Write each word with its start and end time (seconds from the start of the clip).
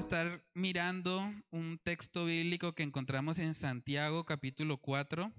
estar 0.00 0.42
mirando 0.54 1.30
un 1.50 1.78
texto 1.78 2.24
bíblico 2.24 2.72
que 2.72 2.82
encontramos 2.82 3.38
en 3.38 3.52
Santiago 3.52 4.24
capítulo 4.24 4.78
4 4.78 5.30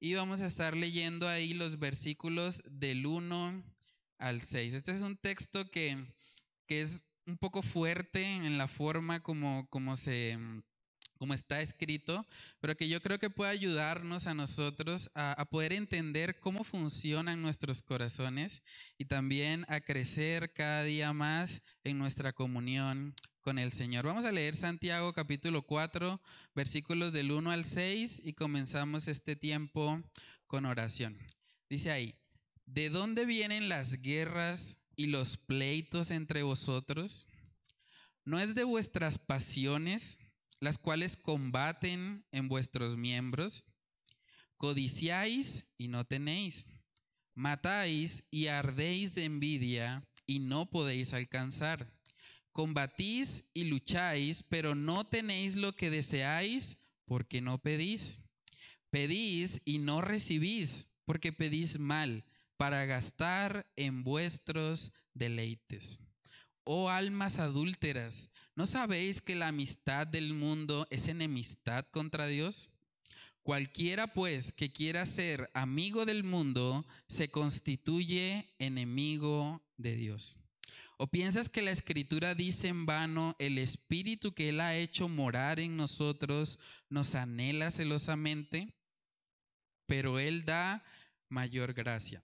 y 0.00 0.14
vamos 0.14 0.40
a 0.40 0.46
estar 0.46 0.74
leyendo 0.74 1.28
ahí 1.28 1.52
los 1.52 1.78
versículos 1.78 2.62
del 2.64 3.04
1 3.04 3.62
al 4.16 4.40
6. 4.40 4.72
Este 4.72 4.92
es 4.92 5.02
un 5.02 5.18
texto 5.18 5.70
que, 5.70 6.02
que 6.66 6.80
es 6.80 7.02
un 7.26 7.36
poco 7.36 7.60
fuerte 7.62 8.24
en 8.24 8.56
la 8.56 8.68
forma 8.68 9.20
como, 9.20 9.68
como 9.68 9.96
se 9.98 10.38
como 11.18 11.34
está 11.34 11.60
escrito, 11.60 12.26
pero 12.60 12.78
que 12.78 12.88
yo 12.88 13.02
creo 13.02 13.18
que 13.18 13.28
puede 13.28 13.50
ayudarnos 13.50 14.26
a 14.26 14.32
nosotros 14.32 15.10
a, 15.14 15.32
a, 15.32 15.44
poder 15.44 15.74
entender 15.74 16.40
cómo 16.40 16.64
funcionan 16.64 17.42
nuestros 17.42 17.82
corazones 17.82 18.62
y 18.96 19.04
también 19.04 19.66
a 19.68 19.80
crecer 19.80 20.54
cada 20.54 20.84
día 20.84 21.12
más 21.12 21.60
en 21.84 21.98
nuestra 21.98 22.32
comunión 22.32 23.14
con 23.40 23.58
el 23.58 23.72
Señor. 23.72 24.06
Vamos 24.06 24.24
a 24.24 24.32
leer 24.32 24.56
Santiago 24.56 25.12
capítulo 25.12 25.62
4, 25.62 26.20
versículos 26.54 27.12
del 27.12 27.32
1 27.32 27.50
al 27.50 27.64
6 27.64 28.22
y 28.24 28.32
comenzamos 28.34 29.08
este 29.08 29.36
tiempo 29.36 30.02
con 30.46 30.66
oración. 30.66 31.18
Dice 31.68 31.90
ahí, 31.90 32.14
¿de 32.66 32.90
dónde 32.90 33.24
vienen 33.24 33.68
las 33.68 34.00
guerras 34.02 34.78
y 34.96 35.06
los 35.06 35.36
pleitos 35.36 36.10
entre 36.10 36.42
vosotros? 36.42 37.28
¿No 38.24 38.38
es 38.38 38.54
de 38.54 38.64
vuestras 38.64 39.18
pasiones? 39.18 40.18
las 40.60 40.76
cuales 40.78 41.16
combaten 41.16 42.24
en 42.30 42.48
vuestros 42.48 42.96
miembros. 42.96 43.66
Codiciáis 44.58 45.66
y 45.78 45.88
no 45.88 46.04
tenéis. 46.04 46.68
Matáis 47.34 48.24
y 48.30 48.48
ardéis 48.48 49.14
de 49.14 49.24
envidia 49.24 50.06
y 50.26 50.38
no 50.38 50.70
podéis 50.70 51.14
alcanzar. 51.14 51.86
Combatís 52.52 53.44
y 53.54 53.64
lucháis, 53.64 54.42
pero 54.48 54.74
no 54.74 55.06
tenéis 55.06 55.54
lo 55.54 55.74
que 55.74 55.90
deseáis 55.90 56.76
porque 57.04 57.40
no 57.40 57.58
pedís. 57.58 58.20
Pedís 58.90 59.60
y 59.64 59.78
no 59.78 60.00
recibís 60.00 60.86
porque 61.04 61.32
pedís 61.32 61.78
mal 61.78 62.24
para 62.56 62.84
gastar 62.84 63.70
en 63.76 64.04
vuestros 64.04 64.92
deleites. 65.14 66.02
Oh 66.64 66.90
almas 66.90 67.38
adúlteras, 67.38 68.30
¿No 68.60 68.66
sabéis 68.66 69.22
que 69.22 69.36
la 69.36 69.48
amistad 69.48 70.06
del 70.06 70.34
mundo 70.34 70.86
es 70.90 71.08
enemistad 71.08 71.86
contra 71.86 72.26
Dios? 72.26 72.72
Cualquiera 73.42 74.12
pues 74.12 74.52
que 74.52 74.70
quiera 74.70 75.06
ser 75.06 75.48
amigo 75.54 76.04
del 76.04 76.24
mundo 76.24 76.86
se 77.08 77.30
constituye 77.30 78.46
enemigo 78.58 79.62
de 79.78 79.96
Dios. 79.96 80.38
¿O 81.02 81.06
piensas 81.06 81.48
que 81.48 81.62
la 81.62 81.70
escritura 81.70 82.34
dice 82.34 82.68
en 82.68 82.84
vano, 82.84 83.34
el 83.38 83.56
espíritu 83.56 84.34
que 84.34 84.50
Él 84.50 84.60
ha 84.60 84.76
hecho 84.76 85.08
morar 85.08 85.58
en 85.58 85.74
nosotros 85.74 86.58
nos 86.90 87.14
anhela 87.14 87.70
celosamente? 87.70 88.76
Pero 89.86 90.18
Él 90.18 90.44
da 90.44 90.84
mayor 91.30 91.72
gracia. 91.72 92.22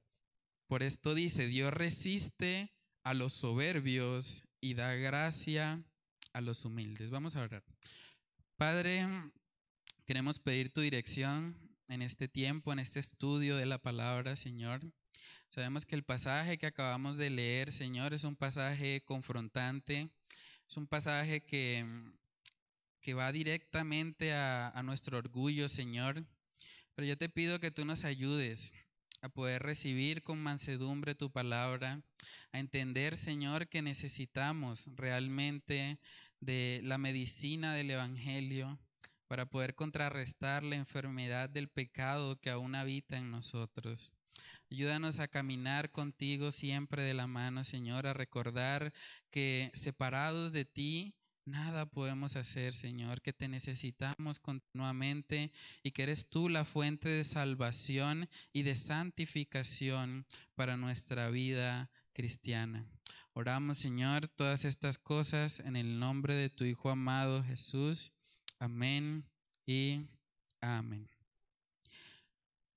Por 0.67 0.83
esto 0.83 1.15
dice, 1.15 1.47
Dios 1.47 1.73
resiste 1.73 2.71
a 3.03 3.15
los 3.15 3.33
soberbios 3.33 4.45
y 4.61 4.75
da 4.75 4.93
gracia 4.93 5.83
a 6.35 6.43
los 6.43 6.67
humildes. 6.67 7.09
Vamos 7.09 7.35
a 7.35 7.45
orar. 7.45 7.65
Padre, 8.59 9.09
queremos 10.05 10.39
pedir 10.39 10.71
tu 10.71 10.83
dirección 10.83 11.57
en 11.89 12.03
este 12.03 12.29
tiempo, 12.29 12.75
en 12.75 12.81
este 12.81 13.01
estudio 13.01 13.57
de 13.57 13.65
la 13.65 13.79
palabra, 13.79 14.37
Señor. 14.37 14.83
Sabemos 15.49 15.87
que 15.87 15.95
el 15.95 16.03
pasaje 16.03 16.59
que 16.59 16.67
acabamos 16.67 17.17
de 17.17 17.31
leer, 17.31 17.73
Señor, 17.73 18.13
es 18.13 18.25
un 18.25 18.37
pasaje 18.37 19.03
confrontante, 19.05 20.11
es 20.69 20.77
un 20.77 20.87
pasaje 20.87 21.45
que, 21.45 21.87
que 23.01 23.15
va 23.15 23.33
directamente 23.33 24.35
a, 24.35 24.69
a 24.69 24.83
nuestro 24.83 25.19
orgullo, 25.19 25.69
Señor. 25.69 26.27
Pero 26.95 27.09
yo 27.09 27.17
te 27.17 27.29
pido 27.29 27.61
que 27.61 27.71
tú 27.71 27.85
nos 27.85 28.05
ayudes 28.05 28.75
a 29.23 29.29
poder 29.29 29.63
recibir 29.63 30.23
con 30.23 30.43
mansedumbre 30.43 31.15
tu 31.15 31.31
palabra, 31.31 32.03
a 32.53 32.59
entender, 32.59 33.17
Señor, 33.17 33.69
que 33.69 33.83
necesitamos 33.83 34.91
realmente 34.95 35.99
de 36.41 36.81
la 36.85 36.99
medicina 36.99 37.75
del 37.75 37.91
Evangelio 37.91 38.79
para 39.27 39.47
poder 39.47 39.75
contrarrestar 39.75 40.63
la 40.63 40.77
enfermedad 40.77 41.49
del 41.49 41.69
pecado 41.69 42.41
que 42.41 42.51
aún 42.51 42.75
habita 42.75 43.19
en 43.19 43.31
nosotros. 43.31 44.15
Ayúdanos 44.71 45.21
a 45.21 45.29
caminar 45.29 45.93
contigo 45.93 46.51
siempre 46.51 47.03
de 47.03 47.15
la 47.15 47.27
mano, 47.27 47.63
Señor, 47.63 48.07
a 48.07 48.15
recordar 48.15 48.93
que 49.31 49.71
separados 49.75 50.53
de 50.53 50.65
ti, 50.65 51.15
nada 51.45 51.87
podemos 51.87 52.35
hacer, 52.35 52.75
Señor, 52.75 53.23
que 53.23 53.33
te 53.33 53.49
necesitamos 53.49 54.41
continuamente 54.41 55.53
y 55.83 55.93
que 55.93 56.03
eres 56.03 56.29
tú 56.29 56.49
la 56.49 56.65
fuente 56.65 57.09
de 57.09 57.25
salvación 57.25 58.29
y 58.53 58.65
de 58.65 58.75
santificación 58.75 60.27
para 60.57 60.77
nuestra 60.77 61.31
vida 61.31 61.91
cristiana. 62.13 62.85
Oramos, 63.35 63.79
Señor, 63.79 64.27
todas 64.29 64.65
estas 64.65 64.99
cosas 64.99 65.61
en 65.61 65.77
el 65.77 65.99
nombre 65.99 66.35
de 66.35 66.51
tu 66.51 66.65
Hijo 66.65 66.91
amado 66.91 67.45
Jesús. 67.45 68.13
Amén 68.59 69.25
y 69.67 70.01
amén. 70.61 71.16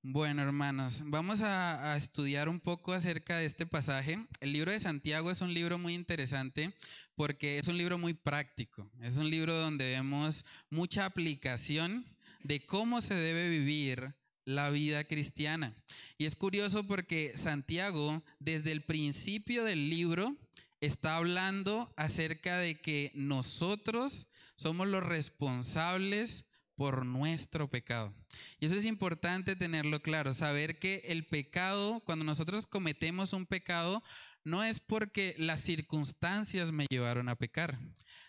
Bueno, 0.01 0.41
hermanos, 0.43 1.03
vamos 1.07 1.41
a, 1.41 1.97
estudiar 1.97 2.47
un 2.47 2.61
poco 2.61 2.93
acerca 2.93 3.35
de 3.35 3.45
este 3.45 3.65
pasaje. 3.65 4.25
El 4.39 4.53
libro 4.53 4.71
de 4.71 4.79
Santiago 4.79 5.29
es 5.29 5.41
un 5.41 5.53
libro 5.53 5.77
muy 5.77 5.93
interesante 5.93 6.73
porque 7.15 7.59
es 7.59 7.67
un 7.67 7.77
libro 7.77 7.97
muy 7.97 8.13
práctico. 8.13 8.89
Es 9.01 9.17
un 9.17 9.29
libro 9.29 9.53
donde 9.53 9.89
vemos 9.89 10.45
mucha 10.69 11.03
aplicación 11.03 12.05
de 12.43 12.65
cómo 12.65 13.01
se 13.01 13.13
debe 13.13 13.49
vivir 13.49 14.15
la 14.45 14.69
vida 14.69 15.03
cristiana. 15.03 15.75
Y 16.17 16.23
es 16.25 16.37
curioso 16.37 16.87
porque 16.87 17.33
Santiago, 17.35 18.23
desde 18.39 18.71
el 18.71 18.83
principio 18.83 19.65
del 19.65 19.89
libro, 19.89 20.37
está 20.79 21.17
hablando 21.17 21.93
acerca 21.97 22.57
de 22.57 22.79
que 22.79 23.11
nosotros 23.15 24.27
somos 24.55 24.87
los 24.87 25.03
responsables 25.03 26.45
por 26.79 27.05
nuestro 27.05 27.69
pecado. 27.69 28.13
Y 28.57 28.67
eso 28.67 28.75
es 28.75 28.85
importante 28.85 29.57
tenerlo 29.57 29.99
claro, 29.99 30.33
saber 30.33 30.79
que 30.79 31.01
el 31.09 31.25
pecado, 31.25 32.01
cuando 32.05 32.23
nosotros 32.23 32.67
cometemos 32.67 33.33
un 33.33 33.45
pecado, 33.45 34.01
no 34.45 34.63
es 34.63 34.79
porque 34.79 35.35
las 35.37 35.59
circunstancias 35.59 36.71
me 36.71 36.85
llevaron 36.89 37.27
a 37.27 37.35
pecar. 37.35 37.77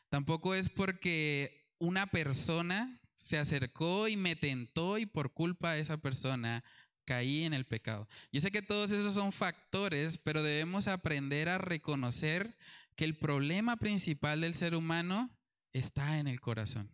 Tampoco 0.09 0.57
es 0.57 0.69
porque 0.69 1.71
una 1.79 2.09
persona 2.09 3.01
se 3.15 3.39
acercó 3.39 4.09
y 4.09 4.17
me 4.17 4.35
tentó 4.35 4.99
y 4.99 5.07
por 5.07 5.33
culpa 5.33 5.75
de 5.75 5.83
esa 5.83 5.99
persona 5.99 6.65
caí 7.05 7.45
en 7.45 7.55
el 7.55 7.67
pecado. 7.67 8.09
Yo 8.33 8.41
sé 8.41 8.51
que 8.51 8.63
todos 8.63 8.91
esos 8.91 9.15
son 9.15 9.31
factores, 9.31 10.19
pero 10.19 10.43
debemos 10.43 10.89
aprender 10.89 11.49
a 11.49 11.59
reconocer 11.59 12.57
que 12.97 13.05
el 13.05 13.17
problema 13.17 13.77
principal 13.77 14.41
del 14.41 14.57
ser 14.57 14.75
humano 14.75 15.31
está 15.73 16.19
en 16.19 16.27
el 16.27 16.41
corazón. 16.41 16.91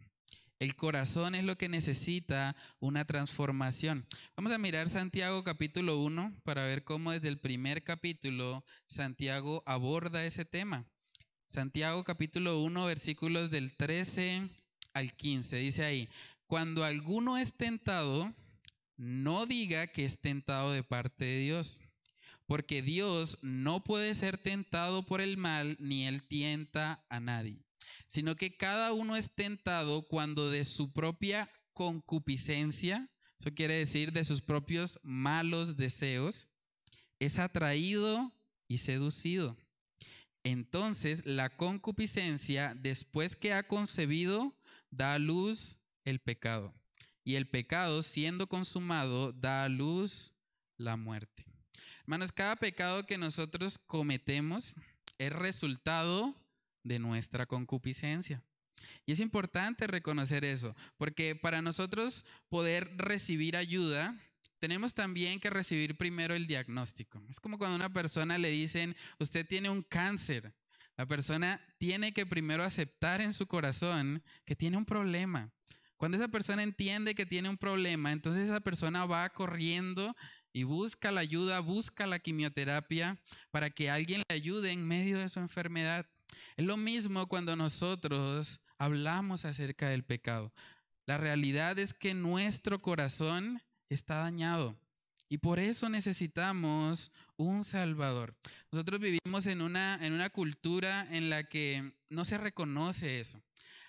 El 0.58 0.74
corazón 0.74 1.34
es 1.34 1.44
lo 1.44 1.58
que 1.58 1.68
necesita 1.68 2.56
una 2.80 3.04
transformación. 3.04 4.06
Vamos 4.36 4.52
a 4.52 4.58
mirar 4.58 4.88
Santiago 4.88 5.44
capítulo 5.44 5.98
1 5.98 6.40
para 6.44 6.64
ver 6.64 6.82
cómo 6.82 7.12
desde 7.12 7.28
el 7.28 7.38
primer 7.38 7.84
capítulo 7.84 8.64
Santiago 8.86 9.62
aborda 9.66 10.24
ese 10.24 10.46
tema. 10.46 10.86
Santiago 11.46 12.04
capítulo 12.04 12.62
1 12.62 12.86
versículos 12.86 13.50
del 13.50 13.76
13 13.76 14.48
al 14.94 15.12
15 15.12 15.56
dice 15.58 15.84
ahí, 15.84 16.08
cuando 16.46 16.84
alguno 16.84 17.36
es 17.36 17.52
tentado, 17.52 18.32
no 18.96 19.44
diga 19.44 19.88
que 19.88 20.06
es 20.06 20.18
tentado 20.18 20.72
de 20.72 20.82
parte 20.82 21.26
de 21.26 21.38
Dios, 21.38 21.82
porque 22.46 22.80
Dios 22.80 23.36
no 23.42 23.84
puede 23.84 24.14
ser 24.14 24.38
tentado 24.38 25.02
por 25.04 25.20
el 25.20 25.36
mal, 25.36 25.76
ni 25.80 26.06
él 26.06 26.26
tienta 26.26 27.04
a 27.10 27.20
nadie, 27.20 27.65
sino 28.08 28.34
que 28.36 28.56
cada 28.56 28.92
uno 28.92 29.16
es 29.16 29.34
tentado 29.34 30.06
cuando 30.08 30.50
de 30.50 30.64
su 30.64 30.92
propia 30.92 31.50
concupiscencia, 31.72 33.10
eso 33.38 33.54
quiere 33.54 33.74
decir 33.74 34.12
de 34.12 34.24
sus 34.24 34.40
propios 34.40 34.98
malos 35.02 35.76
deseos, 35.76 36.50
es 37.18 37.38
atraído 37.38 38.32
y 38.68 38.78
seducido. 38.78 39.56
Entonces 40.44 41.26
la 41.26 41.50
concupiscencia, 41.50 42.74
después 42.74 43.36
que 43.36 43.52
ha 43.52 43.66
concebido, 43.66 44.56
da 44.90 45.14
a 45.14 45.18
luz 45.18 45.78
el 46.04 46.20
pecado 46.20 46.72
y 47.24 47.34
el 47.34 47.48
pecado, 47.48 48.02
siendo 48.02 48.46
consumado, 48.46 49.32
da 49.32 49.64
a 49.64 49.68
luz 49.68 50.32
la 50.78 50.96
muerte. 50.96 51.44
Hermanos, 52.02 52.30
cada 52.30 52.54
pecado 52.54 53.04
que 53.04 53.18
nosotros 53.18 53.78
cometemos 53.78 54.76
es 55.18 55.32
resultado 55.32 56.36
de 56.86 56.98
nuestra 56.98 57.46
concupiscencia. 57.46 58.42
Y 59.04 59.12
es 59.12 59.20
importante 59.20 59.86
reconocer 59.86 60.44
eso, 60.44 60.74
porque 60.96 61.34
para 61.34 61.62
nosotros 61.62 62.24
poder 62.48 62.88
recibir 62.96 63.56
ayuda, 63.56 64.14
tenemos 64.58 64.94
también 64.94 65.40
que 65.40 65.50
recibir 65.50 65.96
primero 65.96 66.34
el 66.34 66.46
diagnóstico. 66.46 67.22
Es 67.28 67.40
como 67.40 67.58
cuando 67.58 67.74
a 67.74 67.86
una 67.86 67.92
persona 67.92 68.38
le 68.38 68.50
dicen, 68.50 68.96
usted 69.18 69.46
tiene 69.46 69.70
un 69.70 69.82
cáncer. 69.82 70.54
La 70.96 71.06
persona 71.06 71.60
tiene 71.78 72.12
que 72.12 72.24
primero 72.24 72.62
aceptar 72.62 73.20
en 73.20 73.32
su 73.32 73.46
corazón 73.46 74.22
que 74.44 74.56
tiene 74.56 74.76
un 74.76 74.86
problema. 74.86 75.50
Cuando 75.96 76.16
esa 76.16 76.28
persona 76.28 76.62
entiende 76.62 77.14
que 77.14 77.26
tiene 77.26 77.48
un 77.48 77.58
problema, 77.58 78.12
entonces 78.12 78.44
esa 78.44 78.60
persona 78.60 79.06
va 79.06 79.28
corriendo 79.30 80.14
y 80.52 80.62
busca 80.62 81.12
la 81.12 81.20
ayuda, 81.20 81.60
busca 81.60 82.06
la 82.06 82.18
quimioterapia 82.18 83.18
para 83.50 83.70
que 83.70 83.90
alguien 83.90 84.22
le 84.28 84.34
ayude 84.34 84.72
en 84.72 84.86
medio 84.86 85.18
de 85.18 85.28
su 85.28 85.38
enfermedad. 85.38 86.06
Es 86.56 86.64
lo 86.64 86.76
mismo 86.76 87.26
cuando 87.26 87.56
nosotros 87.56 88.60
hablamos 88.78 89.44
acerca 89.44 89.88
del 89.88 90.04
pecado. 90.04 90.52
La 91.06 91.18
realidad 91.18 91.78
es 91.78 91.94
que 91.94 92.14
nuestro 92.14 92.82
corazón 92.82 93.62
está 93.88 94.16
dañado 94.16 94.76
y 95.28 95.38
por 95.38 95.58
eso 95.58 95.88
necesitamos 95.88 97.10
un 97.36 97.64
Salvador. 97.64 98.36
Nosotros 98.70 99.00
vivimos 99.00 99.46
en 99.46 99.60
una, 99.60 99.98
en 100.00 100.12
una 100.12 100.30
cultura 100.30 101.06
en 101.10 101.30
la 101.30 101.44
que 101.44 101.92
no 102.08 102.24
se 102.24 102.38
reconoce 102.38 103.20
eso. 103.20 103.42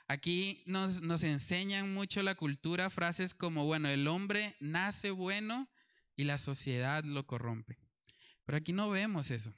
Aquí 0.08 0.64
nos, 0.66 1.02
nos 1.02 1.24
enseñan 1.24 1.94
mucho 1.94 2.24
la 2.24 2.36
cultura 2.36 2.90
frases 2.90 3.34
como, 3.34 3.66
bueno, 3.66 3.90
el 3.90 4.08
hombre 4.08 4.56
nace 4.60 5.12
bueno 5.12 5.68
y 6.16 6.24
la 6.24 6.38
sociedad 6.38 7.04
lo 7.04 7.28
corrompe. 7.28 7.78
Pero 8.46 8.58
aquí 8.58 8.74
no 8.74 8.90
vemos 8.90 9.30
eso. 9.30 9.54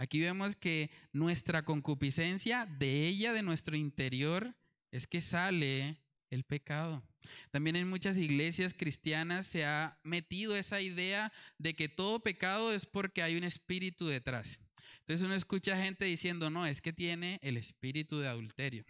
Aquí 0.00 0.18
vemos 0.18 0.56
que 0.56 0.90
nuestra 1.12 1.62
concupiscencia 1.62 2.64
de 2.64 3.06
ella, 3.06 3.34
de 3.34 3.42
nuestro 3.42 3.76
interior, 3.76 4.54
es 4.90 5.06
que 5.06 5.20
sale 5.20 5.98
el 6.30 6.42
pecado. 6.42 7.02
También 7.50 7.76
en 7.76 7.86
muchas 7.86 8.16
iglesias 8.16 8.72
cristianas 8.72 9.46
se 9.46 9.66
ha 9.66 9.98
metido 10.02 10.56
esa 10.56 10.80
idea 10.80 11.30
de 11.58 11.74
que 11.74 11.90
todo 11.90 12.18
pecado 12.18 12.72
es 12.72 12.86
porque 12.86 13.22
hay 13.22 13.36
un 13.36 13.44
espíritu 13.44 14.06
detrás. 14.06 14.62
Entonces 15.00 15.22
uno 15.22 15.34
escucha 15.34 15.76
gente 15.76 16.06
diciendo, 16.06 16.48
no, 16.48 16.64
es 16.64 16.80
que 16.80 16.94
tiene 16.94 17.38
el 17.42 17.58
espíritu 17.58 18.20
de 18.20 18.28
adulterio. 18.28 18.86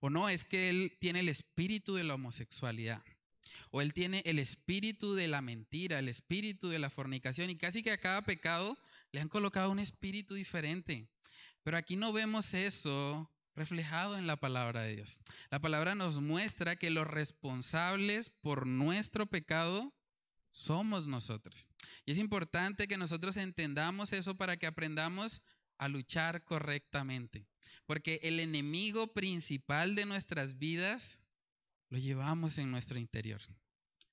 O 0.00 0.08
no, 0.08 0.30
es 0.30 0.44
que 0.44 0.70
él 0.70 0.96
tiene 1.00 1.20
el 1.20 1.28
espíritu 1.28 1.96
de 1.96 2.04
la 2.04 2.14
homosexualidad. 2.14 3.02
O 3.70 3.82
él 3.82 3.92
tiene 3.92 4.22
el 4.24 4.38
espíritu 4.38 5.14
de 5.14 5.28
la 5.28 5.42
mentira, 5.42 5.98
el 5.98 6.08
espíritu 6.08 6.70
de 6.70 6.78
la 6.78 6.88
fornicación. 6.88 7.50
Y 7.50 7.56
casi 7.56 7.82
que 7.82 7.90
a 7.90 7.98
cada 7.98 8.22
pecado 8.22 8.78
le 9.12 9.20
han 9.20 9.28
colocado 9.28 9.70
un 9.70 9.78
espíritu 9.78 10.34
diferente. 10.34 11.08
Pero 11.62 11.76
aquí 11.76 11.96
no 11.96 12.12
vemos 12.12 12.54
eso 12.54 13.30
reflejado 13.54 14.16
en 14.16 14.26
la 14.26 14.36
palabra 14.36 14.82
de 14.82 14.96
Dios. 14.96 15.20
La 15.50 15.60
palabra 15.60 15.94
nos 15.94 16.20
muestra 16.20 16.76
que 16.76 16.90
los 16.90 17.06
responsables 17.06 18.30
por 18.30 18.66
nuestro 18.66 19.26
pecado 19.26 19.94
somos 20.50 21.06
nosotros. 21.06 21.68
Y 22.04 22.12
es 22.12 22.18
importante 22.18 22.88
que 22.88 22.98
nosotros 22.98 23.36
entendamos 23.36 24.12
eso 24.12 24.36
para 24.36 24.56
que 24.56 24.66
aprendamos 24.66 25.42
a 25.78 25.88
luchar 25.88 26.44
correctamente. 26.44 27.46
Porque 27.86 28.20
el 28.22 28.40
enemigo 28.40 29.12
principal 29.12 29.94
de 29.94 30.06
nuestras 30.06 30.58
vidas 30.58 31.18
lo 31.90 31.98
llevamos 31.98 32.58
en 32.58 32.70
nuestro 32.70 32.98
interior. 32.98 33.40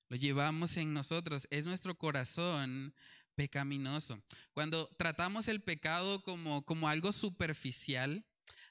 Lo 0.08 0.16
llevamos 0.16 0.76
en 0.76 0.92
nosotros. 0.92 1.46
Es 1.50 1.64
nuestro 1.64 1.96
corazón 1.96 2.94
pecaminoso. 3.34 4.22
Cuando 4.52 4.88
tratamos 4.98 5.48
el 5.48 5.62
pecado 5.62 6.22
como, 6.22 6.64
como 6.64 6.88
algo 6.88 7.12
superficial, 7.12 8.24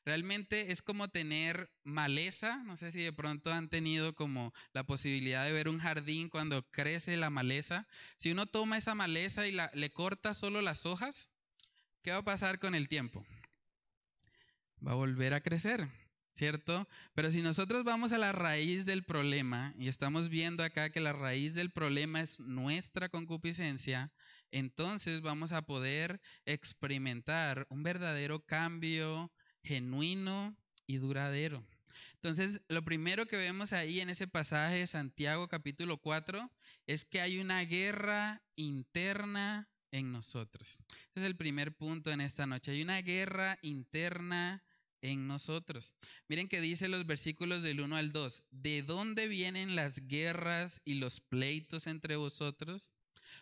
Realmente 0.06 0.72
es 0.72 0.82
como 0.82 1.10
tener 1.10 1.70
maleza, 1.84 2.64
no 2.64 2.78
sé 2.78 2.92
si 2.92 3.00
de 3.02 3.14
pronto 3.14 3.52
han 3.52 3.70
tenido 3.70 4.16
como 4.16 4.54
la 4.74 4.84
posibilidad 4.84 5.46
de 5.46 5.52
ver 5.52 5.68
un 5.68 5.80
jardín 5.80 6.30
cuando 6.30 6.64
crece 6.72 7.18
la 7.18 7.30
maleza. 7.30 7.88
Si 8.16 8.32
uno 8.32 8.48
toma 8.48 8.78
esa 8.78 8.96
maleza 8.96 9.46
y 9.46 9.52
la, 9.52 9.70
le 9.74 9.92
corta 9.92 10.34
solo 10.34 10.62
las 10.62 10.86
hojas, 10.86 11.32
¿qué 12.02 12.12
va 12.12 12.18
a 12.18 12.26
pasar 12.26 12.60
con 12.60 12.76
el 12.76 12.88
tiempo? 12.88 13.26
Va 14.86 14.94
a 14.94 14.96
volver 14.96 15.34
a 15.34 15.42
crecer, 15.42 15.88
¿cierto? 16.34 16.88
Pero 17.14 17.30
si 17.30 17.42
nosotros 17.42 17.84
vamos 17.84 18.14
a 18.14 18.18
la 18.18 18.32
raíz 18.32 18.86
del 18.86 19.04
problema 19.04 19.76
y 19.78 19.90
estamos 19.90 20.30
viendo 20.30 20.64
acá 20.64 20.90
que 20.90 21.02
la 21.02 21.14
raíz 21.14 21.54
del 21.54 21.72
problema 21.72 22.22
es 22.22 22.40
nuestra 22.40 23.10
concupiscencia, 23.10 24.12
entonces 24.52 25.22
vamos 25.22 25.52
a 25.52 25.62
poder 25.62 26.22
experimentar 26.46 27.66
un 27.70 27.84
verdadero 27.84 28.46
cambio 28.46 29.32
genuino 29.64 30.56
y 30.88 30.98
duradero. 30.98 31.64
Entonces, 32.16 32.62
lo 32.68 32.82
primero 32.82 33.26
que 33.28 33.38
vemos 33.38 33.72
ahí 33.72 34.02
en 34.02 34.10
ese 34.10 34.28
pasaje 34.28 34.76
de 34.76 34.88
Santiago 34.88 35.48
capítulo 35.48 35.98
4 35.98 36.52
es 36.86 37.06
que 37.06 37.22
hay 37.22 37.40
una 37.40 37.62
guerra 37.62 38.44
interna 38.56 39.70
en 39.92 40.12
nosotros. 40.12 40.80
Ese 41.16 41.22
es 41.22 41.24
el 41.24 41.38
primer 41.38 41.76
punto 41.76 42.12
en 42.12 42.22
esta 42.22 42.46
noche. 42.46 42.72
Hay 42.72 42.82
una 42.82 43.02
guerra 43.02 43.58
interna 43.62 44.64
en 45.02 45.28
nosotros. 45.28 45.96
Miren 46.28 46.50
que 46.50 46.62
dice 46.62 46.90
los 46.90 47.06
versículos 47.06 47.64
del 47.64 47.80
1 47.80 47.96
al 47.96 48.12
2. 48.12 48.46
¿De 48.52 48.84
dónde 48.84 49.28
vienen 49.28 49.76
las 49.76 50.08
guerras 50.08 50.82
y 50.84 50.96
los 50.96 51.22
pleitos 51.22 51.88
entre 51.88 52.16
vosotros? 52.16 52.94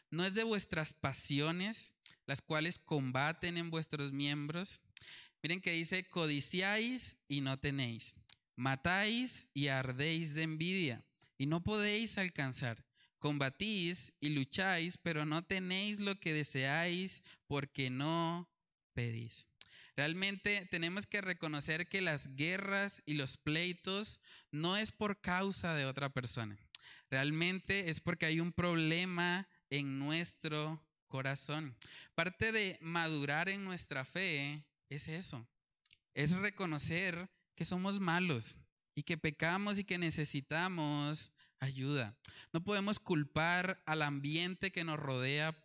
¿No 0.10 0.26
es 0.26 0.34
de 0.34 0.44
vuestras 0.44 0.94
pasiones, 0.94 1.96
las 2.26 2.42
cuales 2.42 2.80
combaten 2.80 3.58
en 3.58 3.70
vuestros 3.70 4.14
miembros? 4.14 4.82
Miren 5.44 5.62
que 5.62 5.72
dice, 5.72 6.08
codiciáis 6.10 7.18
y 7.28 7.42
no 7.42 7.60
tenéis, 7.60 8.16
matáis 8.56 9.48
y 9.54 9.68
ardéis 9.68 10.34
de 10.34 10.44
envidia 10.44 11.06
y 11.38 11.46
no 11.46 11.64
podéis 11.64 12.18
alcanzar. 12.18 12.86
Combatís 13.20 14.14
y 14.20 14.30
lucháis, 14.30 14.98
pero 14.98 15.26
no 15.26 15.44
tenéis 15.44 16.00
lo 16.00 16.20
que 16.20 16.34
deseáis 16.34 17.24
porque 17.48 17.90
no 17.90 18.50
pedís. 18.94 19.48
Realmente 19.96 20.68
tenemos 20.70 21.08
que 21.08 21.22
reconocer 21.22 21.88
que 21.88 22.02
las 22.02 22.36
guerras 22.36 23.02
y 23.06 23.16
los 23.16 23.38
pleitos 23.38 24.20
no 24.52 24.78
es 24.78 24.92
por 24.92 25.20
causa 25.20 25.74
de 25.74 25.86
otra 25.86 26.12
persona. 26.12 26.58
Realmente 27.10 27.90
es 27.90 28.00
porque 28.00 28.28
hay 28.28 28.40
un 28.40 28.54
problema 28.54 29.48
en 29.70 30.00
nuestro 30.00 30.82
corazón. 31.08 31.76
Parte 32.16 32.52
de 32.52 32.78
madurar 32.82 33.50
en 33.50 33.64
nuestra 33.64 34.06
fe 34.06 34.66
es 34.90 35.08
eso. 35.08 35.48
Es 36.14 36.32
reconocer 36.32 37.30
que 37.56 37.66
somos 37.66 38.00
malos 38.00 38.60
y 38.96 39.04
que 39.04 39.18
pecamos 39.18 39.80
y 39.80 39.84
que 39.84 39.98
necesitamos 39.98 41.32
ayuda. 41.60 42.18
No 42.54 42.64
podemos 42.64 43.00
culpar 43.00 43.82
al 43.86 44.02
ambiente 44.02 44.72
que 44.72 44.84
nos 44.84 45.00
rodea 45.00 45.56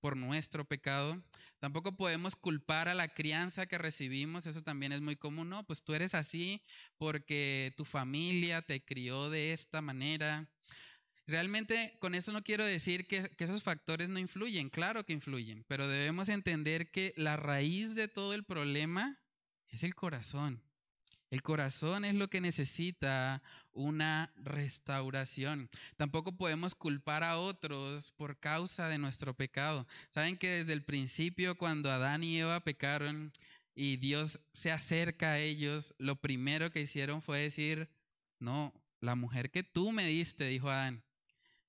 por 0.00 0.16
nuestro 0.16 0.64
pecado. 0.64 1.22
Tampoco 1.60 1.96
podemos 1.96 2.34
culpar 2.34 2.88
a 2.88 2.94
la 2.94 3.06
crianza 3.06 3.66
que 3.66 3.78
recibimos, 3.78 4.46
eso 4.46 4.62
también 4.62 4.90
es 4.90 5.00
muy 5.00 5.14
común, 5.14 5.48
¿no? 5.48 5.64
Pues 5.64 5.84
tú 5.84 5.94
eres 5.94 6.12
así 6.12 6.60
porque 6.98 7.72
tu 7.76 7.84
familia 7.84 8.62
te 8.62 8.84
crió 8.84 9.30
de 9.30 9.52
esta 9.52 9.80
manera. 9.80 10.50
Realmente 11.26 11.96
con 12.00 12.14
eso 12.14 12.32
no 12.32 12.42
quiero 12.42 12.64
decir 12.64 13.06
que, 13.06 13.30
esos 13.38 13.62
factores 13.62 14.08
no 14.08 14.18
influyen, 14.18 14.70
claro 14.70 15.04
que 15.04 15.12
influyen, 15.12 15.64
pero 15.68 15.86
debemos 15.86 16.28
entender 16.28 16.90
que 16.90 17.14
la 17.16 17.36
raíz 17.36 17.94
de 17.94 18.08
todo 18.08 18.34
el 18.34 18.44
problema 18.44 19.20
es 19.68 19.84
el 19.84 19.94
corazón. 19.94 20.62
El 21.30 21.40
corazón 21.42 22.04
es 22.04 22.14
lo 22.14 22.28
que 22.28 22.42
necesita 22.42 23.42
una 23.72 24.32
restauración. 24.36 25.70
Tampoco 25.96 26.36
podemos 26.36 26.74
culpar 26.74 27.24
a 27.24 27.38
otros 27.38 28.12
por 28.12 28.38
causa 28.38 28.88
de 28.88 28.98
nuestro 28.98 29.32
pecado. 29.34 29.86
Saben 30.10 30.36
que 30.36 30.48
desde 30.48 30.74
el 30.74 30.82
principio, 30.82 31.56
cuando 31.56 31.90
Adán 31.90 32.22
y 32.22 32.38
Eva 32.38 32.60
pecaron 32.60 33.32
y 33.74 33.96
Dios 33.96 34.40
se 34.52 34.72
acerca 34.72 35.32
a 35.32 35.38
ellos, 35.38 35.94
lo 35.96 36.16
primero 36.16 36.70
que 36.70 36.82
hicieron 36.82 37.22
fue 37.22 37.40
decir, 37.40 37.88
no, 38.38 38.74
la 39.00 39.14
mujer 39.14 39.50
que 39.50 39.62
tú 39.62 39.90
me 39.90 40.04
diste, 40.04 40.46
dijo 40.46 40.68
Adán, 40.68 41.02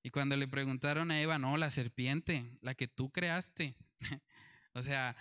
y 0.04 0.10
cuando 0.10 0.36
le 0.36 0.50
preguntaron 0.50 1.12
a 1.12 1.22
Eva, 1.22 1.40
no, 1.40 1.56
la 1.56 1.70
serpiente, 1.70 2.46
la 2.62 2.76
que 2.76 2.90
tú 2.90 3.10
creaste. 3.10 3.76
o 4.74 4.84
sea, 4.84 5.16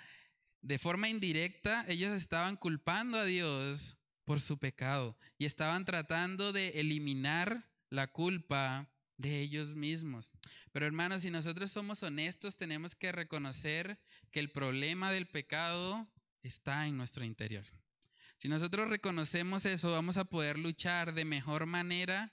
de 0.61 0.79
forma 0.79 1.09
indirecta, 1.09 1.85
ellos 1.89 2.13
estaban 2.13 2.57
culpando 2.57 3.17
a 3.17 3.25
Dios 3.25 3.97
por 4.25 4.41
su 4.41 4.59
pecado 4.59 5.17
y 5.39 5.45
estaban 5.45 5.85
tratando 5.85 6.53
de 6.53 6.81
eliminar 6.81 7.69
la 7.91 8.09
culpa 8.09 8.89
de 9.19 9.41
ellos 9.41 9.75
mismos. 9.75 10.33
Pero 10.73 10.87
hermanos, 10.87 11.23
si 11.23 11.31
nosotros 11.31 11.71
somos 11.71 12.03
honestos, 12.03 12.57
tenemos 12.57 12.97
que 12.97 13.13
reconocer 13.13 14.01
que 14.33 14.41
el 14.41 14.51
problema 14.51 15.13
del 15.13 15.27
pecado 15.27 16.09
está 16.43 16.89
en 16.89 16.97
nuestro 16.97 17.25
interior. 17.25 17.65
Si 18.39 18.49
nosotros 18.49 18.89
reconocemos 18.89 19.65
eso, 19.65 19.93
vamos 19.93 20.17
a 20.17 20.25
poder 20.25 20.59
luchar 20.59 21.15
de 21.15 21.25
mejor 21.25 21.67
manera 21.67 22.33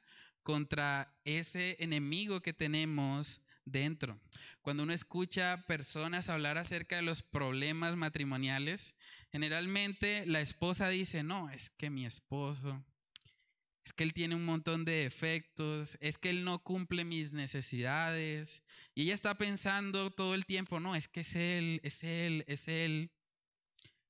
contra 0.50 1.16
ese 1.26 1.78
enemigo 1.78 2.42
que 2.42 2.54
tenemos 2.54 3.40
dentro. 3.66 4.20
Cuando 4.64 4.82
uno 4.82 4.94
escucha 4.94 5.64
personas 5.68 6.28
hablar 6.28 6.58
acerca 6.58 6.96
de 6.96 7.04
los 7.04 7.22
problemas 7.22 7.96
matrimoniales, 7.96 8.96
generalmente 9.32 10.26
la 10.26 10.42
esposa 10.42 10.90
dice, 10.90 11.22
no, 11.22 11.52
es 11.52 11.70
que 11.70 11.92
mi 11.92 12.04
esposo, 12.04 12.84
es 13.86 13.94
que 13.94 14.04
él 14.04 14.12
tiene 14.12 14.34
un 14.34 14.44
montón 14.44 14.86
de 14.86 15.04
defectos, 15.04 16.00
es 16.02 16.18
que 16.18 16.32
él 16.32 16.44
no 16.44 16.64
cumple 16.64 17.06
mis 17.06 17.32
necesidades. 17.32 18.64
Y 18.96 19.04
ella 19.04 19.14
está 19.14 19.36
pensando 19.36 20.10
todo 20.10 20.34
el 20.34 20.48
tiempo, 20.48 20.80
no, 20.80 20.96
es 20.96 21.08
que 21.08 21.20
es 21.20 21.36
él, 21.36 21.80
es 21.84 22.04
él, 22.04 22.44
es 22.48 22.68
él. 22.68 23.12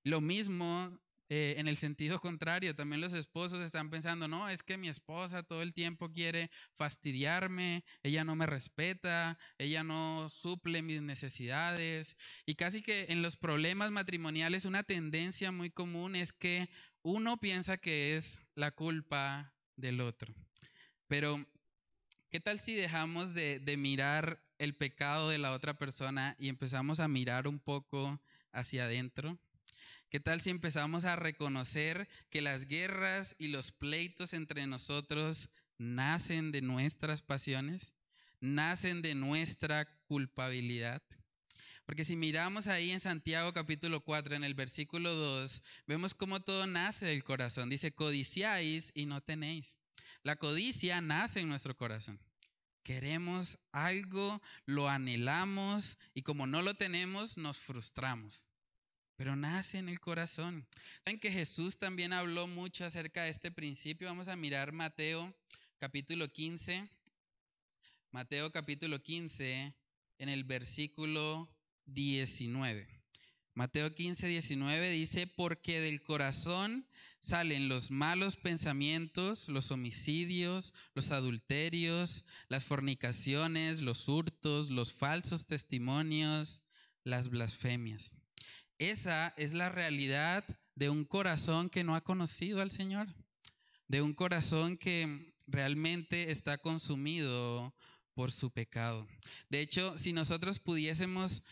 Lo 0.05 0.21
mismo 0.21 0.97
eh, 1.29 1.55
en 1.57 1.67
el 1.67 1.77
sentido 1.77 2.19
contrario, 2.21 2.75
también 2.75 3.01
los 3.01 3.13
esposos 3.13 3.61
están 3.61 3.89
pensando, 3.89 4.27
no, 4.27 4.49
es 4.49 4.63
que 4.63 4.77
mi 4.77 4.89
esposa 4.89 5.43
todo 5.43 5.61
el 5.61 5.73
tiempo 5.73 6.11
quiere 6.11 6.49
fastidiarme, 6.75 7.83
ella 8.01 8.23
no 8.23 8.35
me 8.35 8.47
respeta, 8.47 9.37
ella 9.57 9.83
no 9.83 10.29
suple 10.29 10.81
mis 10.81 11.01
necesidades. 11.01 12.17
Y 12.45 12.55
casi 12.55 12.81
que 12.81 13.05
en 13.09 13.21
los 13.21 13.37
problemas 13.37 13.91
matrimoniales 13.91 14.65
una 14.65 14.83
tendencia 14.83 15.51
muy 15.51 15.69
común 15.69 16.15
es 16.15 16.33
que 16.33 16.67
uno 17.03 17.37
piensa 17.37 17.77
que 17.77 18.17
es 18.17 18.41
la 18.55 18.71
culpa 18.71 19.53
del 19.75 20.01
otro. 20.01 20.33
Pero, 21.07 21.45
¿qué 22.29 22.39
tal 22.39 22.59
si 22.59 22.75
dejamos 22.75 23.33
de, 23.33 23.59
de 23.59 23.77
mirar 23.77 24.41
el 24.57 24.75
pecado 24.75 25.29
de 25.29 25.37
la 25.37 25.53
otra 25.53 25.75
persona 25.75 26.35
y 26.39 26.49
empezamos 26.49 26.99
a 26.99 27.07
mirar 27.07 27.47
un 27.47 27.59
poco 27.59 28.19
hacia 28.51 28.85
adentro? 28.85 29.39
¿Qué 30.09 30.19
tal 30.19 30.41
si 30.41 30.49
empezamos 30.49 31.05
a 31.05 31.15
reconocer 31.15 32.09
que 32.31 32.41
las 32.41 32.65
guerras 32.65 33.35
y 33.37 33.49
los 33.49 33.71
pleitos 33.71 34.33
entre 34.33 34.65
nosotros 34.65 35.49
nacen 35.77 36.51
de 36.51 36.63
nuestras 36.63 37.21
pasiones, 37.21 37.93
nacen 38.39 39.03
de 39.03 39.13
nuestra 39.13 39.85
culpabilidad? 40.07 41.03
Porque 41.85 42.05
si 42.05 42.15
miramos 42.15 42.65
ahí 42.65 42.89
en 42.89 42.99
Santiago 42.99 43.53
capítulo 43.53 44.01
4, 44.01 44.33
en 44.33 44.43
el 44.43 44.55
versículo 44.55 45.13
2, 45.13 45.61
vemos 45.85 46.15
cómo 46.15 46.39
todo 46.39 46.65
nace 46.65 47.05
del 47.05 47.23
corazón. 47.23 47.69
Dice, 47.69 47.93
codiciáis 47.93 48.91
y 48.95 49.05
no 49.05 49.21
tenéis. 49.21 49.77
La 50.23 50.37
codicia 50.37 51.01
nace 51.01 51.41
en 51.41 51.49
nuestro 51.49 51.77
corazón. 51.77 52.19
Queremos 52.81 53.59
algo, 53.71 54.41
lo 54.65 54.89
anhelamos 54.89 55.99
y 56.15 56.23
como 56.23 56.47
no 56.47 56.63
lo 56.63 56.73
tenemos, 56.73 57.37
nos 57.37 57.59
frustramos 57.59 58.48
pero 59.19 59.35
nace 59.35 59.79
en 59.79 59.89
el 59.89 59.99
corazón. 59.99 60.65
Saben 61.03 61.19
que 61.19 61.29
Jesús 61.29 61.77
también 61.77 62.13
habló 62.13 62.47
mucho 62.47 62.85
acerca 62.85 63.23
de 63.23 63.29
este 63.29 63.51
principio. 63.51 64.07
Vamos 64.07 64.29
a 64.29 64.37
mirar 64.37 64.71
Mateo 64.71 65.35
capítulo 65.77 66.29
15. 66.31 66.87
Mateo 68.11 68.49
capítulo 68.53 69.03
15 69.03 69.73
en 70.19 70.29
el 70.29 70.45
versículo 70.45 71.53
19. 71.87 72.87
Mateo 73.55 73.93
15, 73.93 74.25
19 74.25 74.89
dice, 74.89 75.27
porque 75.27 75.81
del 75.81 76.01
corazón 76.01 76.87
salen 77.19 77.67
los 77.67 77.91
malos 77.91 78.37
pensamientos, 78.37 79.49
los 79.49 79.71
homicidios, 79.71 80.73
los 80.93 81.11
adulterios, 81.11 82.23
las 82.47 82.63
fornicaciones, 82.63 83.81
los 83.81 84.07
hurtos, 84.07 84.69
los 84.69 84.93
falsos 84.93 85.45
testimonios, 85.45 86.61
las 87.03 87.27
blasfemias. 87.27 88.15
Esa 88.79 89.33
es 89.35 89.53
la 89.53 89.67
realidad 89.67 90.45
de 90.75 90.89
un 90.89 91.03
corazón 91.03 91.69
que 91.69 91.83
no 91.83 91.95
ha 91.95 92.01
conocido 92.01 92.61
al 92.61 92.71
Señor, 92.71 93.07
de 93.89 94.01
un 94.01 94.13
corazón 94.13 94.77
que 94.77 95.35
realmente 95.47 96.31
está 96.31 96.57
consumido 96.57 97.75
por 98.13 98.31
su 98.31 98.51
pecado. 98.51 99.05
De 99.49 99.59
hecho, 99.59 99.97
si 99.97 100.13
nosotros 100.13 100.59
pudiésemos 100.59 101.43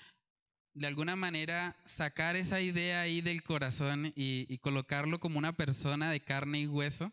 de 0.74 0.88
alguna 0.88 1.18
manera 1.18 1.76
sacar 1.84 2.38
esa 2.38 2.62
idea 2.62 3.02
ahí 3.02 3.20
del 3.20 3.44
corazón 3.44 4.14
y, 4.16 4.58
colocarlo 4.60 5.20
como 5.20 5.38
una 5.38 5.58
persona 5.58 6.10
de 6.10 6.22
carne 6.22 6.62
y 6.62 6.68
hueso, 6.68 7.12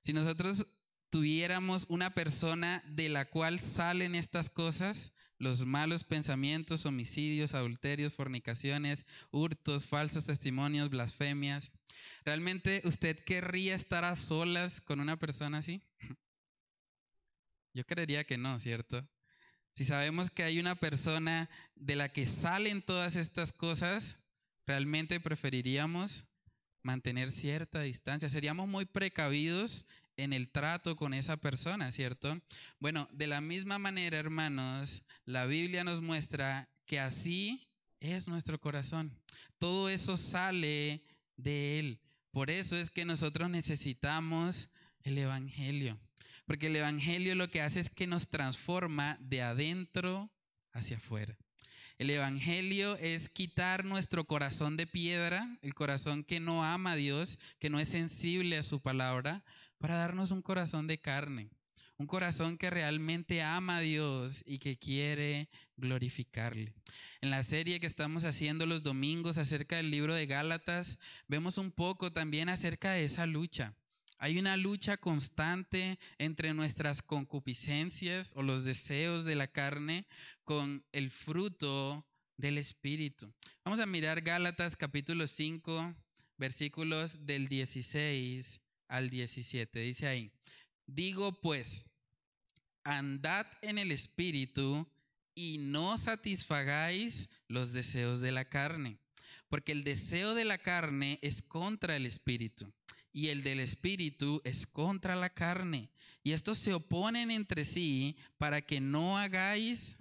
si 0.00 0.12
nosotros 0.12 0.66
tuviéramos 1.08 1.86
una 1.88 2.10
persona 2.10 2.82
de 2.86 3.08
la 3.08 3.24
cual 3.24 3.58
salen 3.58 4.14
estas 4.14 4.50
cosas, 4.50 5.12
los 5.40 5.64
malos 5.64 6.04
pensamientos, 6.04 6.84
homicidios, 6.84 7.54
adulterios, 7.54 8.14
fornicaciones, 8.14 9.06
hurtos, 9.30 9.86
falsos 9.86 10.26
testimonios, 10.26 10.90
blasfemias. 10.90 11.72
¿Realmente 12.24 12.82
usted 12.84 13.18
querría 13.24 13.74
estar 13.74 14.04
a 14.04 14.16
solas 14.16 14.82
con 14.82 15.00
una 15.00 15.16
persona 15.16 15.58
así? 15.58 15.82
Yo 17.72 17.86
creería 17.86 18.24
que 18.24 18.36
no, 18.36 18.58
¿cierto? 18.58 19.08
Si 19.74 19.84
sabemos 19.84 20.30
que 20.30 20.42
hay 20.42 20.60
una 20.60 20.74
persona 20.74 21.48
de 21.74 21.96
la 21.96 22.10
que 22.10 22.26
salen 22.26 22.82
todas 22.82 23.16
estas 23.16 23.50
cosas, 23.50 24.18
realmente 24.66 25.20
preferiríamos 25.20 26.26
mantener 26.82 27.32
cierta 27.32 27.80
distancia. 27.80 28.28
Seríamos 28.28 28.68
muy 28.68 28.84
precavidos 28.84 29.86
en 30.16 30.34
el 30.34 30.52
trato 30.52 30.96
con 30.96 31.14
esa 31.14 31.38
persona, 31.38 31.92
¿cierto? 31.92 32.42
Bueno, 32.78 33.08
de 33.12 33.26
la 33.26 33.40
misma 33.40 33.78
manera, 33.78 34.18
hermanos, 34.18 35.02
la 35.30 35.46
Biblia 35.46 35.84
nos 35.84 36.02
muestra 36.02 36.68
que 36.86 36.98
así 36.98 37.68
es 38.00 38.26
nuestro 38.26 38.60
corazón. 38.60 39.16
Todo 39.58 39.88
eso 39.88 40.16
sale 40.16 41.02
de 41.36 41.78
Él. 41.78 42.00
Por 42.32 42.50
eso 42.50 42.76
es 42.76 42.90
que 42.90 43.04
nosotros 43.04 43.48
necesitamos 43.48 44.70
el 45.02 45.18
Evangelio. 45.18 45.98
Porque 46.46 46.66
el 46.66 46.76
Evangelio 46.76 47.34
lo 47.36 47.48
que 47.48 47.62
hace 47.62 47.78
es 47.78 47.90
que 47.90 48.08
nos 48.08 48.28
transforma 48.28 49.18
de 49.20 49.42
adentro 49.42 50.30
hacia 50.72 50.96
afuera. 50.96 51.36
El 51.96 52.10
Evangelio 52.10 52.96
es 52.96 53.28
quitar 53.28 53.84
nuestro 53.84 54.24
corazón 54.24 54.76
de 54.76 54.86
piedra, 54.86 55.58
el 55.62 55.74
corazón 55.74 56.24
que 56.24 56.40
no 56.40 56.64
ama 56.64 56.92
a 56.92 56.96
Dios, 56.96 57.38
que 57.58 57.70
no 57.70 57.78
es 57.78 57.88
sensible 57.88 58.56
a 58.56 58.62
su 58.62 58.80
palabra, 58.80 59.44
para 59.78 59.96
darnos 59.96 60.30
un 60.30 60.42
corazón 60.42 60.86
de 60.86 60.98
carne, 60.98 61.50
un 62.00 62.06
corazón 62.06 62.56
que 62.56 62.70
realmente 62.70 63.42
ama 63.42 63.76
a 63.76 63.80
Dios 63.80 64.42
y 64.46 64.58
que 64.58 64.78
quiere 64.78 65.50
glorificarle. 65.76 66.72
En 67.20 67.28
la 67.28 67.42
serie 67.42 67.78
que 67.78 67.86
estamos 67.86 68.24
haciendo 68.24 68.64
los 68.64 68.82
domingos 68.82 69.36
acerca 69.36 69.76
del 69.76 69.90
libro 69.90 70.14
de 70.14 70.24
Gálatas, 70.24 70.98
vemos 71.28 71.58
un 71.58 71.70
poco 71.70 72.10
también 72.10 72.48
acerca 72.48 72.92
de 72.92 73.04
esa 73.04 73.26
lucha. 73.26 73.74
Hay 74.16 74.38
una 74.38 74.56
lucha 74.56 74.96
constante 74.96 75.98
entre 76.16 76.54
nuestras 76.54 77.02
concupiscencias 77.02 78.32
o 78.34 78.40
los 78.40 78.64
deseos 78.64 79.26
de 79.26 79.36
la 79.36 79.48
carne 79.48 80.06
con 80.44 80.82
el 80.92 81.10
fruto 81.10 82.06
del 82.38 82.56
Espíritu. 82.56 83.30
Vamos 83.62 83.78
a 83.78 83.84
mirar 83.84 84.22
Gálatas 84.22 84.74
capítulo 84.74 85.26
5, 85.26 85.94
versículos 86.38 87.26
del 87.26 87.48
16 87.48 88.62
al 88.88 89.10
17. 89.10 89.80
Dice 89.80 90.06
ahí, 90.06 90.32
digo 90.86 91.38
pues, 91.42 91.84
andad 92.98 93.46
en 93.62 93.78
el 93.78 93.92
Espíritu 93.92 94.88
y 95.34 95.58
no 95.58 95.96
satisfagáis 95.96 97.28
los 97.48 97.72
deseos 97.72 98.20
de 98.20 98.32
la 98.32 98.44
carne, 98.44 98.98
porque 99.48 99.72
el 99.72 99.84
deseo 99.84 100.34
de 100.34 100.44
la 100.44 100.58
carne 100.58 101.18
es 101.22 101.42
contra 101.42 101.96
el 101.96 102.06
Espíritu 102.06 102.72
y 103.12 103.28
el 103.28 103.42
del 103.42 103.60
Espíritu 103.60 104.40
es 104.44 104.66
contra 104.66 105.16
la 105.16 105.30
carne. 105.30 105.90
Y 106.22 106.32
estos 106.32 106.58
se 106.58 106.74
oponen 106.74 107.30
entre 107.30 107.64
sí 107.64 108.16
para 108.38 108.60
que 108.60 108.80
no 108.80 109.18
hagáis 109.18 109.96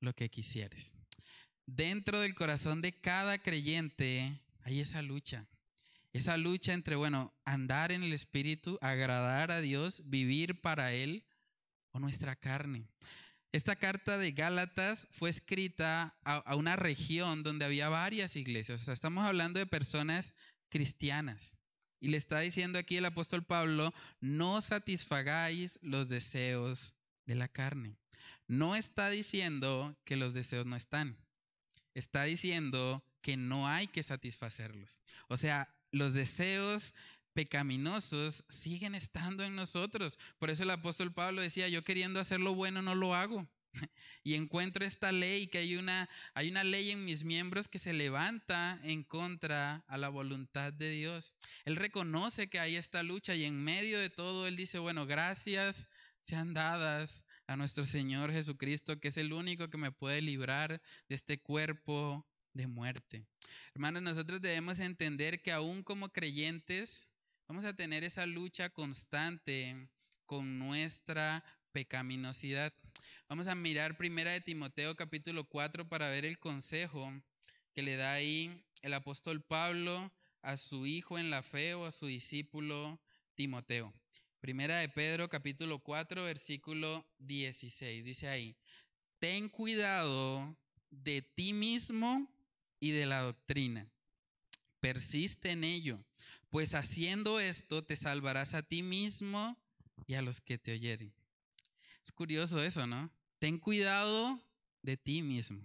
lo 0.00 0.14
que 0.14 0.30
quisieres. 0.30 0.94
Dentro 1.66 2.20
del 2.20 2.34
corazón 2.34 2.80
de 2.80 2.92
cada 2.92 3.38
creyente 3.38 4.40
hay 4.62 4.80
esa 4.80 5.02
lucha. 5.02 5.46
Esa 6.12 6.36
lucha 6.36 6.72
entre, 6.72 6.96
bueno, 6.96 7.34
andar 7.44 7.92
en 7.92 8.02
el 8.02 8.12
Espíritu, 8.12 8.78
agradar 8.80 9.50
a 9.50 9.60
Dios, 9.60 10.02
vivir 10.06 10.60
para 10.60 10.94
Él 10.94 11.25
nuestra 12.00 12.36
carne. 12.36 12.86
Esta 13.52 13.76
carta 13.76 14.18
de 14.18 14.32
Gálatas 14.32 15.06
fue 15.12 15.30
escrita 15.30 16.14
a, 16.24 16.54
una 16.56 16.76
región 16.76 17.42
donde 17.42 17.64
había 17.64 17.88
varias 17.88 18.36
iglesias. 18.36 18.82
O 18.82 18.84
sea, 18.84 18.94
estamos 18.94 19.24
hablando 19.24 19.58
de 19.58 19.66
personas 19.66 20.34
cristianas. 20.68 21.56
Y 22.00 22.08
le 22.08 22.18
está 22.18 22.40
diciendo 22.40 22.78
aquí 22.78 22.98
el 22.98 23.06
apóstol 23.06 23.44
Pablo, 23.44 23.94
no 24.20 24.60
satisfagáis 24.60 25.78
los 25.80 26.08
deseos 26.08 26.94
de 27.24 27.34
la 27.34 27.48
carne. 27.48 27.96
No 28.46 28.76
está 28.76 29.08
diciendo 29.08 29.96
que 30.04 30.16
los 30.16 30.34
deseos 30.34 30.66
no 30.66 30.76
están. 30.76 31.16
Está 31.94 32.24
diciendo 32.24 33.02
que 33.22 33.36
no 33.36 33.66
hay 33.66 33.86
que 33.86 34.02
satisfacerlos. 34.02 35.00
O 35.28 35.36
sea, 35.36 35.74
los 35.90 36.14
deseos 36.14 36.94
pecaminosos 37.36 38.44
siguen 38.48 38.94
estando 38.94 39.44
en 39.44 39.54
nosotros. 39.54 40.18
Por 40.38 40.48
eso 40.48 40.62
el 40.62 40.70
apóstol 40.70 41.12
Pablo 41.12 41.42
decía, 41.42 41.68
yo 41.68 41.84
queriendo 41.84 42.18
hacer 42.18 42.40
lo 42.40 42.54
bueno 42.54 42.80
no 42.80 42.94
lo 42.94 43.14
hago. 43.14 43.46
Y 44.24 44.34
encuentro 44.34 44.84
esta 44.84 45.12
ley, 45.12 45.46
que 45.46 45.58
hay 45.58 45.76
una, 45.76 46.08
hay 46.34 46.48
una 46.48 46.64
ley 46.64 46.90
en 46.90 47.04
mis 47.04 47.22
miembros 47.22 47.68
que 47.68 47.78
se 47.78 47.92
levanta 47.92 48.80
en 48.82 49.04
contra 49.04 49.84
a 49.86 49.98
la 49.98 50.08
voluntad 50.08 50.72
de 50.72 50.90
Dios. 50.90 51.36
Él 51.64 51.76
reconoce 51.76 52.48
que 52.48 52.58
hay 52.58 52.74
esta 52.74 53.04
lucha 53.04 53.36
y 53.36 53.44
en 53.44 53.62
medio 53.62 54.00
de 54.00 54.10
todo 54.10 54.48
él 54.48 54.56
dice, 54.56 54.78
bueno, 54.80 55.06
gracias 55.06 55.88
sean 56.20 56.54
dadas 56.54 57.24
a 57.46 57.54
nuestro 57.54 57.86
Señor 57.86 58.32
Jesucristo, 58.32 58.98
que 58.98 59.08
es 59.08 59.16
el 59.16 59.32
único 59.32 59.68
que 59.68 59.78
me 59.78 59.92
puede 59.92 60.22
librar 60.22 60.82
de 61.08 61.14
este 61.14 61.38
cuerpo 61.38 62.26
de 62.52 62.66
muerte. 62.66 63.26
Hermanos, 63.74 64.02
nosotros 64.02 64.40
debemos 64.40 64.80
entender 64.80 65.40
que 65.40 65.52
aún 65.52 65.84
como 65.84 66.08
creyentes 66.08 67.08
vamos 67.48 67.64
a 67.64 67.76
tener 67.76 68.02
esa 68.02 68.26
lucha 68.26 68.70
constante 68.70 69.88
con 70.26 70.58
nuestra 70.58 71.44
pecaminosidad. 71.72 72.72
Vamos 73.28 73.46
a 73.46 73.54
mirar 73.54 73.96
primera 73.96 74.32
de 74.32 74.40
Timoteo 74.40 74.96
capítulo 74.96 75.44
4 75.44 75.88
para 75.88 76.08
ver 76.08 76.24
el 76.24 76.38
consejo 76.38 77.12
que 77.72 77.82
le 77.82 77.96
da 77.96 78.14
ahí 78.14 78.64
el 78.82 78.94
apóstol 78.94 79.42
Pablo 79.42 80.12
a 80.42 80.56
su 80.56 80.86
hijo 80.86 81.18
en 81.18 81.30
la 81.30 81.42
fe 81.42 81.74
o 81.74 81.86
a 81.86 81.92
su 81.92 82.06
discípulo 82.06 83.00
Timoteo. 83.34 83.94
Primera 84.40 84.78
de 84.78 84.88
Pedro 84.88 85.28
capítulo 85.28 85.78
4 85.78 86.24
versículo 86.24 87.06
16. 87.18 88.04
Dice 88.04 88.28
ahí, 88.28 88.56
ten 89.18 89.48
cuidado 89.48 90.56
de 90.90 91.22
ti 91.22 91.52
mismo 91.52 92.28
y 92.80 92.90
de 92.90 93.06
la 93.06 93.20
doctrina. 93.20 93.88
Persiste 94.80 95.50
en 95.52 95.64
ello, 95.64 96.04
pues 96.50 96.74
haciendo 96.74 97.40
esto 97.40 97.84
te 97.84 97.96
salvarás 97.96 98.54
a 98.54 98.62
ti 98.62 98.82
mismo 98.82 99.56
y 100.06 100.14
a 100.14 100.22
los 100.22 100.40
que 100.40 100.58
te 100.58 100.72
oyeren. 100.72 101.12
Es 102.02 102.12
curioso 102.12 102.62
eso, 102.62 102.86
¿no? 102.86 103.10
Ten 103.38 103.58
cuidado 103.58 104.40
de 104.82 104.96
ti 104.96 105.22
mismo. 105.22 105.64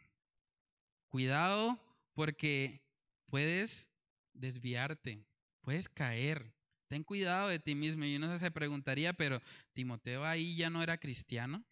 Cuidado 1.07 1.79
porque 2.13 2.81
puedes 3.27 3.89
desviarte, 4.33 5.23
puedes 5.61 5.87
caer. 5.87 6.53
Ten 6.87 7.03
cuidado 7.03 7.47
de 7.47 7.59
ti 7.59 7.75
mismo. 7.75 8.03
Y 8.03 8.15
uno 8.15 8.37
se 8.37 8.51
preguntaría, 8.51 9.13
pero 9.13 9.41
Timoteo 9.73 10.25
ahí 10.25 10.55
ya 10.55 10.69
no 10.69 10.81
era 10.81 10.97
cristiano. 10.97 11.63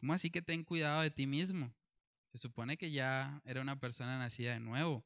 ¿Cómo 0.00 0.12
así 0.12 0.30
que 0.30 0.42
ten 0.42 0.64
cuidado 0.64 1.02
de 1.02 1.10
ti 1.10 1.26
mismo? 1.26 1.74
Se 2.32 2.38
supone 2.38 2.76
que 2.76 2.90
ya 2.90 3.42
era 3.44 3.60
una 3.60 3.78
persona 3.78 4.18
nacida 4.18 4.52
de 4.52 4.60
nuevo. 4.60 5.04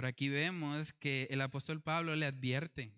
Pero 0.00 0.08
aquí 0.08 0.30
vemos 0.30 0.94
que 0.94 1.28
el 1.28 1.42
apóstol 1.42 1.82
Pablo 1.82 2.16
le 2.16 2.24
advierte, 2.24 2.90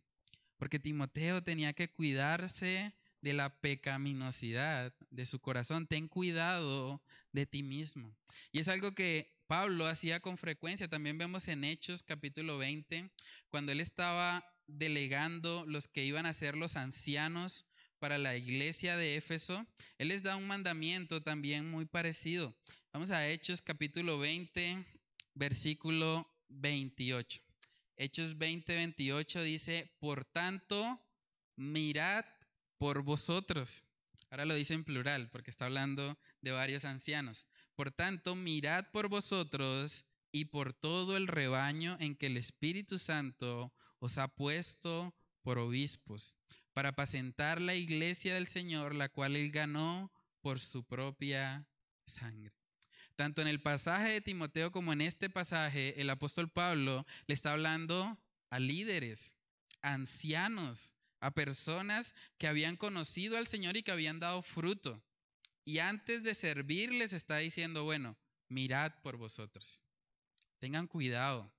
porque 0.56 0.78
Timoteo 0.78 1.42
tenía 1.42 1.72
que 1.72 1.90
cuidarse 1.90 2.94
de 3.20 3.32
la 3.32 3.60
pecaminosidad 3.60 4.94
de 5.10 5.26
su 5.26 5.40
corazón. 5.40 5.88
Ten 5.88 6.06
cuidado 6.06 7.02
de 7.32 7.44
ti 7.44 7.64
mismo. 7.64 8.14
Y 8.52 8.60
es 8.60 8.68
algo 8.68 8.94
que 8.94 9.34
Pablo 9.48 9.88
hacía 9.88 10.20
con 10.20 10.38
frecuencia. 10.38 10.86
También 10.86 11.18
vemos 11.18 11.48
en 11.48 11.64
Hechos 11.64 12.04
capítulo 12.04 12.56
20, 12.58 13.10
cuando 13.48 13.72
él 13.72 13.80
estaba 13.80 14.46
delegando 14.68 15.64
los 15.66 15.88
que 15.88 16.04
iban 16.04 16.24
a 16.24 16.32
ser 16.32 16.56
los 16.56 16.76
ancianos 16.76 17.66
para 17.98 18.16
la 18.16 18.36
iglesia 18.36 18.96
de 18.96 19.16
Éfeso, 19.16 19.66
él 19.98 20.06
les 20.06 20.22
da 20.22 20.36
un 20.36 20.46
mandamiento 20.46 21.20
también 21.20 21.68
muy 21.68 21.84
parecido. 21.84 22.54
Vamos 22.92 23.10
a 23.10 23.26
Hechos 23.28 23.60
capítulo 23.60 24.20
20, 24.20 24.84
versículo 25.34 26.31
28. 26.52 27.40
Hechos 27.96 28.38
20, 28.38 28.74
28 28.74 29.42
dice, 29.42 29.96
por 30.00 30.24
tanto, 30.24 31.00
mirad 31.56 32.24
por 32.78 33.02
vosotros. 33.02 33.84
Ahora 34.30 34.44
lo 34.44 34.54
dice 34.54 34.74
en 34.74 34.84
plural 34.84 35.28
porque 35.30 35.50
está 35.50 35.66
hablando 35.66 36.18
de 36.40 36.52
varios 36.52 36.84
ancianos. 36.84 37.46
Por 37.74 37.90
tanto, 37.90 38.34
mirad 38.34 38.86
por 38.92 39.08
vosotros 39.08 40.04
y 40.32 40.46
por 40.46 40.72
todo 40.72 41.16
el 41.16 41.28
rebaño 41.28 41.96
en 42.00 42.16
que 42.16 42.26
el 42.26 42.36
Espíritu 42.36 42.98
Santo 42.98 43.72
os 43.98 44.18
ha 44.18 44.28
puesto 44.28 45.14
por 45.42 45.58
obispos, 45.58 46.36
para 46.72 46.90
apacentar 46.90 47.60
la 47.60 47.74
iglesia 47.74 48.34
del 48.34 48.46
Señor, 48.46 48.94
la 48.94 49.08
cual 49.08 49.36
él 49.36 49.50
ganó 49.50 50.10
por 50.40 50.58
su 50.58 50.84
propia 50.84 51.66
sangre. 52.06 52.61
Tanto 53.16 53.42
en 53.42 53.48
el 53.48 53.60
pasaje 53.60 54.12
de 54.12 54.20
Timoteo 54.20 54.72
como 54.72 54.92
en 54.92 55.00
este 55.00 55.28
pasaje, 55.28 56.00
el 56.00 56.10
apóstol 56.10 56.50
Pablo 56.50 57.06
le 57.26 57.34
está 57.34 57.52
hablando 57.52 58.18
a 58.50 58.58
líderes, 58.58 59.34
ancianos, 59.82 60.94
a 61.20 61.30
personas 61.30 62.14
que 62.36 62.48
habían 62.48 62.76
conocido 62.76 63.38
al 63.38 63.46
Señor 63.46 63.76
y 63.76 63.82
que 63.82 63.92
habían 63.92 64.18
dado 64.18 64.42
fruto. 64.42 65.00
Y 65.64 65.78
antes 65.78 66.24
de 66.24 66.34
servir 66.34 66.92
les 66.92 67.12
está 67.12 67.38
diciendo, 67.38 67.84
bueno, 67.84 68.16
mirad 68.48 68.92
por 69.02 69.16
vosotros. 69.16 69.82
Tengan 70.58 70.86
cuidado, 70.86 71.52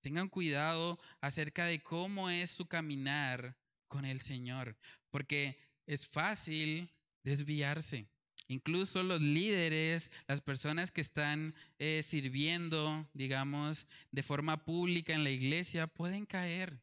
tengan 0.00 0.28
cuidado 0.28 1.00
acerca 1.20 1.64
de 1.64 1.80
cómo 1.80 2.30
es 2.30 2.50
su 2.50 2.66
caminar 2.66 3.56
con 3.88 4.04
el 4.04 4.20
Señor, 4.20 4.76
porque 5.10 5.58
es 5.86 6.06
fácil 6.06 6.88
desviarse. 7.24 8.06
Incluso 8.50 9.04
los 9.04 9.20
líderes, 9.20 10.10
las 10.26 10.40
personas 10.40 10.90
que 10.90 11.00
están 11.00 11.54
eh, 11.78 12.02
sirviendo, 12.04 13.08
digamos, 13.14 13.86
de 14.10 14.24
forma 14.24 14.64
pública 14.64 15.14
en 15.14 15.22
la 15.22 15.30
iglesia, 15.30 15.86
pueden 15.86 16.26
caer. 16.26 16.80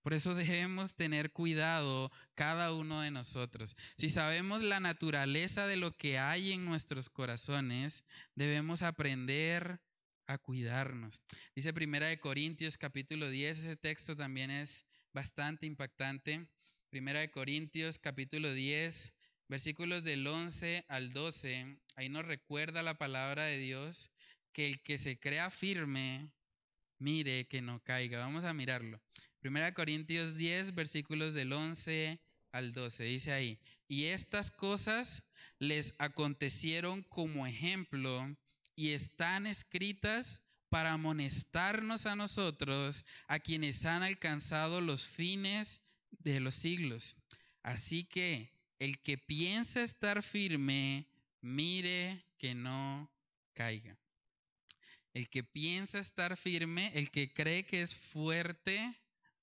Por 0.00 0.14
eso 0.14 0.34
debemos 0.34 0.94
tener 0.94 1.30
cuidado 1.30 2.10
cada 2.34 2.72
uno 2.72 3.02
de 3.02 3.10
nosotros. 3.10 3.76
Si 3.98 4.08
sabemos 4.08 4.62
la 4.62 4.80
naturaleza 4.80 5.66
de 5.66 5.76
lo 5.76 5.92
que 5.92 6.18
hay 6.18 6.52
en 6.52 6.64
nuestros 6.64 7.10
corazones, 7.10 8.04
debemos 8.34 8.80
aprender 8.80 9.80
a 10.26 10.38
cuidarnos. 10.38 11.20
Dice 11.54 11.74
Primera 11.74 12.06
de 12.06 12.20
Corintios 12.20 12.78
capítulo 12.78 13.28
10, 13.28 13.58
ese 13.58 13.76
texto 13.76 14.16
también 14.16 14.50
es 14.50 14.86
bastante 15.12 15.66
impactante. 15.66 16.48
Primera 16.88 17.20
de 17.20 17.30
Corintios 17.30 17.98
capítulo 17.98 18.50
10, 18.50 19.12
versículos 19.48 20.04
del 20.04 20.26
11 20.26 20.84
al 20.88 21.12
12, 21.12 21.78
ahí 21.96 22.08
nos 22.08 22.24
recuerda 22.24 22.82
la 22.82 22.94
palabra 22.94 23.44
de 23.44 23.58
Dios 23.58 24.10
que 24.52 24.66
el 24.66 24.82
que 24.82 24.98
se 24.98 25.18
crea 25.18 25.50
firme, 25.50 26.30
mire 26.98 27.46
que 27.46 27.62
no 27.62 27.82
caiga. 27.82 28.18
Vamos 28.18 28.44
a 28.44 28.52
mirarlo. 28.52 29.00
Primera 29.40 29.74
Corintios 29.74 30.36
10, 30.36 30.74
versículos 30.74 31.34
del 31.34 31.52
11 31.52 32.20
al 32.52 32.72
12, 32.72 33.04
dice 33.04 33.32
ahí, 33.32 33.58
y 33.88 34.04
estas 34.04 34.50
cosas 34.50 35.22
les 35.58 35.94
acontecieron 35.98 37.02
como 37.02 37.46
ejemplo 37.46 38.36
y 38.76 38.90
están 38.90 39.46
escritas 39.46 40.42
para 40.68 40.92
amonestarnos 40.92 42.06
a 42.06 42.16
nosotros, 42.16 43.04
a 43.26 43.38
quienes 43.38 43.84
han 43.84 44.02
alcanzado 44.02 44.80
los 44.80 45.06
fines 45.06 45.82
de 46.10 46.40
los 46.40 46.54
siglos. 46.54 47.16
Así 47.62 48.04
que 48.04 48.50
el 48.82 48.98
que 48.98 49.16
piensa 49.16 49.80
estar 49.80 50.24
firme, 50.24 51.06
mire 51.40 52.26
que 52.36 52.52
no 52.52 53.08
caiga. 53.52 53.96
El 55.14 55.28
que 55.28 55.44
piensa 55.44 56.00
estar 56.00 56.36
firme, 56.36 56.90
el 56.92 57.12
que 57.12 57.32
cree 57.32 57.64
que 57.64 57.80
es 57.80 57.94
fuerte, 57.94 59.00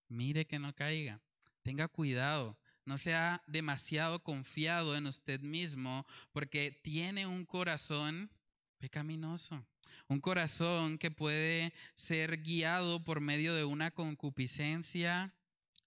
mire 0.09 0.43
que 0.43 0.59
no 0.59 0.75
caiga. 0.75 1.21
Tenga 1.63 1.87
cuidado. 1.87 2.59
No 2.83 2.97
sea 2.97 3.41
demasiado 3.47 4.21
confiado 4.23 4.97
en 4.97 5.07
usted 5.07 5.39
mismo 5.39 6.05
porque 6.33 6.71
tiene 6.81 7.25
un 7.25 7.45
corazón 7.45 8.29
pecaminoso. 8.77 9.65
Un 10.09 10.19
corazón 10.19 10.97
que 10.97 11.11
puede 11.11 11.71
ser 11.93 12.41
guiado 12.41 13.01
por 13.05 13.21
medio 13.21 13.53
de 13.53 13.63
una 13.63 13.89
concupiscencia 13.91 15.33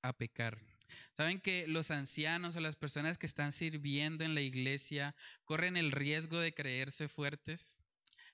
a 0.01 0.15
pecar. 0.15 0.72
¿Saben 1.13 1.41
que 1.41 1.67
los 1.67 1.91
ancianos 1.91 2.57
o 2.57 2.61
las 2.61 2.77
personas 2.77 3.19
que 3.19 3.27
están 3.27 3.53
sirviendo 3.53 4.25
en 4.25 4.35
la 4.35 4.41
iglesia 4.41 5.15
corren 5.45 5.77
el 5.77 5.93
riesgo 5.93 6.39
de 6.39 6.55
creerse 6.55 7.09
fuertes? 7.09 7.81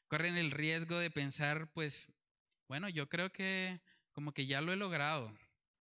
Corren 0.07 0.37
el 0.37 0.53
riesgo 0.53 0.97
de 0.97 1.11
pensar, 1.11 1.71
pues, 1.73 2.12
bueno, 2.69 2.88
yo 2.88 3.09
creo 3.09 3.31
que 3.31 3.81
como 4.12 4.33
que 4.33 4.47
ya 4.47 4.61
lo 4.61 4.73
he 4.73 4.77
logrado, 4.77 5.37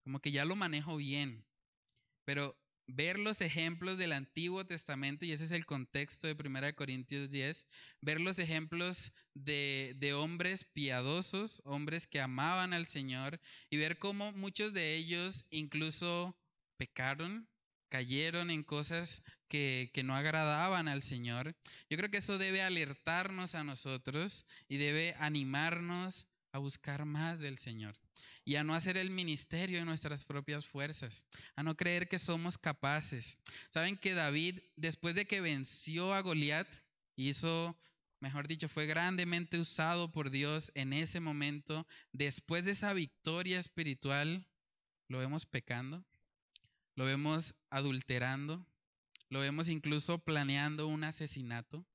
como 0.03 0.19
que 0.19 0.31
ya 0.31 0.45
lo 0.45 0.55
manejo 0.55 0.97
bien. 0.97 1.45
Pero 2.25 2.55
ver 2.85 3.17
los 3.17 3.41
ejemplos 3.41 3.97
del 3.97 4.13
Antiguo 4.13 4.65
Testamento, 4.65 5.25
y 5.25 5.31
ese 5.31 5.45
es 5.45 5.51
el 5.51 5.65
contexto 5.65 6.27
de 6.27 6.33
1 6.33 6.75
Corintios 6.75 7.31
10, 7.31 7.65
ver 8.01 8.21
los 8.21 8.37
ejemplos 8.37 9.11
de, 9.33 9.95
de, 9.97 10.13
hombres 10.13 10.63
piadosos, 10.63 11.61
hombres 11.65 12.05
que 12.05 12.21
amaban 12.21 12.73
al 12.73 12.85
Señor, 12.85 13.39
y 13.69 13.77
ver 13.77 13.97
cómo 13.97 14.31
muchos 14.33 14.73
de 14.73 14.95
ellos 14.95 15.45
incluso 15.49 16.37
pecaron, 16.83 17.47
cayeron 17.87 18.49
en 18.49 18.61
cosas 18.61 19.23
que, 19.47 19.89
que, 19.93 20.03
no 20.03 20.15
agradaban 20.15 20.89
al 20.89 21.01
Señor, 21.01 21.55
yo 21.89 21.95
creo 21.95 22.11
que 22.11 22.17
eso 22.17 22.37
debe 22.37 22.61
alertarnos 22.61 23.55
a 23.55 23.63
nosotros 23.63 24.45
y 24.67 24.75
debe 24.75 25.15
animarnos 25.17 26.27
a 26.51 26.57
buscar 26.57 27.05
más 27.05 27.39
del 27.39 27.57
Señor 27.57 27.95
y 28.43 28.57
a 28.57 28.65
no 28.65 28.73
hacer 28.73 28.97
el 28.97 29.11
ministerio 29.11 29.79
en 29.79 29.85
nuestras 29.85 30.25
propias 30.25 30.65
fuerzas, 30.65 31.25
a 31.55 31.63
no 31.63 31.77
creer 31.77 32.09
que 32.09 32.19
somos 32.19 32.57
capaces. 32.57 33.39
Saben 33.69 33.95
que 33.95 34.13
David, 34.13 34.59
después 34.75 35.15
de 35.15 35.23
que 35.23 35.39
venció 35.39 36.13
a 36.13 36.19
Goliat, 36.19 36.67
hizo, 37.15 37.77
mejor 38.19 38.49
dicho, 38.49 38.67
fue 38.67 38.87
grandemente 38.87 39.57
usado 39.57 40.11
por 40.11 40.31
Dios 40.31 40.69
en 40.75 40.91
ese 40.91 41.21
momento, 41.21 41.87
después 42.11 42.65
de 42.65 42.71
esa 42.71 42.91
victoria 42.91 43.57
espiritual, 43.57 44.45
lo 45.07 45.19
vemos 45.19 45.45
pecando, 45.45 46.03
lo 46.95 47.05
vemos 47.05 47.55
adulterando, 47.69 48.65
lo 49.29 49.39
vemos 49.39 49.67
incluso 49.67 50.19
planeando 50.19 50.87
un 50.87 51.03
asesinato. 51.03 51.85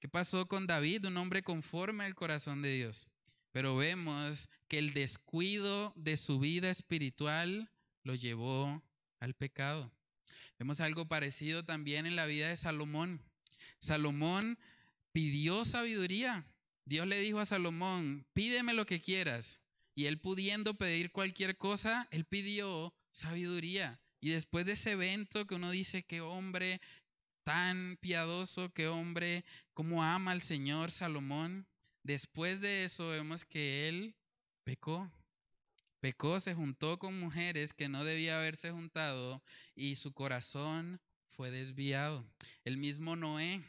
¿Qué 0.00 0.08
pasó 0.08 0.46
con 0.46 0.66
David, 0.66 1.06
un 1.06 1.16
hombre 1.16 1.42
conforme 1.42 2.04
al 2.04 2.14
corazón 2.14 2.62
de 2.62 2.74
Dios? 2.74 3.10
Pero 3.52 3.76
vemos 3.76 4.48
que 4.68 4.78
el 4.78 4.92
descuido 4.92 5.92
de 5.96 6.16
su 6.16 6.38
vida 6.38 6.70
espiritual 6.70 7.70
lo 8.02 8.14
llevó 8.14 8.82
al 9.20 9.34
pecado. 9.34 9.90
Vemos 10.58 10.80
algo 10.80 11.06
parecido 11.06 11.64
también 11.64 12.06
en 12.06 12.16
la 12.16 12.26
vida 12.26 12.48
de 12.48 12.56
Salomón. 12.56 13.20
Salomón 13.78 14.58
pidió 15.12 15.64
sabiduría. 15.64 16.44
Dios 16.84 17.06
le 17.06 17.18
dijo 17.18 17.40
a 17.40 17.46
Salomón, 17.46 18.26
pídeme 18.32 18.74
lo 18.74 18.86
que 18.86 19.00
quieras, 19.00 19.60
Y 19.96 20.06
él 20.06 20.18
pudiendo 20.18 20.74
pedir 20.74 21.12
cualquier 21.12 21.56
cosa, 21.56 22.08
él 22.10 22.24
pidió 22.24 22.92
sabiduría. 23.12 24.00
Y 24.24 24.30
después 24.30 24.64
de 24.64 24.72
ese 24.72 24.92
evento 24.92 25.46
que 25.46 25.56
uno 25.56 25.70
dice, 25.70 26.02
qué 26.02 26.22
hombre 26.22 26.80
tan 27.42 27.98
piadoso, 28.00 28.72
qué 28.72 28.88
hombre, 28.88 29.44
cómo 29.74 30.02
ama 30.02 30.30
al 30.30 30.40
Señor 30.40 30.92
Salomón, 30.92 31.66
después 32.04 32.62
de 32.62 32.84
eso 32.84 33.08
vemos 33.08 33.44
que 33.44 33.86
él 33.86 34.14
pecó. 34.64 35.12
Pecó, 36.00 36.40
se 36.40 36.54
juntó 36.54 36.98
con 36.98 37.20
mujeres 37.20 37.74
que 37.74 37.90
no 37.90 38.02
debía 38.02 38.38
haberse 38.38 38.70
juntado 38.70 39.42
y 39.76 39.96
su 39.96 40.14
corazón 40.14 41.02
fue 41.32 41.50
desviado. 41.50 42.24
El 42.64 42.78
mismo 42.78 43.16
Noé. 43.16 43.62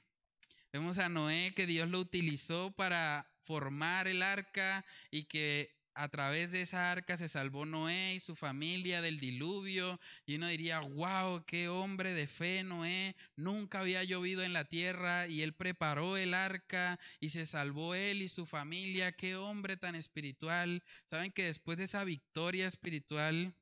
Vemos 0.72 1.00
a 1.00 1.10
Noé 1.10 1.52
que 1.54 1.68
Dios 1.68 1.90
lo 1.90 2.00
utilizó 2.00 2.72
para 2.78 3.30
formar 3.44 4.08
el 4.08 4.24
arca 4.24 4.86
y 5.12 5.26
que 5.26 5.75
a 5.96 6.10
través 6.10 6.52
de 6.52 6.62
esa 6.62 6.92
arca 6.92 7.16
se 7.16 7.30
salvó 7.30 7.66
Noé 7.66 8.16
y 8.16 8.20
su 8.20 8.36
familia 8.36 9.02
del 9.02 9.20
diluvio. 9.20 9.98
Y 10.26 10.36
uno 10.36 10.48
diría, 10.48 10.82
wow, 10.82 11.44
qué 11.46 11.70
hombre 11.70 12.14
de 12.14 12.28
fe 12.28 12.64
Noé. 12.64 13.16
Nunca 13.38 13.80
había 13.80 14.04
llovido 14.04 14.44
en 14.44 14.52
la 14.52 14.66
tierra 14.66 15.28
y 15.28 15.42
él 15.42 15.54
preparó 15.54 16.18
el 16.18 16.34
arca 16.34 17.00
y 17.22 17.30
se 17.30 17.46
salvó 17.46 17.96
él 17.96 18.22
y 18.22 18.28
su 18.28 18.46
familia. 18.46 19.14
Qué 19.14 19.38
hombre 19.38 19.78
tan 19.78 19.96
espiritual. 19.96 20.84
Saben 21.06 21.32
que 21.32 21.46
después 21.46 21.78
de 21.78 21.86
esa 21.86 22.04
victoria 22.04 22.68
espiritual, 22.68 23.56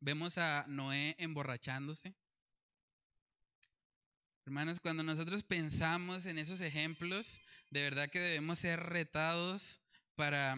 vemos 0.00 0.38
a 0.38 0.64
Noé 0.68 1.16
emborrachándose. 1.18 2.14
Hermanos, 4.46 4.80
cuando 4.80 5.02
nosotros 5.02 5.42
pensamos 5.42 6.24
en 6.24 6.38
esos 6.38 6.62
ejemplos, 6.62 7.40
de 7.70 7.82
verdad 7.82 8.08
que 8.08 8.18
debemos 8.20 8.58
ser 8.58 8.80
retados 8.80 9.80
para 10.16 10.56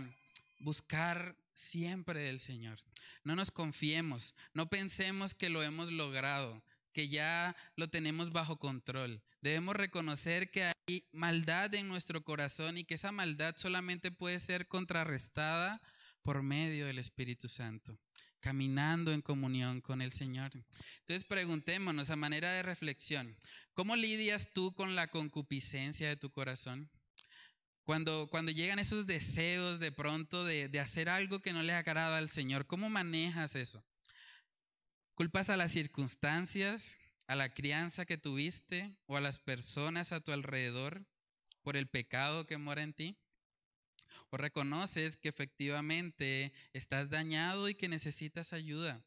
buscar 0.65 1.37
siempre 1.53 2.21
del 2.21 2.41
Señor. 2.41 2.81
No 3.23 3.37
nos 3.37 3.51
confiemos, 3.51 4.35
no 4.55 4.67
pensemos 4.67 5.35
que 5.35 5.51
lo 5.51 5.63
hemos 5.63 5.93
logrado, 5.93 6.65
que 6.93 7.09
ya 7.09 7.55
lo 7.77 7.89
tenemos 7.89 8.33
bajo 8.33 8.59
control. 8.59 9.23
Debemos 9.41 9.77
reconocer 9.77 10.51
que 10.51 10.65
hay 10.65 11.07
maldad 11.13 11.75
en 11.75 11.89
nuestro 11.89 12.25
corazón 12.25 12.79
y 12.79 12.85
que 12.85 12.95
esa 12.95 13.13
maldad 13.13 13.55
solamente 13.57 14.11
puede 14.11 14.39
ser 14.39 14.67
contrarrestada 14.67 15.81
por 16.23 16.43
medio 16.43 16.87
del 16.87 16.99
Espíritu 16.99 17.49
Santo, 17.49 17.99
caminando 18.41 19.13
en 19.13 19.21
comunión 19.21 19.81
con 19.83 20.01
el 20.01 20.13
Señor. 20.13 20.53
Entonces 21.01 21.25
preguntémonos 21.25 22.09
a 22.11 22.17
manera 22.17 22.51
de 22.53 22.63
reflexión, 22.63 23.37
¿cómo 23.75 23.97
lidias 23.97 24.51
tú 24.55 24.73
con 24.73 24.95
la 24.95 25.09
concupiscencia 25.09 26.09
de 26.09 26.17
tu 26.17 26.31
corazón? 26.31 26.91
Cuando, 27.85 28.29
cuando 28.31 28.51
llegan 28.51 28.79
esos 28.79 29.07
deseos 29.07 29.79
de 29.79 29.93
pronto 29.93 30.45
de, 30.45 30.69
de 30.69 30.81
hacer 30.81 31.11
algo 31.11 31.41
que 31.41 31.53
no 31.53 31.63
le 31.63 31.75
agrada 31.75 32.17
al 32.17 32.31
Señor, 32.31 32.67
¿cómo 32.67 32.89
manejas 32.89 33.55
eso? 33.57 33.85
¿Culpas 35.15 35.51
a 35.51 35.57
las 35.59 35.73
circunstancias, 35.73 36.99
a 37.27 37.37
la 37.37 37.53
crianza 37.53 38.07
que 38.07 38.17
tuviste 38.17 38.97
o 39.07 39.19
a 39.19 39.21
las 39.21 39.39
personas 39.39 40.13
a 40.13 40.21
tu 40.21 40.33
alrededor 40.33 41.07
por 41.63 41.77
el 41.77 41.87
pecado 41.87 42.47
que 42.47 42.57
mora 42.57 42.83
en 42.83 42.95
ti? 42.95 43.19
¿O 44.31 44.39
reconoces 44.39 45.19
que 45.19 45.29
efectivamente 45.29 46.55
estás 46.73 47.11
dañado 47.11 47.69
y 47.69 47.75
que 47.75 47.89
necesitas 47.89 48.55
ayuda? 48.55 49.05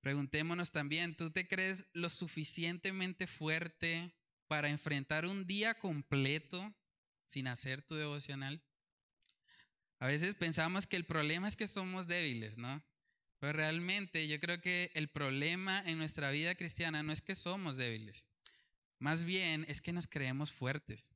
Preguntémonos 0.00 0.70
también, 0.70 1.16
¿tú 1.16 1.30
te 1.30 1.48
crees 1.48 1.84
lo 1.92 2.10
suficientemente 2.10 3.26
fuerte 3.26 4.14
para 4.46 4.68
enfrentar 4.68 5.26
un 5.26 5.46
día 5.46 5.74
completo 5.78 6.72
sin 7.26 7.46
hacer 7.48 7.82
tu 7.82 7.94
devocional? 7.94 8.62
A 9.98 10.06
veces 10.06 10.34
pensamos 10.34 10.86
que 10.86 10.96
el 10.96 11.04
problema 11.04 11.48
es 11.48 11.56
que 11.56 11.66
somos 11.66 12.06
débiles, 12.06 12.58
¿no? 12.58 12.82
Pero 13.38 13.52
realmente 13.52 14.26
yo 14.28 14.40
creo 14.40 14.60
que 14.60 14.90
el 14.94 15.08
problema 15.08 15.82
en 15.86 15.98
nuestra 15.98 16.30
vida 16.30 16.54
cristiana 16.54 17.02
no 17.02 17.12
es 17.12 17.20
que 17.20 17.34
somos 17.34 17.76
débiles, 17.76 18.28
más 18.98 19.24
bien 19.24 19.64
es 19.68 19.80
que 19.80 19.92
nos 19.92 20.08
creemos 20.08 20.52
fuertes. 20.52 21.12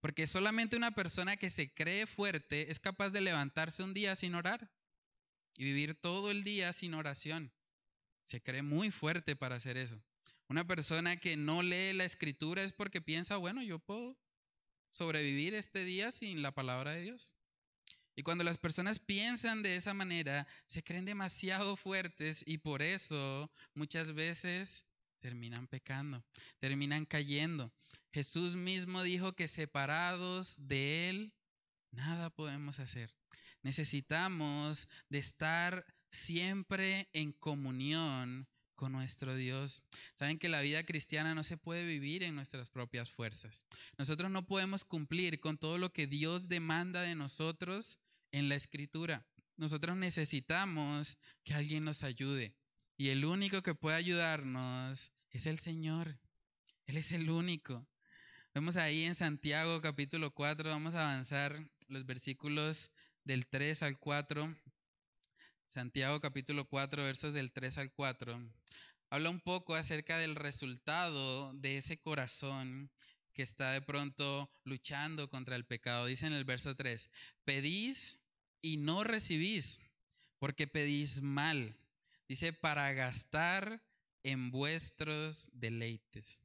Porque 0.00 0.26
solamente 0.26 0.76
una 0.76 0.92
persona 0.92 1.36
que 1.36 1.50
se 1.50 1.72
cree 1.72 2.06
fuerte 2.06 2.70
es 2.70 2.78
capaz 2.78 3.10
de 3.10 3.20
levantarse 3.20 3.82
un 3.82 3.94
día 3.94 4.14
sin 4.14 4.34
orar 4.34 4.70
y 5.56 5.64
vivir 5.64 6.00
todo 6.00 6.30
el 6.30 6.44
día 6.44 6.72
sin 6.72 6.94
oración. 6.94 7.52
Se 8.24 8.40
cree 8.40 8.62
muy 8.62 8.90
fuerte 8.90 9.34
para 9.34 9.56
hacer 9.56 9.76
eso. 9.76 10.00
Una 10.48 10.64
persona 10.64 11.16
que 11.16 11.36
no 11.36 11.62
lee 11.62 11.92
la 11.92 12.04
escritura 12.04 12.62
es 12.62 12.72
porque 12.72 13.00
piensa, 13.00 13.36
bueno, 13.36 13.62
yo 13.62 13.78
puedo 13.80 14.16
sobrevivir 14.96 15.54
este 15.54 15.84
día 15.84 16.10
sin 16.10 16.42
la 16.42 16.52
palabra 16.52 16.92
de 16.92 17.02
Dios. 17.02 17.34
Y 18.16 18.22
cuando 18.22 18.44
las 18.44 18.56
personas 18.56 18.98
piensan 18.98 19.62
de 19.62 19.76
esa 19.76 19.92
manera, 19.92 20.46
se 20.64 20.82
creen 20.82 21.04
demasiado 21.04 21.76
fuertes 21.76 22.42
y 22.46 22.58
por 22.58 22.80
eso 22.80 23.50
muchas 23.74 24.14
veces 24.14 24.86
terminan 25.20 25.66
pecando, 25.66 26.24
terminan 26.58 27.04
cayendo. 27.04 27.70
Jesús 28.12 28.56
mismo 28.56 29.02
dijo 29.02 29.34
que 29.34 29.48
separados 29.48 30.54
de 30.58 31.10
Él, 31.10 31.34
nada 31.90 32.30
podemos 32.30 32.78
hacer. 32.78 33.14
Necesitamos 33.62 34.88
de 35.10 35.18
estar 35.18 35.84
siempre 36.10 37.10
en 37.12 37.32
comunión 37.32 38.48
con 38.76 38.92
nuestro 38.92 39.34
Dios. 39.34 39.82
Saben 40.14 40.38
que 40.38 40.48
la 40.48 40.60
vida 40.60 40.84
cristiana 40.84 41.34
no 41.34 41.42
se 41.42 41.56
puede 41.56 41.84
vivir 41.84 42.22
en 42.22 42.36
nuestras 42.36 42.68
propias 42.68 43.10
fuerzas. 43.10 43.64
Nosotros 43.98 44.30
no 44.30 44.46
podemos 44.46 44.84
cumplir 44.84 45.40
con 45.40 45.58
todo 45.58 45.78
lo 45.78 45.92
que 45.92 46.06
Dios 46.06 46.48
demanda 46.48 47.02
de 47.02 47.16
nosotros 47.16 47.98
en 48.30 48.48
la 48.48 48.54
escritura. 48.54 49.26
Nosotros 49.56 49.96
necesitamos 49.96 51.16
que 51.42 51.54
alguien 51.54 51.84
nos 51.84 52.02
ayude. 52.02 52.54
Y 52.96 53.08
el 53.08 53.24
único 53.24 53.62
que 53.62 53.74
puede 53.74 53.96
ayudarnos 53.96 55.12
es 55.30 55.46
el 55.46 55.58
Señor. 55.58 56.18
Él 56.86 56.96
es 56.98 57.10
el 57.12 57.30
único. 57.30 57.86
Vemos 58.54 58.76
ahí 58.76 59.04
en 59.04 59.14
Santiago 59.14 59.82
capítulo 59.82 60.30
4, 60.30 60.70
vamos 60.70 60.94
a 60.94 61.02
avanzar 61.02 61.68
los 61.88 62.06
versículos 62.06 62.90
del 63.24 63.46
3 63.46 63.82
al 63.82 63.98
4. 63.98 64.56
Santiago 65.68 66.20
capítulo 66.20 66.64
4, 66.64 67.02
versos 67.02 67.34
del 67.34 67.52
3 67.52 67.78
al 67.78 67.92
4, 67.92 68.40
habla 69.10 69.30
un 69.30 69.40
poco 69.40 69.74
acerca 69.74 70.18
del 70.18 70.34
resultado 70.34 71.52
de 71.54 71.78
ese 71.78 71.98
corazón 71.98 72.90
que 73.32 73.42
está 73.42 73.72
de 73.72 73.82
pronto 73.82 74.50
luchando 74.64 75.28
contra 75.28 75.56
el 75.56 75.64
pecado. 75.64 76.06
Dice 76.06 76.26
en 76.26 76.32
el 76.32 76.44
verso 76.44 76.74
3, 76.74 77.10
pedís 77.44 78.18
y 78.62 78.78
no 78.78 79.04
recibís, 79.04 79.80
porque 80.38 80.66
pedís 80.66 81.20
mal. 81.20 81.76
Dice, 82.28 82.52
para 82.52 82.92
gastar 82.92 83.82
en 84.22 84.50
vuestros 84.50 85.50
deleites. 85.52 86.40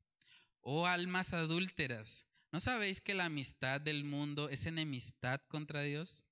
Oh 0.60 0.86
almas 0.86 1.34
adúlteras, 1.34 2.26
¿no 2.52 2.60
sabéis 2.60 3.02
que 3.02 3.16
la 3.16 3.26
amistad 3.26 3.82
del 3.82 4.04
mundo 4.04 4.50
es 4.50 4.66
enemistad 4.66 5.42
contra 5.48 5.82
Dios? 5.82 6.24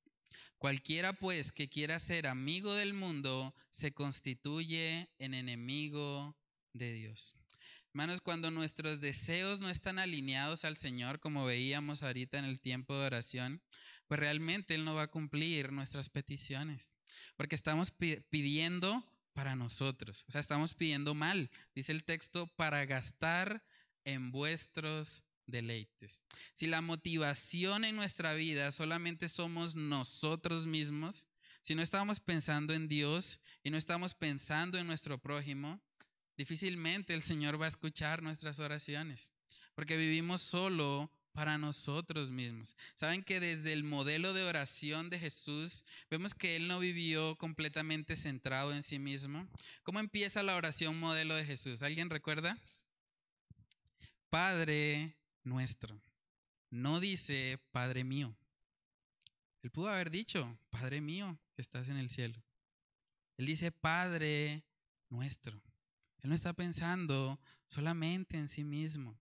Cualquiera 0.60 1.14
pues 1.14 1.54
que 1.54 1.70
quiera 1.70 2.00
ser 2.00 2.28
amigo 2.28 2.74
del 2.74 2.94
mundo 2.94 3.56
se 3.72 3.94
constituye 3.94 5.10
en 5.18 5.34
enemigo 5.34 6.38
de 6.74 6.92
Dios. 6.92 7.38
Hermanos, 7.94 8.20
cuando 8.20 8.52
nuestros 8.52 9.00
deseos 9.00 9.62
no 9.62 9.70
están 9.70 10.00
alineados 10.00 10.66
al 10.66 10.76
Señor, 10.76 11.22
como 11.22 11.46
veíamos 11.46 12.04
ahorita 12.04 12.38
en 12.40 12.44
el 12.44 12.60
tiempo 12.60 12.94
de 12.94 13.06
oración, 13.06 13.64
pues 14.08 14.20
realmente 14.20 14.76
Él 14.76 14.84
no 14.84 14.96
va 14.96 15.04
a 15.04 15.12
cumplir 15.12 15.72
nuestras 15.72 16.10
peticiones, 16.10 16.94
porque 17.38 17.56
estamos 17.56 17.92
pidiendo 18.30 19.06
para 19.32 19.56
nosotros, 19.56 20.26
o 20.28 20.32
sea, 20.32 20.42
estamos 20.42 20.74
pidiendo 20.74 21.14
mal, 21.14 21.50
dice 21.74 21.94
el 21.94 22.04
texto, 22.04 22.48
para 22.58 22.86
gastar 22.86 23.64
en 24.04 24.32
vuestros 24.32 25.24
deleites. 25.52 26.24
Si 26.54 26.68
la 26.68 26.82
motivación 26.82 27.84
en 27.84 27.96
nuestra 27.96 28.34
vida 28.34 28.72
solamente 28.72 29.30
somos 29.30 29.76
nosotros 29.76 30.66
mismos, 30.66 31.28
si 31.62 31.76
no 31.76 31.82
estamos 31.82 32.20
pensando 32.20 32.74
en 32.74 32.88
Dios 32.88 33.40
y 33.64 33.70
no 33.70 33.78
estamos 33.78 34.16
pensando 34.16 34.78
en 34.78 34.88
nuestro 34.88 35.20
prójimo, 35.20 35.82
difícilmente 36.38 37.14
el 37.14 37.24
Señor 37.24 37.62
va 37.62 37.66
a 37.66 37.70
escuchar 37.70 38.24
nuestras 38.24 38.60
oraciones, 38.60 39.34
porque 39.76 39.98
vivimos 39.98 40.42
solo 40.42 41.12
para 41.34 41.58
nosotros 41.58 42.30
mismos. 42.30 42.76
Saben 42.96 43.24
que 43.24 43.40
desde 43.40 43.74
el 43.74 43.84
modelo 43.84 44.34
de 44.34 44.44
oración 44.44 45.10
de 45.10 45.20
Jesús 45.20 45.84
vemos 46.10 46.34
que 46.34 46.56
Él 46.56 46.68
no 46.68 46.80
vivió 46.80 47.36
completamente 47.36 48.16
centrado 48.16 48.74
en 48.74 48.84
sí 48.84 49.00
mismo. 49.00 49.48
¿Cómo 49.84 50.00
empieza 50.00 50.44
la 50.44 50.56
oración 50.56 51.00
modelo 51.00 51.36
de 51.36 51.46
Jesús? 51.46 51.82
¿Alguien 51.82 52.10
recuerda? 52.10 52.58
Padre 54.30 55.19
nuestro. 55.50 56.02
No 56.70 57.00
dice 57.00 57.60
Padre 57.72 58.04
mío. 58.04 58.36
Él 59.62 59.72
pudo 59.72 59.90
haber 59.90 60.10
dicho, 60.10 60.58
Padre 60.70 61.02
mío 61.02 61.38
que 61.56 61.62
estás 61.62 61.90
en 61.90 61.98
el 61.98 62.10
cielo. 62.10 62.42
Él 63.38 63.48
dice 63.48 63.72
Padre 63.72 64.64
nuestro. 65.10 65.62
Él 66.22 66.30
no 66.30 66.36
está 66.36 66.54
pensando 66.54 67.40
solamente 67.68 68.38
en 68.38 68.48
sí 68.48 68.64
mismo. 68.64 69.18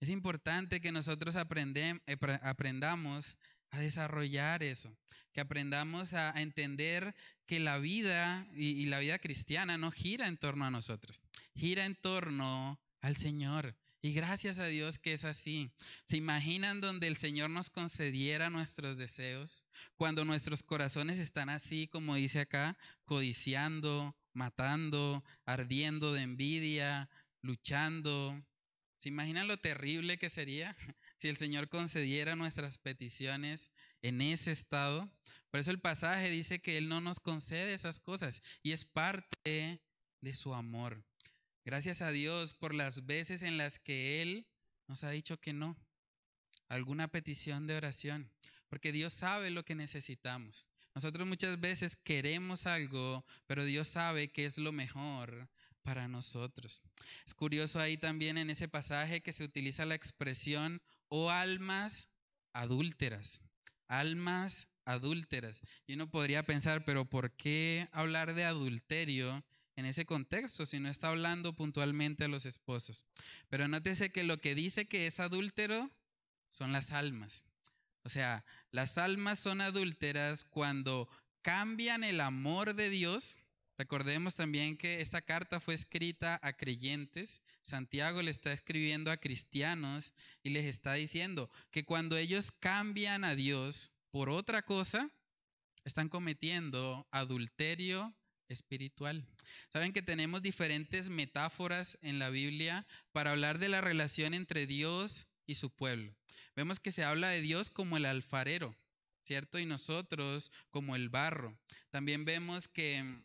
Es 0.00 0.10
importante 0.10 0.80
que 0.80 0.92
nosotros 0.92 1.34
eh, 1.36 2.00
aprendamos 2.42 3.38
a 3.70 3.80
desarrollar 3.80 4.62
eso, 4.62 4.96
que 5.32 5.40
aprendamos 5.40 6.14
a, 6.14 6.30
entender 6.40 7.14
que 7.46 7.60
la 7.60 7.78
vida 7.78 8.46
y, 8.54 8.86
la 8.86 9.00
vida 9.00 9.18
cristiana 9.18 9.76
no 9.76 9.90
gira 9.90 10.28
en 10.28 10.36
torno 10.36 10.64
a 10.64 10.70
nosotros, 10.70 11.22
gira 11.54 11.84
en 11.84 11.96
torno 11.96 12.80
al 13.00 13.16
Señor. 13.16 13.74
Y 14.00 14.12
gracias 14.12 14.60
a 14.60 14.66
Dios 14.66 14.98
que 14.98 15.12
es 15.12 15.24
así. 15.24 15.72
¿Se 16.04 16.16
imaginan 16.16 16.80
donde 16.80 17.08
el 17.08 17.16
Señor 17.16 17.50
nos 17.50 17.68
concediera 17.68 18.48
nuestros 18.48 18.96
deseos? 18.96 19.64
Cuando 19.96 20.24
nuestros 20.24 20.62
corazones 20.62 21.18
están 21.18 21.48
así, 21.48 21.88
como 21.88 22.14
dice 22.14 22.40
acá, 22.40 22.78
codiciando, 23.04 24.16
matando, 24.34 25.24
ardiendo 25.44 26.12
de 26.12 26.22
envidia, 26.22 27.10
luchando. 27.42 28.40
¿Se 28.98 29.08
imaginan 29.08 29.48
lo 29.48 29.56
terrible 29.56 30.16
que 30.16 30.30
sería 30.30 30.76
si 31.16 31.28
el 31.28 31.36
Señor 31.36 31.68
concediera 31.68 32.36
nuestras 32.36 32.78
peticiones 32.78 33.72
en 34.02 34.20
ese 34.20 34.52
estado? 34.52 35.10
Por 35.50 35.58
eso 35.58 35.72
el 35.72 35.80
pasaje 35.80 36.30
dice 36.30 36.60
que 36.60 36.78
Él 36.78 36.88
no 36.88 37.00
nos 37.00 37.18
concede 37.18 37.74
esas 37.74 37.98
cosas 37.98 38.42
y 38.62 38.70
es 38.70 38.84
parte 38.84 39.82
de 40.20 40.34
su 40.34 40.54
amor. 40.54 41.07
Gracias 41.68 42.00
a 42.00 42.10
Dios 42.10 42.54
por 42.54 42.72
las 42.72 43.04
veces 43.04 43.42
en 43.42 43.58
las 43.58 43.78
que 43.78 44.22
Él 44.22 44.46
nos 44.86 45.04
ha 45.04 45.10
dicho 45.10 45.38
que 45.38 45.52
no. 45.52 45.76
Alguna 46.66 47.08
petición 47.08 47.66
de 47.66 47.76
oración. 47.76 48.32
Porque 48.70 48.90
Dios 48.90 49.12
sabe 49.12 49.50
lo 49.50 49.66
que 49.66 49.74
necesitamos. 49.74 50.66
Nosotros 50.94 51.26
muchas 51.26 51.60
veces 51.60 51.94
queremos 51.94 52.64
algo, 52.64 53.22
pero 53.46 53.66
Dios 53.66 53.86
sabe 53.86 54.32
que 54.32 54.46
es 54.46 54.56
lo 54.56 54.72
mejor 54.72 55.50
para 55.82 56.08
nosotros. 56.08 56.82
Es 57.26 57.34
curioso 57.34 57.78
ahí 57.78 57.98
también 57.98 58.38
en 58.38 58.48
ese 58.48 58.66
pasaje 58.66 59.20
que 59.20 59.34
se 59.34 59.44
utiliza 59.44 59.84
la 59.84 59.94
expresión 59.94 60.80
o 61.08 61.28
almas 61.28 62.08
adúlteras. 62.54 63.42
Almas 63.88 64.68
adúlteras. 64.86 65.60
Y 65.86 65.92
uno 65.92 66.10
podría 66.10 66.44
pensar, 66.44 66.86
pero 66.86 67.04
¿por 67.04 67.36
qué 67.36 67.90
hablar 67.92 68.32
de 68.32 68.44
adulterio 68.44 69.44
en 69.78 69.86
ese 69.86 70.04
contexto 70.04 70.66
si 70.66 70.80
no 70.80 70.88
está 70.88 71.10
hablando 71.10 71.54
puntualmente 71.54 72.24
a 72.24 72.28
los 72.28 72.46
esposos? 72.46 73.04
Pero 73.48 73.68
nótese 73.68 74.10
que 74.10 74.24
lo 74.24 74.38
que 74.38 74.56
dice 74.56 74.88
que 74.88 75.06
es 75.06 75.20
adúltero 75.20 75.88
son 76.48 76.72
las 76.72 76.90
almas. 76.90 77.44
O 78.02 78.08
sea, 78.08 78.44
las 78.72 78.98
almas 78.98 79.38
son 79.38 79.60
adúlteras 79.60 80.42
cuando 80.42 81.08
cambian 81.42 82.02
el 82.02 82.20
amor 82.20 82.74
de 82.74 82.90
Dios. 82.90 83.38
Recordemos 83.76 84.34
también 84.34 84.76
que 84.76 85.00
esta 85.00 85.22
carta 85.22 85.60
fue 85.60 85.74
escrita 85.74 86.40
a 86.42 86.54
creyentes. 86.54 87.40
Santiago 87.62 88.20
le 88.20 88.32
está 88.32 88.52
escribiendo 88.52 89.12
a 89.12 89.18
cristianos 89.18 90.12
y 90.42 90.50
les 90.50 90.64
está 90.64 90.94
diciendo 90.94 91.48
que 91.70 91.84
cuando 91.84 92.16
ellos 92.16 92.50
cambian 92.50 93.22
a 93.22 93.36
Dios, 93.36 93.92
por 94.10 94.28
otra 94.28 94.62
cosa, 94.62 95.08
están 95.84 96.08
cometiendo 96.08 97.06
adulterio 97.12 98.17
espiritual. 98.48 99.24
Saben 99.72 99.92
que 99.92 100.02
tenemos 100.02 100.42
diferentes 100.42 101.08
metáforas 101.08 101.98
en 102.02 102.18
la 102.18 102.30
Biblia 102.30 102.86
para 103.12 103.32
hablar 103.32 103.58
de 103.58 103.68
la 103.68 103.80
relación 103.80 104.34
entre 104.34 104.66
Dios 104.66 105.26
y 105.46 105.54
su 105.54 105.70
pueblo. 105.70 106.14
Vemos 106.56 106.80
que 106.80 106.92
se 106.92 107.04
habla 107.04 107.28
de 107.28 107.40
Dios 107.40 107.70
como 107.70 107.96
el 107.96 108.04
alfarero, 108.04 108.74
¿cierto? 109.22 109.58
Y 109.58 109.66
nosotros 109.66 110.50
como 110.70 110.96
el 110.96 111.08
barro. 111.08 111.56
También 111.90 112.24
vemos 112.24 112.68
que, 112.68 113.22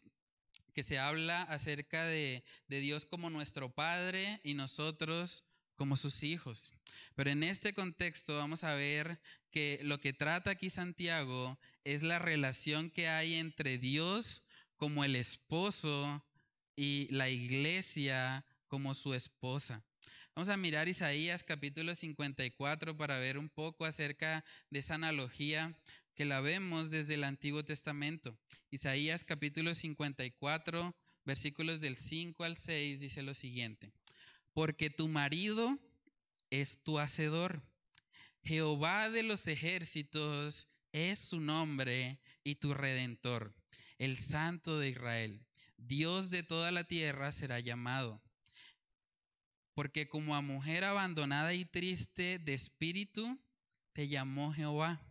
que 0.74 0.84
se 0.84 1.00
habla 1.00 1.42
acerca 1.44 2.04
de, 2.06 2.44
de 2.68 2.80
Dios 2.80 3.06
como 3.06 3.30
nuestro 3.30 3.74
Padre 3.74 4.40
y 4.44 4.54
nosotros 4.54 5.44
como 5.76 5.98
sus 5.98 6.24
hijos. 6.24 6.74
Pero 7.16 7.32
en 7.32 7.44
este 7.44 7.74
contexto 7.74 8.38
vamos 8.38 8.64
a 8.64 8.76
ver 8.76 9.20
que 9.52 9.80
lo 9.84 10.00
que 10.00 10.14
trata 10.14 10.52
aquí 10.52 10.70
Santiago 10.70 11.58
es 11.84 12.04
la 12.04 12.20
relación 12.20 12.90
que 12.90 13.08
hay 13.08 13.36
entre 13.36 13.78
Dios 13.78 14.43
como 14.84 15.06
el 15.06 15.16
esposo 15.16 16.22
y 16.76 17.08
la 17.10 17.30
iglesia 17.30 18.46
como 18.68 18.94
su 18.94 19.14
esposa. 19.14 19.82
Vamos 20.36 20.50
a 20.50 20.58
mirar 20.58 20.90
Isaías 20.90 21.42
capítulo 21.42 21.96
54 21.96 22.98
para 22.98 23.18
ver 23.18 23.38
un 23.38 23.48
poco 23.48 23.86
acerca 23.86 24.44
de 24.70 24.80
esa 24.80 24.96
analogía 24.96 25.74
que 26.16 26.26
la 26.26 26.42
vemos 26.42 26.90
desde 26.90 27.14
el 27.14 27.24
Antiguo 27.24 27.64
Testamento. 27.64 28.38
Isaías 28.72 29.24
capítulo 29.24 29.74
54, 29.74 30.94
versículos 31.24 31.80
del 31.80 31.96
5 31.96 32.44
al 32.44 32.58
6 32.58 33.00
dice 33.00 33.22
lo 33.24 33.36
siguiente 33.36 33.94
porque 34.52 34.90
tu 34.90 35.08
marido 35.08 35.80
es 36.50 36.84
tu 36.84 37.00
hacedor. 37.00 37.64
Jehová 38.44 39.10
de 39.10 39.24
los 39.24 39.48
ejércitos 39.48 40.68
es 40.92 41.20
su 41.20 41.40
nombre 41.40 42.20
y 42.44 42.56
tu 42.56 42.74
redentor, 42.74 43.56
el 44.04 44.18
Santo 44.18 44.80
de 44.80 44.90
Israel. 44.90 45.46
Dios 45.78 46.30
de 46.30 46.44
toda 46.44 46.72
la 46.72 46.84
tierra 46.84 47.32
será 47.32 47.60
llamado. 47.60 48.22
Porque 49.74 50.08
como 50.08 50.36
a 50.36 50.42
mujer 50.42 50.84
abandonada 50.84 51.54
y 51.54 51.66
triste 51.66 52.40
de 52.40 52.54
espíritu, 52.54 53.40
te 53.94 54.08
llamó 54.08 54.54
Jehová. 54.54 55.02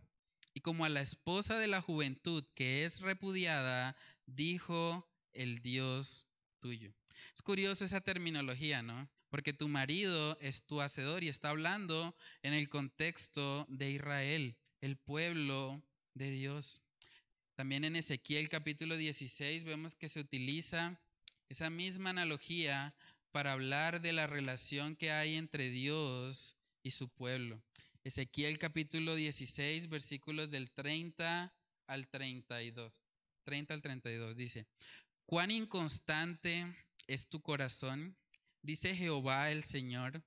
Y 0.53 0.61
como 0.61 0.85
a 0.85 0.89
la 0.89 1.01
esposa 1.01 1.57
de 1.57 1.67
la 1.67 1.81
juventud 1.81 2.45
que 2.55 2.85
es 2.85 2.99
repudiada, 3.01 3.95
dijo 4.25 5.09
el 5.31 5.61
Dios 5.61 6.27
tuyo. 6.59 6.93
Es 7.33 7.41
curioso 7.41 7.83
esa 7.83 8.01
terminología, 8.01 8.81
¿no? 8.81 9.09
porque 9.33 9.51
tu 9.51 9.67
marido 9.67 10.37
es 10.41 10.67
tu 10.67 10.79
hacedor 10.79 11.23
y 11.23 11.27
está 11.27 11.49
hablando 11.49 12.15
en 12.43 12.53
el 12.53 12.69
contexto 12.69 13.65
de 13.67 13.89
Israel, 13.89 14.59
el 14.79 14.95
pueblo 14.95 15.81
de 16.13 16.29
Dios. 16.29 16.82
También 17.63 17.85
en 17.85 17.95
Ezequiel 17.95 18.49
capítulo 18.49 18.97
16 18.97 19.63
vemos 19.63 19.95
que 19.95 20.09
se 20.09 20.19
utiliza 20.19 20.99
esa 21.47 21.69
misma 21.69 22.09
analogía 22.09 22.93
para 23.31 23.53
hablar 23.53 24.01
de 24.01 24.11
la 24.11 24.27
relación 24.27 24.97
que 24.97 25.13
hay 25.13 25.35
entre 25.35 25.69
Dios 25.69 26.57
y 26.83 26.91
su 26.91 27.07
pueblo. 27.07 27.63
Ezequiel 28.03 28.59
capítulo 28.59 29.15
16 29.15 29.87
versículos 29.87 30.51
del 30.51 30.71
30 30.71 31.53
al 31.87 32.09
32. 32.09 33.01
30 33.45 33.73
al 33.75 33.81
32 33.81 34.35
dice, 34.35 34.67
cuán 35.25 35.49
inconstante 35.49 36.65
es 37.07 37.29
tu 37.29 37.41
corazón 37.41 38.17
dice 38.61 38.93
Jehová 38.93 39.51
el 39.51 39.63
Señor, 39.63 40.21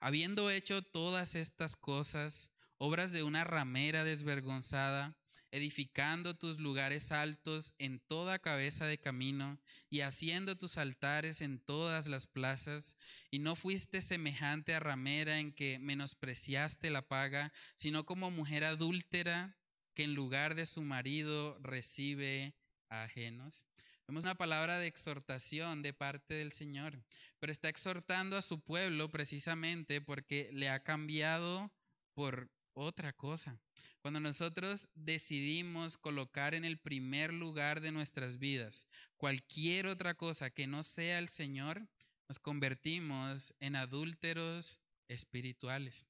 habiendo 0.00 0.50
hecho 0.50 0.82
todas 0.82 1.34
estas 1.34 1.76
cosas, 1.76 2.50
obras 2.76 3.10
de 3.10 3.22
una 3.22 3.42
ramera 3.42 4.04
desvergonzada, 4.04 5.16
edificando 5.54 6.34
tus 6.34 6.58
lugares 6.58 7.12
altos 7.12 7.74
en 7.78 8.00
toda 8.00 8.40
cabeza 8.40 8.86
de 8.86 8.98
camino 8.98 9.60
y 9.88 10.00
haciendo 10.00 10.58
tus 10.58 10.78
altares 10.78 11.40
en 11.40 11.60
todas 11.60 12.08
las 12.08 12.26
plazas, 12.26 12.96
y 13.30 13.38
no 13.38 13.54
fuiste 13.54 14.02
semejante 14.02 14.74
a 14.74 14.80
ramera 14.80 15.38
en 15.38 15.52
que 15.52 15.78
menospreciaste 15.78 16.90
la 16.90 17.02
paga, 17.02 17.52
sino 17.76 18.04
como 18.04 18.32
mujer 18.32 18.64
adúltera 18.64 19.56
que 19.94 20.02
en 20.02 20.16
lugar 20.16 20.56
de 20.56 20.66
su 20.66 20.82
marido 20.82 21.56
recibe 21.60 22.56
ajenos. 22.88 23.68
Vemos 24.08 24.24
una 24.24 24.34
palabra 24.34 24.80
de 24.80 24.88
exhortación 24.88 25.82
de 25.82 25.92
parte 25.92 26.34
del 26.34 26.50
Señor, 26.50 27.00
pero 27.38 27.52
está 27.52 27.68
exhortando 27.68 28.36
a 28.36 28.42
su 28.42 28.60
pueblo 28.60 29.08
precisamente 29.12 30.00
porque 30.00 30.50
le 30.52 30.68
ha 30.68 30.82
cambiado 30.82 31.70
por 32.12 32.50
otra 32.72 33.12
cosa. 33.12 33.60
Cuando 34.04 34.20
nosotros 34.20 34.90
decidimos 34.94 35.96
colocar 35.96 36.54
en 36.54 36.66
el 36.66 36.76
primer 36.76 37.32
lugar 37.32 37.80
de 37.80 37.90
nuestras 37.90 38.38
vidas 38.38 38.86
cualquier 39.16 39.86
otra 39.86 40.12
cosa 40.12 40.50
que 40.50 40.66
no 40.66 40.82
sea 40.82 41.18
el 41.18 41.30
Señor, 41.30 41.88
nos 42.28 42.38
convertimos 42.38 43.54
en 43.60 43.76
adúlteros 43.76 44.78
espirituales. 45.08 46.04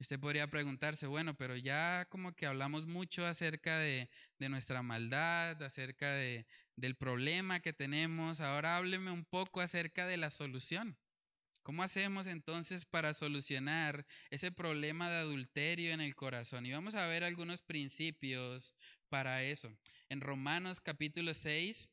Usted 0.00 0.18
podría 0.18 0.48
preguntarse, 0.48 1.06
bueno, 1.06 1.34
pero 1.34 1.54
ya 1.54 2.06
como 2.06 2.34
que 2.34 2.46
hablamos 2.46 2.88
mucho 2.88 3.24
acerca 3.24 3.78
de, 3.78 4.10
nuestra 4.40 4.82
maldad, 4.82 5.62
acerca 5.62 6.14
de, 6.14 6.48
del 6.74 6.96
problema 6.96 7.60
que 7.60 7.72
tenemos. 7.72 8.40
Ahora 8.40 8.76
hábleme 8.76 9.12
un 9.12 9.24
poco 9.24 9.60
acerca 9.60 10.08
de 10.08 10.16
la 10.16 10.30
solución. 10.30 10.98
¿Cómo 11.66 11.82
hacemos 11.82 12.28
entonces 12.28 12.84
para 12.84 13.12
solucionar 13.12 14.06
ese 14.30 14.52
problema 14.52 15.10
de 15.10 15.16
adulterio 15.16 15.92
en 15.92 16.00
el 16.00 16.14
corazón? 16.14 16.64
Y 16.64 16.70
vamos 16.70 16.94
a 16.94 17.08
ver 17.08 17.24
algunos 17.24 17.60
principios 17.60 18.72
para 19.08 19.42
eso. 19.42 19.76
En 20.08 20.20
Romanos 20.20 20.80
capítulo 20.80 21.34
6 21.34 21.90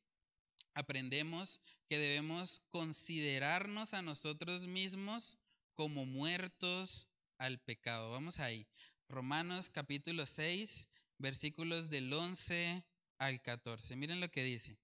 aprendemos 0.75 1.59
que 1.89 1.97
debemos 1.97 2.62
considerarnos 2.69 3.95
a 3.95 4.03
nosotros 4.03 4.67
mismos 4.67 5.39
como 5.73 6.05
muertos 6.05 7.07
al 7.39 7.59
pecado. 7.59 8.12
Vamos 8.12 8.38
ahí. 8.38 8.67
Romanos 9.09 9.71
capítulo 9.71 10.27
6, 10.27 10.88
versículos 11.17 11.89
del 11.89 12.13
11 12.13 12.83
al 13.17 13.41
14. 13.41 13.95
Miren 13.95 14.19
lo 14.19 14.29
que 14.29 14.43
dice. 14.43 14.77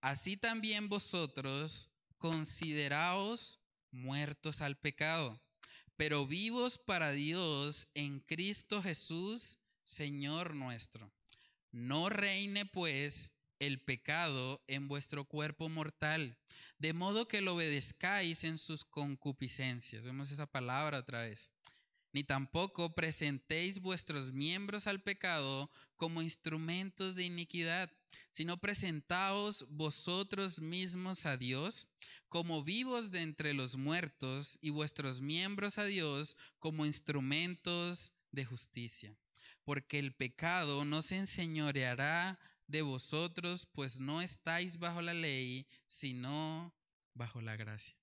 Así 0.00 0.36
también 0.36 0.88
vosotros 0.88 1.90
consideraos 2.18 3.61
muertos 3.92 4.60
al 4.60 4.76
pecado, 4.76 5.40
pero 5.96 6.26
vivos 6.26 6.78
para 6.78 7.12
Dios 7.12 7.86
en 7.94 8.20
Cristo 8.20 8.82
Jesús, 8.82 9.58
Señor 9.84 10.54
nuestro. 10.54 11.12
No 11.70 12.08
reine 12.08 12.66
pues 12.66 13.32
el 13.60 13.80
pecado 13.80 14.62
en 14.66 14.88
vuestro 14.88 15.24
cuerpo 15.24 15.68
mortal, 15.68 16.36
de 16.78 16.92
modo 16.92 17.28
que 17.28 17.40
lo 17.40 17.54
obedezcáis 17.54 18.42
en 18.42 18.58
sus 18.58 18.84
concupiscencias. 18.84 20.02
Vemos 20.02 20.32
esa 20.32 20.46
palabra 20.46 20.98
otra 20.98 21.22
vez. 21.22 21.52
Ni 22.12 22.24
tampoco 22.24 22.92
presentéis 22.94 23.80
vuestros 23.80 24.32
miembros 24.32 24.86
al 24.86 25.00
pecado 25.00 25.70
como 25.96 26.20
instrumentos 26.20 27.14
de 27.14 27.24
iniquidad, 27.24 27.90
sino 28.30 28.58
presentaos 28.58 29.64
vosotros 29.70 30.58
mismos 30.58 31.24
a 31.24 31.36
Dios 31.36 31.88
como 32.32 32.64
vivos 32.64 33.10
de 33.12 33.20
entre 33.20 33.52
los 33.52 33.76
muertos 33.76 34.58
y 34.62 34.70
vuestros 34.70 35.20
miembros 35.20 35.76
a 35.76 35.84
Dios 35.84 36.36
como 36.58 36.86
instrumentos 36.86 38.14
de 38.30 38.44
justicia 38.44 39.14
porque 39.64 39.98
el 39.98 40.12
pecado 40.12 40.84
no 40.84 41.02
se 41.02 41.16
enseñoreará 41.16 42.38
de 42.66 42.82
vosotros, 42.82 43.66
pues 43.66 44.00
no 44.00 44.22
estáis 44.22 44.78
bajo 44.78 45.02
la 45.02 45.14
ley, 45.14 45.66
sino 45.86 46.74
bajo 47.14 47.40
la 47.40 47.56
gracia. 47.56 47.94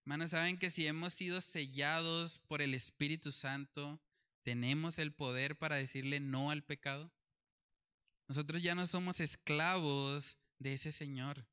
Hermanos, 0.00 0.30
saben 0.30 0.58
que 0.58 0.70
si 0.70 0.86
hemos 0.86 1.12
sido 1.12 1.40
sellados 1.40 2.38
por 2.38 2.62
el 2.62 2.74
Espíritu 2.74 3.30
Santo, 3.30 4.00
tenemos 4.42 4.98
el 4.98 5.12
poder 5.12 5.56
para 5.56 5.76
decirle 5.76 6.20
no 6.20 6.50
al 6.50 6.62
pecado. 6.64 7.12
Nosotros 8.28 8.62
ya 8.62 8.74
no 8.74 8.86
somos 8.86 9.20
esclavos 9.20 10.38
de 10.58 10.74
ese 10.74 10.92
Señor. 10.92 11.46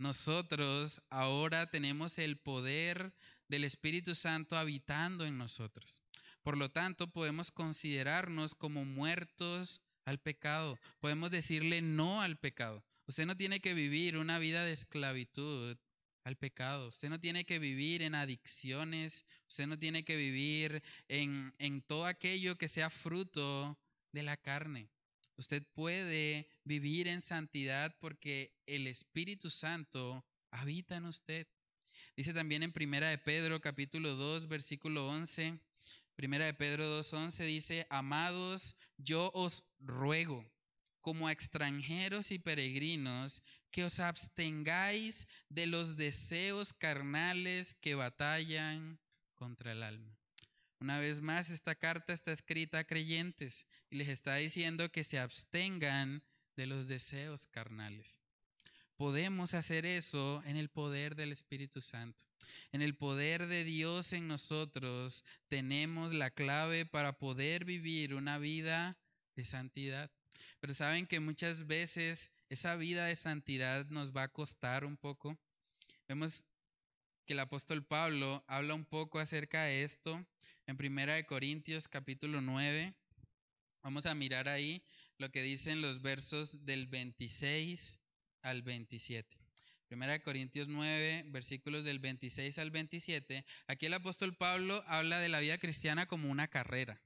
Nosotros 0.00 1.02
ahora 1.10 1.66
tenemos 1.66 2.16
el 2.16 2.38
poder 2.38 3.12
del 3.48 3.64
Espíritu 3.64 4.14
Santo 4.14 4.56
habitando 4.56 5.26
en 5.26 5.36
nosotros. 5.36 6.00
Por 6.42 6.56
lo 6.56 6.70
tanto, 6.70 7.12
podemos 7.12 7.50
considerarnos 7.50 8.54
como 8.54 8.86
muertos 8.86 9.82
al 10.06 10.18
pecado. 10.18 10.78
Podemos 11.00 11.30
decirle 11.30 11.82
no 11.82 12.22
al 12.22 12.38
pecado. 12.38 12.82
Usted 13.08 13.26
no 13.26 13.36
tiene 13.36 13.60
que 13.60 13.74
vivir 13.74 14.16
una 14.16 14.38
vida 14.38 14.64
de 14.64 14.72
esclavitud 14.72 15.76
al 16.24 16.36
pecado. 16.38 16.88
Usted 16.88 17.10
no 17.10 17.20
tiene 17.20 17.44
que 17.44 17.58
vivir 17.58 18.00
en 18.00 18.14
adicciones. 18.14 19.26
Usted 19.50 19.66
no 19.66 19.78
tiene 19.78 20.02
que 20.02 20.16
vivir 20.16 20.82
en, 21.08 21.52
en 21.58 21.82
todo 21.82 22.06
aquello 22.06 22.56
que 22.56 22.68
sea 22.68 22.88
fruto 22.88 23.78
de 24.12 24.22
la 24.22 24.38
carne. 24.38 24.88
Usted 25.36 25.62
puede 25.74 26.48
vivir 26.70 27.08
en 27.08 27.20
santidad 27.20 27.96
porque 27.98 28.54
el 28.64 28.86
Espíritu 28.86 29.50
Santo 29.50 30.24
habita 30.52 30.94
en 30.94 31.04
usted. 31.04 31.48
Dice 32.16 32.32
también 32.32 32.62
en 32.62 32.72
Primera 32.72 33.08
de 33.08 33.18
Pedro 33.18 33.60
capítulo 33.60 34.14
2 34.14 34.46
versículo 34.46 35.08
11, 35.08 35.58
Primera 36.14 36.44
de 36.44 36.54
Pedro 36.54 36.84
2.11 37.00 37.44
dice, 37.44 37.86
amados, 37.90 38.76
yo 38.98 39.32
os 39.34 39.64
ruego, 39.80 40.48
como 41.00 41.26
a 41.26 41.32
extranjeros 41.32 42.30
y 42.30 42.38
peregrinos, 42.38 43.42
que 43.72 43.82
os 43.82 43.98
abstengáis 43.98 45.26
de 45.48 45.66
los 45.66 45.96
deseos 45.96 46.72
carnales 46.72 47.74
que 47.74 47.96
batallan 47.96 49.00
contra 49.34 49.72
el 49.72 49.82
alma. 49.82 50.16
Una 50.78 51.00
vez 51.00 51.20
más, 51.20 51.50
esta 51.50 51.74
carta 51.74 52.12
está 52.12 52.30
escrita 52.30 52.78
a 52.78 52.84
creyentes 52.84 53.66
y 53.90 53.96
les 53.96 54.08
está 54.08 54.36
diciendo 54.36 54.92
que 54.92 55.02
se 55.02 55.18
abstengan 55.18 56.22
de 56.56 56.66
los 56.66 56.88
deseos 56.88 57.46
carnales. 57.46 58.22
Podemos 58.96 59.54
hacer 59.54 59.86
eso 59.86 60.42
en 60.44 60.56
el 60.56 60.68
poder 60.68 61.16
del 61.16 61.32
Espíritu 61.32 61.80
Santo. 61.80 62.24
En 62.70 62.82
el 62.82 62.94
poder 62.94 63.46
de 63.46 63.64
Dios 63.64 64.12
en 64.12 64.28
nosotros 64.28 65.24
tenemos 65.48 66.12
la 66.12 66.30
clave 66.30 66.84
para 66.84 67.14
poder 67.14 67.64
vivir 67.64 68.14
una 68.14 68.36
vida 68.36 68.98
de 69.36 69.46
santidad. 69.46 70.10
Pero 70.60 70.74
saben 70.74 71.06
que 71.06 71.18
muchas 71.18 71.66
veces 71.66 72.30
esa 72.50 72.76
vida 72.76 73.06
de 73.06 73.16
santidad 73.16 73.86
nos 73.86 74.14
va 74.14 74.24
a 74.24 74.32
costar 74.32 74.84
un 74.84 74.98
poco. 74.98 75.38
Vemos 76.06 76.44
que 77.24 77.32
el 77.32 77.40
apóstol 77.40 77.82
Pablo 77.84 78.44
habla 78.46 78.74
un 78.74 78.84
poco 78.84 79.18
acerca 79.18 79.62
de 79.62 79.84
esto 79.84 80.26
en 80.66 80.76
Primera 80.76 81.14
de 81.14 81.24
Corintios 81.24 81.88
capítulo 81.88 82.42
9. 82.42 82.94
Vamos 83.82 84.04
a 84.04 84.14
mirar 84.14 84.46
ahí 84.46 84.84
lo 85.20 85.30
que 85.30 85.42
dicen 85.42 85.82
los 85.82 86.00
versos 86.00 86.64
del 86.64 86.86
26 86.86 87.98
al 88.40 88.62
27. 88.62 89.36
Primera 89.86 90.12
de 90.12 90.22
Corintios 90.22 90.66
9, 90.66 91.24
versículos 91.26 91.84
del 91.84 91.98
26 91.98 92.56
al 92.58 92.70
27. 92.70 93.44
Aquí 93.66 93.84
el 93.84 93.92
apóstol 93.92 94.34
Pablo 94.34 94.82
habla 94.86 95.18
de 95.18 95.28
la 95.28 95.40
vida 95.40 95.58
cristiana 95.58 96.06
como 96.06 96.30
una 96.30 96.48
carrera 96.48 97.02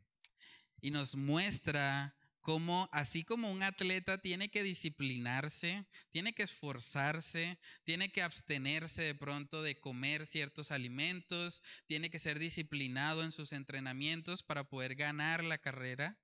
y 0.81 0.92
nos 0.92 1.16
muestra 1.16 2.14
cómo 2.40 2.88
así 2.92 3.24
como 3.24 3.50
un 3.50 3.64
atleta 3.64 4.18
tiene 4.18 4.48
que 4.48 4.62
disciplinarse, 4.62 5.85
tiene 6.12 6.35
que 6.35 6.44
esforzarse, 6.44 7.59
tiene 7.83 8.12
que 8.12 8.22
abstenerse 8.22 9.03
de 9.03 9.16
pronto 9.16 9.61
de 9.61 9.81
comer 9.81 10.24
ciertos 10.27 10.70
alimentos, 10.70 11.64
tiene 11.88 12.11
que 12.11 12.20
ser 12.20 12.38
disciplinado 12.38 13.24
en 13.24 13.33
sus 13.33 13.53
entrenamientos 13.53 14.44
para 14.44 14.62
poder 14.62 14.94
ganar 14.94 15.42
la 15.42 15.59
carrera. 15.59 16.16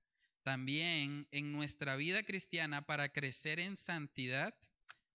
También 0.43 1.27
en 1.31 1.51
nuestra 1.51 1.95
vida 1.95 2.23
cristiana, 2.23 2.81
para 2.81 3.09
crecer 3.09 3.59
en 3.59 3.77
santidad, 3.77 4.55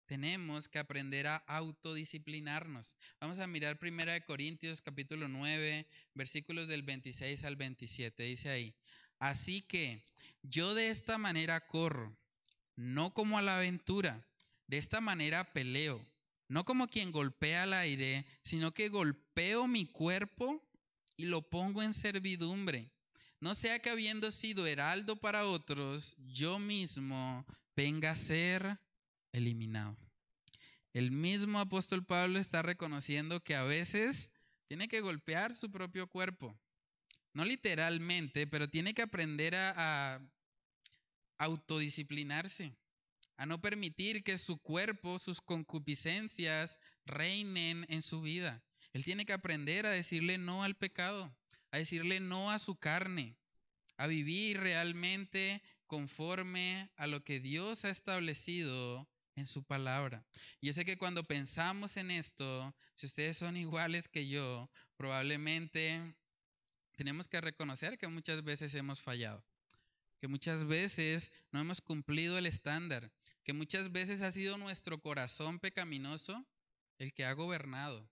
tenemos 0.07 0.69
que 0.69 0.79
aprender 0.79 1.27
a 1.27 1.37
autodisciplinarnos. 1.37 2.97
Vamos 3.21 3.41
a 3.41 3.49
mirar 3.49 3.77
primera 3.79 4.13
de 4.13 4.25
Corintios 4.25 4.81
capítulo 4.81 5.27
9, 5.27 5.89
versículos 6.15 6.69
del 6.69 6.83
26 6.83 7.43
al 7.43 7.57
27. 7.57 8.23
Dice 8.23 8.51
ahí, 8.51 8.75
así 9.19 9.63
que 9.63 10.05
yo 10.43 10.75
de 10.75 10.91
esta 10.91 11.19
manera 11.19 11.67
corro, 11.67 12.17
no 12.77 13.13
como 13.13 13.37
a 13.37 13.43
la 13.43 13.57
aventura, 13.57 14.25
de 14.69 14.79
esta 14.79 15.01
manera 15.01 15.53
peleo, 15.53 16.05
no 16.49 16.65
como 16.65 16.87
quien 16.87 17.11
golpea 17.11 17.65
al 17.65 17.73
aire, 17.73 18.25
sino 18.45 18.73
que 18.73 18.89
golpeo 18.89 19.67
mi 19.67 19.87
cuerpo 19.87 20.63
y 21.17 21.25
lo 21.25 21.43
pongo 21.43 21.83
en 21.83 21.95
servidumbre. 21.95 22.93
No 23.47 23.55
sea 23.55 23.79
que 23.79 23.91
habiendo 23.91 24.33
sido 24.33 24.67
heraldo 24.67 25.15
para 25.21 25.45
otros, 25.45 26.17
yo 26.27 26.59
mismo 26.59 27.47
venga 27.77 28.11
a 28.11 28.17
ser 28.17 28.81
eliminado. 29.31 29.97
El 30.93 31.13
mismo 31.13 31.61
apóstol 31.61 32.05
Pablo 32.05 32.41
está 32.41 32.63
reconociendo 32.63 33.45
que 33.45 33.55
a 33.55 33.63
veces 33.63 34.33
tiene 34.67 34.89
que 34.89 35.01
golpear 35.01 35.55
su 35.55 35.71
propio 35.71 36.09
cuerpo. 36.09 36.59
No 37.35 37.45
literalmente, 37.45 38.49
pero 38.49 38.69
tiene 38.69 38.95
que 38.95 39.03
aprender 39.03 39.55
a, 39.55 40.17
a 40.17 40.21
autodisciplinarse, 41.39 42.75
a 43.37 43.47
no 43.47 43.61
permitir 43.61 44.25
que 44.25 44.39
su 44.39 44.59
cuerpo, 44.59 45.21
sus 45.21 45.41
concupiscencias 45.41 46.81
reinen 47.05 47.87
en 47.91 48.03
su 48.03 48.23
vida. 48.23 48.65
Él 48.93 49.05
tiene 49.05 49.25
que 49.25 49.35
aprender 49.35 49.87
a 49.87 49.91
decirle 49.91 50.37
no 50.37 50.65
al 50.65 50.75
pecado, 50.75 51.33
a 51.71 51.79
decirle 51.79 52.21
no 52.21 52.51
a 52.51 52.59
su 52.59 52.77
carne, 52.77 53.37
a 53.97 54.07
vivir 54.07 54.61
realmente 54.61 55.63
conforme 55.87 56.91
a 56.97 57.07
lo 57.07 57.25
que 57.25 57.41
Dios 57.41 57.85
ha 57.85 57.91
establecido 57.91 59.09
en 59.37 59.47
su 59.47 59.63
palabra. 59.63 60.25
Yo 60.61 60.73
sé 60.73 60.85
que 60.85 60.99
cuando 60.99 61.25
pensamos 61.25 61.97
en 61.97 62.11
esto, 62.11 62.75
si 62.95 63.07
ustedes 63.07 63.37
son 63.37 63.57
iguales 63.57 64.09
que 64.09 64.29
yo, 64.29 64.71
probablemente 64.97 66.15
tenemos 66.97 67.29
que 67.29 67.41
reconocer 67.41 67.99
que 67.99 68.09
muchas 68.09 68.43
veces 68.43 68.75
hemos 68.75 69.01
fallado, 69.01 69.45
que 70.19 70.29
muchas 70.29 70.65
veces 70.65 71.31
no 71.53 71.61
hemos 71.61 71.81
cumplido 71.81 72.39
el 72.39 72.47
estándar, 72.47 73.13
que 73.45 73.53
muchas 73.53 73.93
veces 73.93 74.23
ha 74.23 74.31
sido 74.31 74.59
nuestro 74.59 75.01
corazón 75.01 75.61
pecaminoso 75.61 76.45
el 76.99 77.13
que 77.13 77.27
ha 77.27 77.33
gobernado 77.35 78.09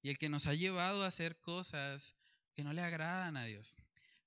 y 0.00 0.08
el 0.08 0.18
que 0.18 0.30
nos 0.30 0.46
ha 0.46 0.54
llevado 0.54 1.04
a 1.04 1.08
hacer 1.08 1.38
cosas 1.40 2.16
que 2.54 2.64
no 2.64 2.72
le 2.72 2.82
agradan 2.82 3.36
a 3.36 3.44
Dios. 3.44 3.76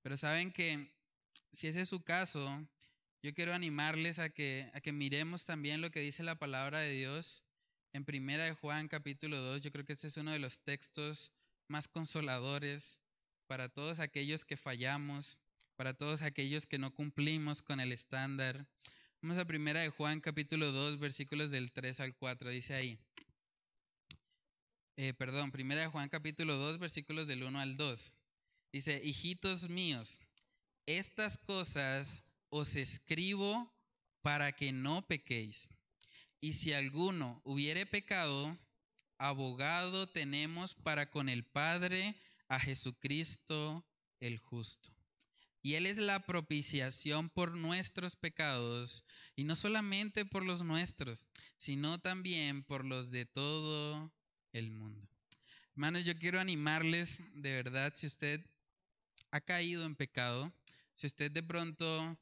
Pero 0.02 0.18
saben 0.18 0.52
que 0.52 0.92
si 1.52 1.68
ese 1.68 1.82
es 1.82 1.90
su 1.90 2.04
caso, 2.04 2.68
yo 3.24 3.34
quiero 3.34 3.54
animarles 3.54 4.20
a 4.20 4.30
que, 4.30 4.70
a 4.74 4.82
que 4.82 4.92
miremos 4.92 5.46
también 5.46 5.82
lo 5.82 5.90
que 5.90 6.00
dice 6.00 6.24
la 6.24 6.38
palabra 6.38 6.80
de 6.80 6.92
Dios 6.92 7.44
en 7.94 8.06
Primera 8.06 8.44
de 8.44 8.54
Juan 8.54 8.88
capítulo 8.88 9.38
2. 9.38 9.62
Yo 9.62 9.72
creo 9.72 9.86
que 9.86 9.94
este 9.94 10.08
es 10.08 10.18
uno 10.18 10.32
de 10.32 10.40
los 10.40 10.60
textos 10.60 11.32
más 11.68 11.88
consoladores 11.88 13.00
para 13.48 13.70
todos 13.70 14.00
aquellos 14.00 14.46
que 14.46 14.58
fallamos, 14.58 15.40
para 15.76 15.94
todos 15.94 16.22
aquellos 16.22 16.66
que 16.66 16.78
no 16.78 16.94
cumplimos 16.94 17.62
con 17.62 17.80
el 17.80 17.92
estándar. 17.92 18.68
Vamos 19.22 19.38
a 19.38 19.46
Primera 19.46 19.80
de 19.80 19.90
Juan 19.90 20.20
capítulo 20.20 20.72
2 20.72 21.00
versículos 21.00 21.52
del 21.52 21.72
3 21.72 22.00
al 22.02 22.16
4. 22.16 22.50
Dice 22.50 22.74
ahí. 22.74 23.00
Eh, 24.98 25.14
perdón, 25.14 25.52
Primera 25.52 25.82
de 25.82 25.88
Juan 25.88 26.08
capítulo 26.08 26.56
2 26.56 26.80
versículos 26.80 27.28
del 27.28 27.44
1 27.44 27.60
al 27.60 27.76
2. 27.76 28.14
Dice, 28.72 29.02
hijitos 29.04 29.68
míos, 29.68 30.22
estas 30.86 31.38
cosas 31.38 32.24
os 32.50 32.78
escribo 32.78 33.74
para 34.22 34.54
que 34.54 34.72
no 34.72 35.06
pequéis. 35.06 35.68
Y 36.40 36.54
si 36.54 36.72
alguno 36.72 37.42
hubiere 37.44 37.86
pecado, 37.86 38.58
abogado 39.18 40.08
tenemos 40.08 40.76
para 40.76 41.10
con 41.12 41.28
el 41.28 41.44
Padre 41.44 42.16
a 42.48 42.58
Jesucristo 42.58 43.86
el 44.22 44.40
justo. 44.40 44.94
y 45.62 45.74
Él 45.74 45.88
es 45.88 45.98
la 45.98 46.26
propiciación 46.26 47.30
por 47.30 47.58
nuestros 47.58 48.16
pecados, 48.16 49.04
y 49.36 49.44
no 49.44 49.58
solamente 49.58 50.24
por 50.24 50.46
los 50.46 50.64
nuestros, 50.64 51.26
sino 51.58 52.00
también 52.00 52.64
por 52.64 52.86
los 52.86 53.10
de 53.10 53.26
todo 53.26 54.15
el 54.58 54.72
mundo. 54.72 55.08
Hermanos, 55.72 56.06
yo 56.06 56.18
quiero 56.18 56.40
animarles 56.40 57.20
de 57.34 57.52
verdad, 57.52 57.94
si 57.96 58.08
usted 58.08 58.40
ha 59.32 59.42
caído 59.42 59.86
en 59.86 59.96
pecado, 59.96 60.54
si 60.96 61.08
usted 61.08 61.30
de 61.30 61.44
pronto 61.44 62.18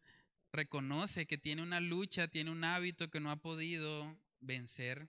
reconoce 0.52 1.28
que 1.28 1.38
tiene 1.38 1.62
una 1.62 1.80
lucha, 1.80 2.28
tiene 2.28 2.50
un 2.50 2.64
hábito 2.64 3.12
que 3.12 3.20
no 3.20 3.30
ha 3.30 3.36
podido 3.36 4.18
vencer, 4.40 5.08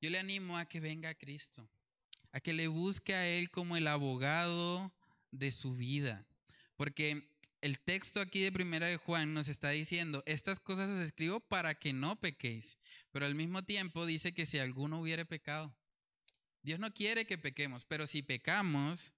yo 0.00 0.10
le 0.10 0.20
animo 0.20 0.56
a 0.56 0.66
que 0.66 0.78
venga 0.78 1.08
a 1.08 1.14
Cristo, 1.14 1.68
a 2.30 2.38
que 2.38 2.52
le 2.52 2.68
busque 2.68 3.14
a 3.14 3.26
Él 3.26 3.50
como 3.50 3.76
el 3.76 3.88
abogado 3.88 4.92
de 5.32 5.50
su 5.50 5.74
vida. 5.74 6.24
Porque 6.76 7.28
el 7.60 7.80
texto 7.80 8.20
aquí 8.20 8.40
de 8.40 8.52
Primera 8.52 8.86
de 8.86 8.96
Juan 8.96 9.34
nos 9.34 9.48
está 9.48 9.70
diciendo, 9.70 10.22
estas 10.24 10.60
cosas 10.60 10.88
os 10.88 11.00
escribo 11.00 11.40
para 11.40 11.74
que 11.74 11.92
no 11.92 12.20
pequéis, 12.20 12.78
pero 13.10 13.26
al 13.26 13.34
mismo 13.34 13.64
tiempo 13.64 14.06
dice 14.06 14.32
que 14.32 14.46
si 14.46 14.58
alguno 14.58 15.00
hubiere 15.00 15.26
pecado, 15.26 15.74
Dios 16.62 16.78
no 16.78 16.92
quiere 16.92 17.26
que 17.26 17.38
pequemos, 17.38 17.84
pero 17.84 18.06
si 18.06 18.22
pecamos, 18.22 19.14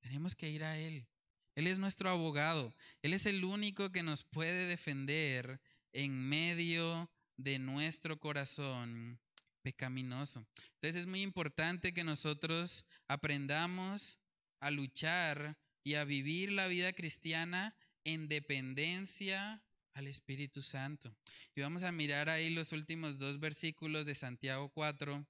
tenemos 0.00 0.34
que 0.34 0.50
ir 0.50 0.64
a 0.64 0.78
Él. 0.78 1.06
Él 1.54 1.66
es 1.66 1.78
nuestro 1.78 2.10
abogado, 2.10 2.74
Él 3.02 3.12
es 3.12 3.26
el 3.26 3.44
único 3.44 3.90
que 3.90 4.02
nos 4.02 4.24
puede 4.24 4.66
defender 4.66 5.60
en 5.92 6.28
medio 6.28 7.10
de 7.36 7.58
nuestro 7.58 8.18
corazón 8.18 9.20
pecaminoso. 9.62 10.46
Entonces 10.74 11.02
es 11.02 11.06
muy 11.06 11.22
importante 11.22 11.92
que 11.92 12.04
nosotros 12.04 12.84
aprendamos 13.08 14.18
a 14.60 14.70
luchar 14.70 15.58
y 15.84 15.94
a 15.94 16.04
vivir 16.04 16.52
la 16.52 16.66
vida 16.68 16.92
cristiana 16.92 17.76
en 18.04 18.28
dependencia 18.28 19.62
al 19.94 20.06
Espíritu 20.06 20.62
Santo. 20.62 21.14
Y 21.54 21.60
vamos 21.60 21.82
a 21.82 21.92
mirar 21.92 22.28
ahí 22.28 22.50
los 22.50 22.72
últimos 22.72 23.18
dos 23.18 23.40
versículos 23.40 24.06
de 24.06 24.14
Santiago 24.14 24.70
4. 24.70 25.26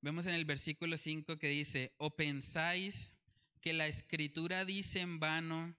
Vemos 0.00 0.26
en 0.26 0.34
el 0.34 0.44
versículo 0.44 0.96
5 0.96 1.38
que 1.38 1.48
dice, 1.48 1.92
o 1.98 2.10
pensáis 2.10 3.14
que 3.60 3.72
la 3.72 3.86
escritura 3.86 4.64
dice 4.64 5.00
en 5.00 5.18
vano, 5.18 5.76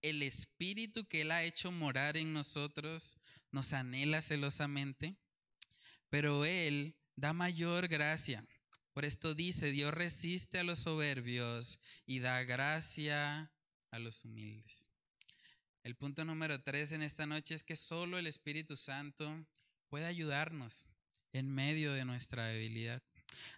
el 0.00 0.22
Espíritu 0.22 1.04
que 1.04 1.22
Él 1.22 1.30
ha 1.30 1.42
hecho 1.42 1.70
morar 1.70 2.16
en 2.16 2.32
nosotros 2.32 3.18
nos 3.50 3.72
anhela 3.74 4.22
celosamente, 4.22 5.16
pero 6.08 6.44
Él 6.46 6.96
da 7.16 7.34
mayor 7.34 7.88
gracia. 7.88 8.46
Por 8.94 9.04
esto 9.04 9.34
dice, 9.34 9.70
Dios 9.70 9.92
resiste 9.92 10.58
a 10.58 10.64
los 10.64 10.80
soberbios 10.80 11.78
y 12.06 12.20
da 12.20 12.42
gracia 12.44 13.52
a 13.90 13.98
los 13.98 14.24
humildes. 14.24 14.90
El 15.82 15.96
punto 15.96 16.24
número 16.24 16.62
tres 16.62 16.92
en 16.92 17.02
esta 17.02 17.26
noche 17.26 17.54
es 17.54 17.62
que 17.62 17.76
solo 17.76 18.18
el 18.18 18.26
Espíritu 18.26 18.76
Santo 18.76 19.46
puede 19.88 20.06
ayudarnos 20.06 20.86
en 21.32 21.50
medio 21.50 21.92
de 21.92 22.04
nuestra 22.04 22.46
debilidad. 22.46 23.02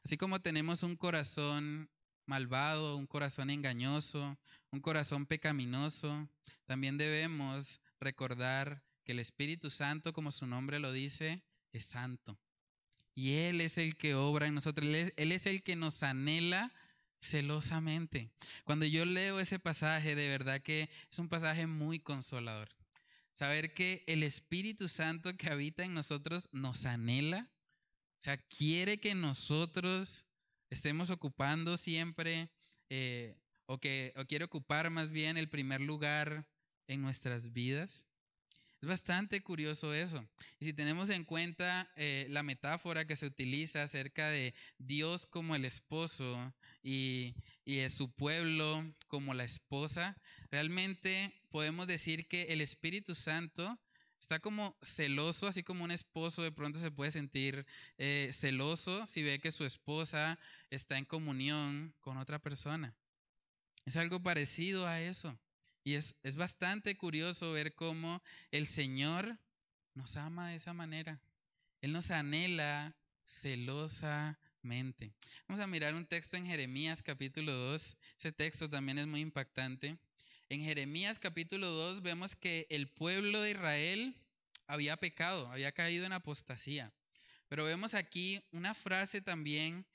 Así 0.04 0.16
como 0.16 0.40
tenemos 0.40 0.82
un 0.82 0.96
corazón 0.96 1.88
malvado, 2.26 2.96
un 2.96 3.06
corazón 3.06 3.50
engañoso, 3.50 4.38
un 4.70 4.80
corazón 4.80 5.26
pecaminoso, 5.26 6.28
también 6.66 6.96
debemos 6.96 7.80
recordar 8.00 8.82
que 9.04 9.12
el 9.12 9.18
Espíritu 9.18 9.70
Santo, 9.70 10.12
como 10.12 10.32
su 10.32 10.46
nombre 10.46 10.78
lo 10.78 10.92
dice, 10.92 11.42
es 11.72 11.84
santo. 11.84 12.38
Y 13.14 13.34
Él 13.34 13.60
es 13.60 13.78
el 13.78 13.96
que 13.96 14.14
obra 14.14 14.46
en 14.46 14.54
nosotros, 14.54 14.86
Él 14.86 15.32
es, 15.32 15.46
el 15.46 15.62
que 15.62 15.76
nos 15.76 16.02
anhela 16.02 16.72
celosamente. 17.20 18.30
Cuando 18.64 18.86
yo 18.86 19.04
leo 19.04 19.38
ese 19.38 19.58
pasaje, 19.58 20.14
de 20.14 20.28
verdad 20.28 20.60
que 20.60 20.88
es 21.10 21.18
un 21.18 21.28
pasaje 21.28 21.66
muy 21.66 21.98
consolador. 21.98 22.70
Saber 23.32 23.74
que 23.74 24.04
el 24.06 24.22
Espíritu 24.22 24.88
Santo 24.88 25.36
que 25.36 25.50
habita 25.50 25.84
en 25.84 25.94
nosotros 25.94 26.48
nos 26.52 26.84
anhela, 26.86 27.50
sea, 28.22 28.36
quiere 28.36 28.98
que 28.98 29.16
nosotros 29.16 30.26
estemos 30.70 31.10
ocupando 31.10 31.76
siempre, 31.76 32.50
eh, 32.88 33.36
o 33.66 33.78
que 33.78 34.12
o 34.16 34.24
quiere 34.26 34.44
ocupar 34.44 34.88
más 34.90 35.10
bien 35.10 35.36
el 35.36 35.48
primer 35.48 35.80
lugar 35.80 36.46
en 36.86 37.02
nuestras 37.02 37.52
vidas. 37.52 38.06
Es 38.80 38.88
bastante 38.88 39.40
curioso 39.42 39.92
eso. 39.92 40.24
Y 40.60 40.66
si 40.66 40.72
tenemos 40.72 41.10
en 41.10 41.24
cuenta 41.24 41.90
eh, 41.96 42.26
la 42.30 42.44
metáfora 42.44 43.06
que 43.06 43.16
se 43.16 43.26
utiliza 43.26 43.82
acerca 43.82 44.28
de 44.28 44.54
Dios 44.78 45.26
como 45.26 45.56
el 45.56 45.64
esposo 45.64 46.54
y, 46.82 47.34
y 47.64 47.88
su 47.90 48.12
pueblo 48.12 48.84
como 49.08 49.34
la 49.34 49.44
esposa, 49.44 50.16
realmente 50.50 51.32
podemos 51.50 51.88
decir 51.88 52.28
que 52.28 52.42
el 52.52 52.60
Espíritu 52.60 53.16
Santo 53.16 53.80
está 54.22 54.38
como 54.38 54.76
celoso, 54.82 55.48
así 55.48 55.64
como 55.64 55.82
un 55.82 55.90
esposo 55.90 56.42
de 56.42 56.52
pronto 56.52 56.78
se 56.78 56.92
puede 56.92 57.10
sentir 57.10 57.66
eh, 57.98 58.30
celoso 58.32 59.04
si 59.04 59.20
ve 59.20 59.40
que 59.40 59.50
su 59.50 59.64
esposa 59.64 60.38
está 60.70 60.96
en 60.96 61.04
comunión 61.04 61.92
con 61.98 62.16
otra 62.16 62.38
persona. 62.38 62.94
Es 63.84 63.96
algo 63.96 64.22
parecido 64.22 64.86
a 64.86 65.00
eso. 65.00 65.36
Y 65.82 65.94
es, 65.94 66.14
bastante 66.36 66.96
curioso 66.96 67.50
ver 67.50 67.74
cómo 67.74 68.22
el 68.52 68.68
Señor 68.68 69.38
nos 69.94 70.14
ama 70.16 70.50
de 70.50 70.54
esa 70.54 70.72
manera. 70.72 71.20
Él 71.80 71.90
nos 71.90 72.12
anhela 72.12 72.94
celosamente. 73.24 75.12
Vamos 75.48 75.60
a 75.60 75.66
mirar 75.66 75.94
un 75.94 76.06
texto 76.06 76.36
en 76.36 76.46
Jeremías 76.46 77.02
capítulo 77.02 77.52
2. 77.52 77.96
Ese 78.18 78.30
texto 78.30 78.70
también 78.70 78.98
es 78.98 79.08
muy 79.08 79.20
impactante. 79.20 79.98
En 80.52 80.60
Jeremías 80.62 81.18
capítulo 81.18 81.66
2 81.66 82.02
vemos 82.02 82.36
que 82.36 82.66
el 82.68 82.86
pueblo 82.86 83.40
de 83.40 83.52
Israel 83.52 84.14
había 84.66 84.98
pecado, 84.98 85.50
había 85.50 85.72
caído 85.72 86.04
en 86.04 86.12
apostasía. 86.12 86.92
Pero 87.48 87.64
vemos 87.64 87.94
aquí 87.94 88.44
una 88.52 88.74
frase 88.74 89.22
también 89.22 89.86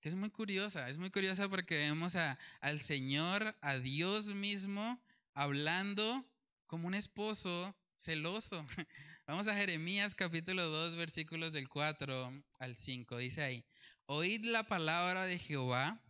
que 0.00 0.08
es 0.08 0.14
muy 0.14 0.30
curiosa. 0.30 0.88
Es 0.88 0.96
muy 0.96 1.10
curiosa 1.10 1.50
porque 1.50 1.76
vemos 1.76 2.14
al 2.16 2.80
Señor, 2.80 3.58
a 3.60 3.76
Dios 3.76 4.28
mismo, 4.28 4.98
hablando 5.34 6.24
como 6.66 6.86
un 6.86 6.94
esposo 6.94 7.76
celoso. 7.98 8.66
Vamos 9.26 9.48
a 9.48 9.54
Jeremías 9.54 10.14
capítulo 10.14 10.62
2 10.62 10.96
versículos 10.96 11.52
del 11.52 11.68
4 11.68 12.42
al 12.58 12.74
5. 12.74 13.18
Dice 13.18 13.42
ahí, 13.42 13.66
oíd 14.06 14.46
la 14.46 14.66
palabra 14.66 15.26
de 15.26 15.38
Jehová, 15.38 16.00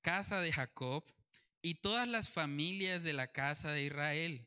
casa 0.00 0.40
de 0.40 0.52
Jacob, 0.52 1.04
y 1.62 1.76
todas 1.76 2.08
las 2.08 2.28
familias 2.28 3.04
de 3.04 3.12
la 3.12 3.28
casa 3.28 3.70
de 3.70 3.84
Israel. 3.84 4.46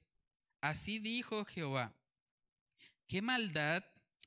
Así 0.61 0.99
dijo 0.99 1.45
Jehová, 1.45 1.95
¿qué 3.07 3.22
maldad 3.22 3.84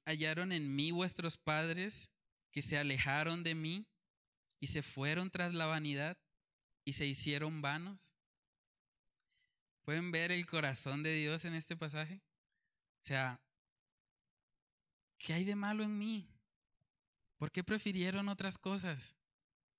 hallaron 0.07 0.53
en 0.53 0.75
mí 0.75 0.91
vuestros 0.91 1.37
padres 1.37 2.11
que 2.51 2.63
se 2.63 2.79
alejaron 2.79 3.45
de 3.45 3.55
mí 3.55 3.87
y 4.59 4.69
se 4.69 4.83
fueron 4.83 5.31
tras 5.31 5.53
la 5.53 5.67
vanidad 5.67 6.17
y 6.85 6.95
se 6.95 7.07
hicieron 7.07 7.61
vanos? 7.61 8.15
¿Pueden 9.83 10.11
ver 10.11 10.33
el 10.33 10.47
corazón 10.47 11.03
de 11.03 11.15
Dios 11.15 11.45
en 11.45 11.55
este 11.55 11.77
pasaje? 11.77 12.23
O 13.03 13.07
sea, 13.07 13.41
¿qué 15.19 15.35
hay 15.35 15.45
de 15.45 15.55
malo 15.55 15.83
en 15.83 15.99
mí? 15.99 16.29
¿Por 17.37 17.53
qué 17.53 17.63
prefirieron 17.63 18.29
otras 18.29 18.59
cosas? 18.59 19.17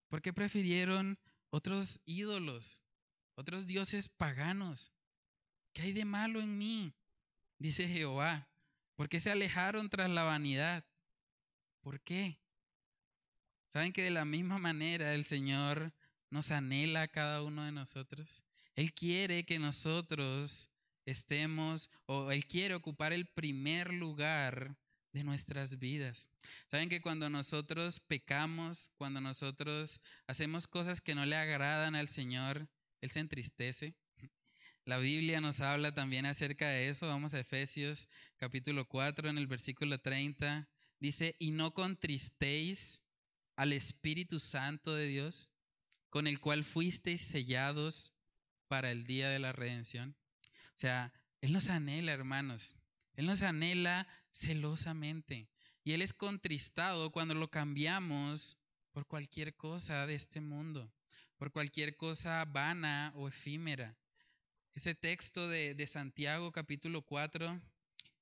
¿Por 0.08 0.22
qué 0.22 0.34
prefirieron 0.34 1.20
otros 1.52 2.00
ídolos, 2.06 2.84
otros 3.40 3.68
dioses 3.68 4.10
paganos? 4.10 4.92
¿Qué 5.74 5.84
hay 5.84 5.94
de 5.94 6.04
malo 6.04 6.42
en 6.42 6.58
mí? 6.58 6.94
Dice 7.58 7.88
Jehová. 7.88 8.50
¿Por 8.96 9.08
qué 9.08 9.22
se 9.22 9.32
alejaron 9.32 9.90
tras 9.90 10.10
la 10.10 10.24
vanidad? 10.24 10.84
¿Por 11.80 12.02
qué? 12.02 12.38
¿Saben 13.70 13.94
que 13.94 14.04
de 14.04 14.12
la 14.12 14.26
misma 14.26 14.58
manera 14.58 15.14
el 15.14 15.24
Señor 15.24 15.94
nos 16.30 16.52
anhela 16.52 17.04
a 17.04 17.08
cada 17.08 17.42
uno 17.42 17.64
de 17.64 17.72
nosotros? 17.72 18.44
Él 18.76 18.94
quiere 18.94 19.46
que 19.46 19.58
nosotros 19.58 20.70
estemos, 21.06 21.90
o 22.08 22.32
Él 22.32 22.46
quiere 22.46 22.76
ocupar 22.76 23.14
el 23.14 23.26
primer 23.26 23.94
lugar 23.94 24.76
de 25.14 25.24
nuestras 25.24 25.80
vidas. 25.80 26.30
Saben 26.68 26.90
que 26.90 27.02
cuando 27.02 27.30
nosotros 27.30 28.02
pecamos, 28.02 28.92
cuando 28.98 29.22
nosotros 29.22 30.02
hacemos 30.28 30.68
cosas 30.68 31.00
que 31.00 31.16
no 31.16 31.26
le 31.26 31.38
agradan 31.38 31.96
al 31.96 32.10
Señor, 32.10 32.68
Él 33.02 33.12
se 33.12 33.20
entristece. 33.20 33.96
La 34.86 34.98
Biblia 34.98 35.40
nos 35.42 35.62
habla 35.62 35.94
también 35.94 36.26
acerca 36.26 36.68
de 36.70 36.90
eso. 36.90 37.08
Vamos 37.08 37.34
a 37.34 37.40
Efesios 37.40 38.10
capítulo 38.38 38.88
4 38.88 39.30
en 39.30 39.38
el 39.38 39.48
versículo 39.48 40.00
30. 40.00 40.68
Dice, 41.00 41.36
y 41.40 41.52
no 41.52 41.74
contristéis 41.74 43.02
al 43.56 43.74
Espíritu 43.74 44.40
Santo 44.40 44.94
de 44.96 45.08
Dios, 45.08 45.52
con 46.10 46.28
el 46.28 46.40
cual 46.40 46.64
fuisteis 46.64 47.22
sellados 47.22 48.14
para 48.68 48.92
el 48.92 49.06
día 49.06 49.30
de 49.30 49.40
la 49.40 49.52
redención. 49.52 50.18
O 50.74 50.78
sea, 50.78 51.14
Él 51.42 51.54
nos 51.54 51.70
anhela, 51.70 52.12
hermanos. 52.12 52.76
Él 53.14 53.26
nos 53.26 53.42
anhela 53.42 54.08
celosamente. 54.32 55.50
Y 55.84 55.94
Él 55.94 56.02
es 56.02 56.14
contristado 56.14 57.12
cuando 57.12 57.34
lo 57.34 57.50
cambiamos 57.52 58.58
por 58.92 59.08
cualquier 59.08 59.56
cosa 59.56 60.06
de 60.08 60.16
este 60.16 60.42
mundo, 60.42 60.92
por 61.40 61.54
cualquier 61.54 61.96
cosa 61.96 62.44
vana 62.44 63.14
o 63.16 63.30
efímera. 63.30 63.96
ese 64.76 64.94
texto 64.94 65.48
de, 65.48 65.88
Santiago 65.88 66.52
capítulo 66.52 67.02
4 67.02 67.62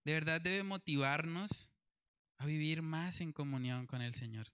de 0.05 0.13
verdad 0.13 0.39
debe 0.39 0.63
motivarnos 0.63 1.70
a 2.38 2.45
vivir 2.45 2.84
más 2.84 3.20
en 3.20 3.34
comunión 3.34 3.88
con 3.88 4.03
el 4.03 4.13
Señor. 4.13 4.47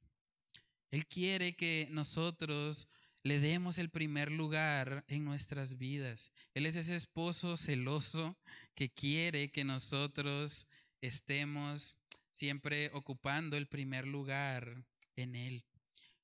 Él 0.92 1.06
quiere 1.06 1.58
que 1.58 1.90
nosotros 1.92 2.88
le 3.22 3.42
demos 3.42 3.78
el 3.78 3.90
primer 3.90 4.32
lugar 4.32 5.04
en 5.10 5.26
nuestras 5.26 5.78
vidas. 5.78 6.32
Él 6.54 6.66
es 6.66 6.78
ese 6.78 6.96
esposo 6.96 7.58
celoso 7.58 8.38
que 8.76 8.90
quiere 8.94 9.52
que 9.52 9.66
nosotros 9.66 10.68
estemos 11.02 11.98
siempre 12.32 12.90
ocupando 12.94 13.58
el 13.58 13.68
primer 13.68 14.08
lugar 14.08 14.86
en 15.18 15.36
Él. 15.36 15.66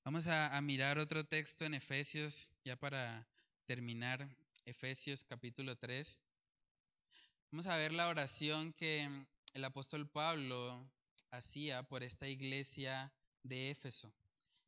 Vamos 0.06 0.28
a, 0.28 0.60
mirar 0.62 0.98
otro 0.98 1.26
texto 1.26 1.66
en 1.66 1.74
Efesios, 1.74 2.52
ya 2.64 2.76
para 2.78 3.28
terminar, 3.66 4.28
Efesios 4.66 5.24
capítulo 5.24 5.78
3. 5.78 6.20
Vamos 7.52 7.68
a 7.68 7.76
ver 7.76 7.92
la 7.92 8.08
oración 8.08 8.74
que 8.74 9.08
el 9.54 9.66
apóstol 9.66 10.10
Pablo 10.10 10.90
hacía 11.32 11.84
por 11.84 12.02
esta 12.02 12.28
iglesia 12.28 13.14
de 13.44 13.72
Éfeso. 13.72 14.12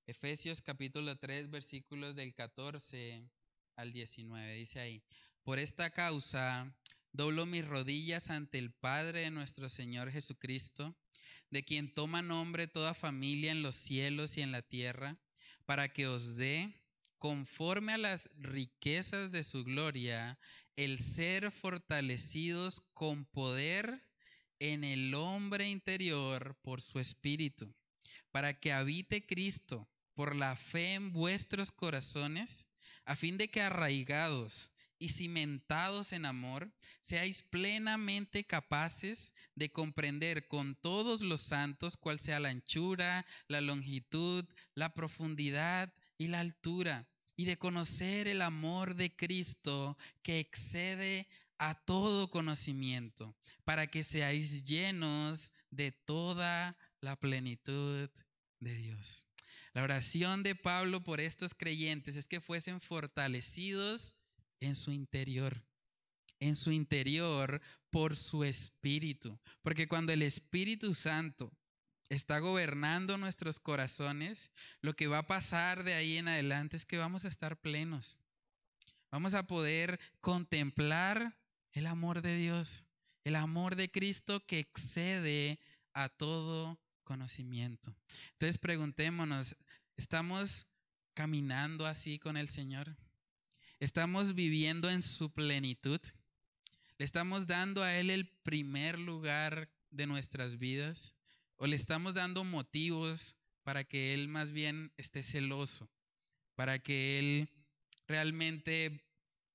Efesios 0.05 0.61
capítulo 0.61 1.17
3 1.17 1.49
versículos 1.49 2.13
del 2.13 2.35
14 2.35 3.23
al 3.77 3.93
19. 3.93 4.53
Dice 4.53 4.79
ahí, 4.81 5.01
por 5.43 5.59
esta 5.59 5.89
causa 5.91 6.75
doblo 7.13 7.45
mis 7.45 7.65
rodillas 7.65 8.29
ante 8.29 8.59
el 8.59 8.71
Padre 8.71 9.21
de 9.21 9.31
nuestro 9.31 9.69
Señor 9.69 10.11
Jesucristo, 10.11 10.93
de 11.51 11.63
quien 11.63 11.93
toma 11.93 12.21
nombre 12.21 12.67
toda 12.67 12.93
familia 12.93 13.51
en 13.51 13.61
los 13.61 13.75
cielos 13.75 14.37
y 14.37 14.41
en 14.41 14.51
la 14.51 14.61
tierra, 14.61 15.17
para 15.65 15.89
que 15.89 16.07
os 16.07 16.37
dé, 16.37 16.73
conforme 17.17 17.93
a 17.93 17.97
las 17.97 18.29
riquezas 18.37 19.31
de 19.31 19.43
su 19.43 19.63
gloria, 19.63 20.39
el 20.75 20.99
ser 20.99 21.51
fortalecidos 21.51 22.81
con 22.93 23.25
poder 23.25 24.01
en 24.59 24.83
el 24.83 25.13
hombre 25.13 25.69
interior 25.69 26.57
por 26.63 26.81
su 26.81 26.99
espíritu, 26.99 27.73
para 28.31 28.59
que 28.59 28.71
habite 28.71 29.25
Cristo 29.25 29.87
por 30.13 30.35
la 30.35 30.55
fe 30.55 30.93
en 30.93 31.11
vuestros 31.11 31.71
corazones, 31.71 32.67
a 33.05 33.15
fin 33.15 33.37
de 33.37 33.49
que 33.49 33.61
arraigados 33.61 34.71
y 35.01 35.09
cimentados 35.09 36.13
en 36.13 36.27
amor, 36.27 36.71
seáis 36.99 37.41
plenamente 37.41 38.43
capaces 38.43 39.33
de 39.55 39.71
comprender 39.71 40.47
con 40.47 40.75
todos 40.75 41.21
los 41.21 41.41
santos 41.41 41.97
cuál 41.97 42.19
sea 42.19 42.39
la 42.39 42.49
anchura, 42.49 43.25
la 43.47 43.61
longitud, 43.61 44.45
la 44.75 44.93
profundidad 44.93 45.91
y 46.19 46.27
la 46.27 46.39
altura 46.39 47.09
y 47.35 47.45
de 47.45 47.57
conocer 47.57 48.27
el 48.27 48.43
amor 48.43 48.93
de 48.93 49.15
Cristo 49.15 49.97
que 50.21 50.39
excede 50.39 51.27
a 51.57 51.73
todo 51.73 52.29
conocimiento, 52.29 53.35
para 53.63 53.87
que 53.87 54.03
seáis 54.03 54.63
llenos 54.65 55.51
de 55.71 55.91
toda 55.91 56.77
la 56.99 57.15
plenitud 57.15 58.07
de 58.59 58.75
Dios. 58.75 59.25
La 59.73 59.81
oración 59.81 60.43
de 60.43 60.53
Pablo 60.53 61.03
por 61.03 61.19
estos 61.19 61.55
creyentes 61.55 62.17
es 62.17 62.27
que 62.27 62.39
fuesen 62.39 62.81
fortalecidos 62.81 64.15
en 64.61 64.75
su 64.75 64.93
interior, 64.93 65.61
en 66.39 66.55
su 66.55 66.71
interior 66.71 67.61
por 67.89 68.15
su 68.15 68.45
espíritu, 68.45 69.37
porque 69.61 69.87
cuando 69.87 70.13
el 70.13 70.21
Espíritu 70.21 70.93
Santo 70.93 71.51
está 72.09 72.39
gobernando 72.39 73.17
nuestros 73.17 73.59
corazones, 73.59 74.51
lo 74.81 74.95
que 74.95 75.07
va 75.07 75.19
a 75.19 75.27
pasar 75.27 75.83
de 75.83 75.93
ahí 75.93 76.17
en 76.17 76.27
adelante 76.27 76.77
es 76.77 76.85
que 76.85 76.97
vamos 76.97 77.25
a 77.25 77.27
estar 77.27 77.59
plenos. 77.59 78.19
Vamos 79.11 79.33
a 79.33 79.47
poder 79.47 79.99
contemplar 80.21 81.37
el 81.73 81.85
amor 81.85 82.21
de 82.21 82.37
Dios, 82.37 82.85
el 83.23 83.35
amor 83.35 83.75
de 83.75 83.91
Cristo 83.91 84.45
que 84.45 84.59
excede 84.59 85.59
a 85.93 86.09
todo 86.09 86.79
conocimiento. 87.03 87.93
Entonces 88.33 88.57
preguntémonos, 88.57 89.57
¿estamos 89.97 90.67
caminando 91.13 91.85
así 91.85 92.19
con 92.19 92.37
el 92.37 92.47
Señor? 92.47 92.95
¿Estamos 93.81 94.35
viviendo 94.35 94.91
en 94.91 95.01
su 95.01 95.31
plenitud? 95.31 95.99
¿Le 96.99 97.03
estamos 97.03 97.47
dando 97.47 97.81
a 97.81 97.97
Él 97.97 98.11
el 98.11 98.27
primer 98.27 98.99
lugar 98.99 99.71
de 99.89 100.05
nuestras 100.05 100.59
vidas? 100.59 101.15
¿O 101.55 101.65
le 101.65 101.77
estamos 101.77 102.13
dando 102.13 102.43
motivos 102.43 103.37
para 103.63 103.83
que 103.83 104.13
Él 104.13 104.27
más 104.27 104.51
bien 104.51 104.93
esté 104.97 105.23
celoso? 105.23 105.89
Para 106.53 106.77
que 106.77 107.17
Él 107.17 107.49
realmente 108.07 109.03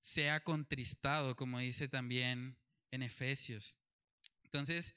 sea 0.01 0.43
contristado, 0.43 1.37
como 1.37 1.61
dice 1.61 1.87
también 1.87 2.59
en 2.91 3.05
Efesios. 3.05 3.79
Entonces, 4.43 4.97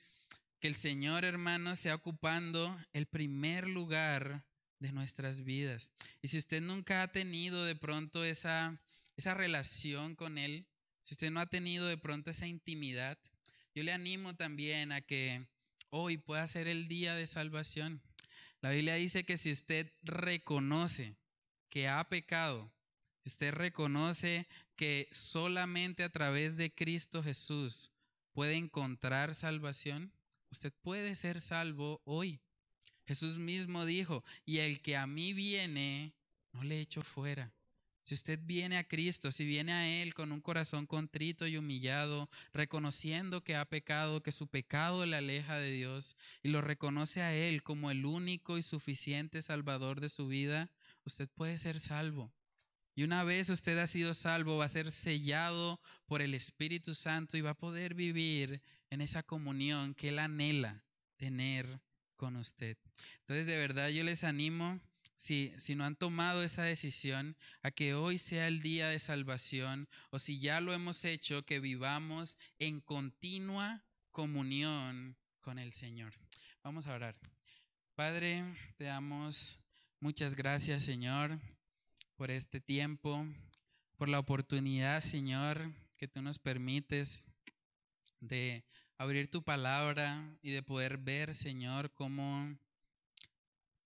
que 0.60 0.70
el 0.70 0.76
Señor, 0.76 1.24
hermano, 1.24 1.76
sea 1.76 1.94
ocupando 1.94 2.76
el 2.94 3.06
primer 3.06 3.68
lugar 3.68 4.44
de 4.80 4.92
nuestras 4.92 5.44
vidas. 5.44 5.92
Y 6.24 6.30
si 6.30 6.40
usted 6.40 6.64
nunca 6.64 7.04
ha 7.04 7.12
tenido 7.12 7.64
de 7.64 7.76
pronto 7.76 8.24
esa, 8.24 8.82
esa 9.20 9.34
relación 9.34 10.16
con 10.16 10.38
Él, 10.38 10.66
si 11.02 11.14
usted 11.14 11.30
no 11.30 11.42
ha 11.42 11.46
tenido 11.46 11.88
de 11.88 11.98
pronto 11.98 12.32
esa 12.32 12.48
intimidad, 12.48 13.18
yo 13.76 13.84
le 13.84 13.92
animo 13.92 14.36
también 14.36 14.94
a 14.94 15.02
que 15.02 15.46
hoy 15.90 16.18
pueda 16.18 16.48
ser 16.48 16.70
el 16.70 16.88
día 16.88 17.16
de 17.16 17.28
salvación. 17.28 18.02
La 18.62 18.72
Biblia 18.72 18.96
dice 18.96 19.26
que 19.26 19.38
si 19.38 19.52
usted 19.52 19.92
reconoce 20.04 21.18
que 21.70 21.90
ha 21.90 22.02
pecado, 22.06 22.72
usted 23.26 23.54
reconoce 23.54 24.48
que 24.78 25.10
solamente 25.12 26.04
a 26.04 26.10
través 26.10 26.56
de 26.56 26.74
Cristo 26.74 27.22
Jesús 27.22 27.92
puede 28.32 28.56
encontrar 28.56 29.36
salvación, 29.36 30.14
usted 30.50 30.72
puede 30.82 31.18
ser 31.18 31.42
salvo 31.42 32.02
hoy. 32.06 32.40
Jesús 33.06 33.38
mismo 33.38 33.86
dijo, 33.86 34.24
y 34.46 34.60
el 34.60 34.82
que 34.82 34.96
a 34.96 35.08
mí 35.08 35.34
viene, 35.34 36.14
no 36.54 36.64
le 36.64 36.80
echo 36.80 37.02
fuera. 37.02 37.52
Si 38.10 38.16
usted 38.16 38.40
viene 38.42 38.80
a 38.80 38.88
Cristo, 38.88 39.32
si 39.32 39.46
viene 39.46 39.72
a 39.72 39.88
Él 39.88 40.16
con 40.16 40.32
un 40.32 40.42
corazón 40.42 40.88
contrito 40.88 41.46
y 41.46 41.58
humillado, 41.58 42.28
reconociendo 42.54 43.44
que 43.44 43.56
ha 43.56 43.70
pecado, 43.70 44.24
que 44.24 44.32
su 44.32 44.48
pecado 44.48 45.06
le 45.06 45.16
aleja 45.16 45.60
de 45.60 45.70
Dios, 45.70 46.16
y 46.42 46.50
lo 46.50 46.62
reconoce 46.62 47.22
a 47.22 47.36
Él 47.36 47.62
como 47.62 47.92
el 47.92 48.08
único 48.08 48.58
y 48.58 48.64
suficiente 48.64 49.44
Salvador 49.44 50.02
de 50.02 50.10
su 50.10 50.28
vida, 50.28 50.72
usted 51.06 51.30
puede 51.30 51.60
ser 51.60 51.80
salvo. 51.80 52.34
Y 52.96 53.04
una 53.04 53.24
vez 53.24 53.48
usted 53.50 53.78
ha 53.78 53.86
sido 53.86 54.16
salvo, 54.16 54.58
va 54.58 54.66
a 54.66 54.70
ser 54.70 54.90
sellado 54.90 55.80
por 56.08 56.24
el 56.24 56.34
Espíritu 56.34 56.96
Santo 56.96 57.38
y 57.38 57.42
va 57.42 57.52
a 57.52 57.60
poder 57.60 57.94
vivir 57.94 58.64
en 58.90 59.02
esa 59.02 59.22
comunión 59.22 59.94
que 59.94 60.10
Él 60.10 60.18
anhela 60.18 60.84
tener 61.16 61.80
con 62.16 62.38
usted. 62.38 62.76
Entonces, 63.20 63.46
de 63.46 63.60
verdad, 63.60 63.90
yo 63.90 64.04
les 64.04 64.24
animo 64.24 64.80
si, 65.20 65.54
si 65.58 65.76
no 65.76 65.84
han 65.84 65.98
tomado 65.98 66.44
esa 66.44 66.64
decisión, 66.64 67.36
a 67.62 67.72
que 67.72 67.94
hoy 67.94 68.18
sea 68.18 68.48
el 68.48 68.62
día 68.62 68.88
de 68.88 69.00
salvación, 69.00 69.90
o 70.12 70.18
si 70.18 70.40
ya 70.40 70.62
lo 70.62 70.72
hemos 70.74 71.04
hecho, 71.04 71.44
que 71.44 71.60
vivamos 71.60 72.38
en 72.58 72.80
continua 72.80 73.84
comunión 74.12 75.18
con 75.42 75.60
el 75.60 75.74
Señor. 75.74 76.14
Vamos 76.64 76.88
a 76.88 76.94
orar. 76.94 77.18
Padre, 77.96 78.46
te 78.78 78.86
damos 78.86 79.60
muchas 80.00 80.38
gracias, 80.38 80.86
Señor, 80.86 81.38
por 82.16 82.32
este 82.32 82.62
tiempo, 82.62 83.28
por 83.98 84.08
la 84.08 84.20
oportunidad, 84.20 85.02
Señor, 85.02 85.74
que 85.98 86.08
tú 86.08 86.22
nos 86.22 86.40
permites 86.40 87.28
de 88.22 88.64
abrir 88.98 89.30
tu 89.30 89.44
palabra 89.44 90.34
y 90.42 90.52
de 90.52 90.64
poder 90.64 90.98
ver, 90.98 91.36
Señor, 91.36 91.92
cómo 91.92 92.58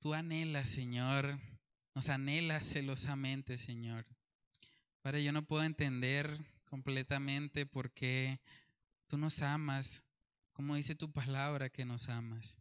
Tú 0.04 0.14
anhelas, 0.14 0.68
Señor, 0.68 1.40
nos 1.96 2.10
anhelas 2.10 2.66
celosamente, 2.66 3.58
Señor. 3.58 4.06
Padre, 5.02 5.24
yo 5.24 5.32
no 5.32 5.44
puedo 5.44 5.64
entender 5.64 6.46
completamente 6.66 7.66
por 7.66 7.90
qué 7.90 8.42
tú 9.08 9.18
nos 9.18 9.42
amas, 9.42 10.04
como 10.52 10.76
dice 10.76 10.94
tu 10.94 11.10
palabra 11.10 11.70
que 11.70 11.86
nos 11.86 12.10
amas. 12.10 12.60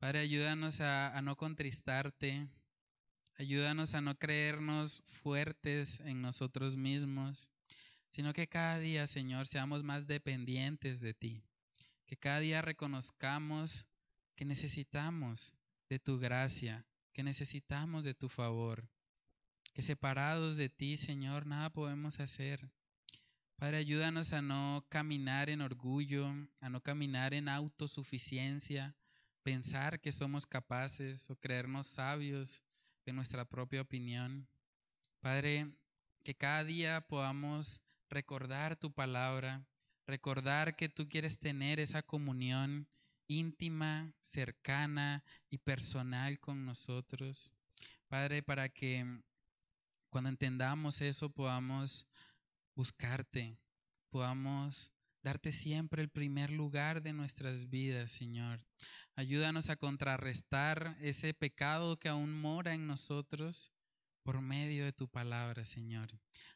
Padre, 0.00 0.18
ayúdanos 0.18 0.80
a, 0.80 1.16
a 1.16 1.22
no 1.22 1.36
contristarte, 1.36 2.48
ayúdanos 3.36 3.94
a 3.94 4.00
no 4.00 4.18
creernos 4.18 5.04
fuertes 5.06 6.00
en 6.00 6.22
nosotros 6.22 6.76
mismos, 6.76 7.52
sino 8.10 8.32
que 8.32 8.48
cada 8.48 8.80
día, 8.80 9.06
Señor, 9.06 9.46
seamos 9.46 9.84
más 9.84 10.08
dependientes 10.08 11.00
de 11.00 11.14
ti, 11.14 11.40
que 12.04 12.16
cada 12.16 12.40
día 12.40 12.62
reconozcamos 12.62 13.86
que 14.34 14.44
necesitamos 14.44 15.54
de 15.92 15.98
tu 15.98 16.18
gracia, 16.18 16.86
que 17.12 17.22
necesitamos 17.22 18.02
de 18.02 18.14
tu 18.14 18.30
favor, 18.30 18.88
que 19.74 19.82
separados 19.82 20.56
de 20.56 20.70
ti, 20.70 20.96
Señor, 20.96 21.44
nada 21.44 21.68
podemos 21.68 22.18
hacer. 22.18 22.70
Padre, 23.56 23.76
ayúdanos 23.76 24.32
a 24.32 24.40
no 24.40 24.86
caminar 24.88 25.50
en 25.50 25.60
orgullo, 25.60 26.32
a 26.60 26.70
no 26.70 26.80
caminar 26.80 27.34
en 27.34 27.46
autosuficiencia, 27.46 28.96
pensar 29.42 30.00
que 30.00 30.12
somos 30.12 30.46
capaces 30.46 31.28
o 31.28 31.36
creernos 31.36 31.88
sabios 31.88 32.64
en 33.04 33.14
nuestra 33.14 33.44
propia 33.44 33.82
opinión. 33.82 34.48
Padre, 35.20 35.76
que 36.24 36.34
cada 36.34 36.64
día 36.64 37.06
podamos 37.06 37.82
recordar 38.08 38.76
tu 38.76 38.94
palabra, 38.94 39.66
recordar 40.06 40.74
que 40.74 40.88
tú 40.88 41.06
quieres 41.06 41.38
tener 41.38 41.80
esa 41.80 42.02
comunión 42.02 42.88
íntima, 43.26 44.12
cercana 44.20 45.24
y 45.50 45.58
personal 45.58 46.38
con 46.40 46.64
nosotros. 46.64 47.52
Padre, 48.08 48.42
para 48.42 48.68
que 48.68 49.22
cuando 50.10 50.28
entendamos 50.28 51.00
eso 51.00 51.30
podamos 51.30 52.06
buscarte, 52.74 53.58
podamos 54.10 54.92
darte 55.22 55.52
siempre 55.52 56.02
el 56.02 56.10
primer 56.10 56.50
lugar 56.50 57.02
de 57.02 57.12
nuestras 57.12 57.70
vidas, 57.70 58.12
Señor. 58.12 58.66
Ayúdanos 59.14 59.70
a 59.70 59.76
contrarrestar 59.76 60.96
ese 61.00 61.32
pecado 61.32 61.98
que 61.98 62.08
aún 62.08 62.34
mora 62.34 62.74
en 62.74 62.86
nosotros 62.86 63.72
por 64.22 64.40
medio 64.40 64.84
de 64.84 64.92
tu 64.92 65.08
palabra, 65.08 65.64
Señor. 65.64 66.08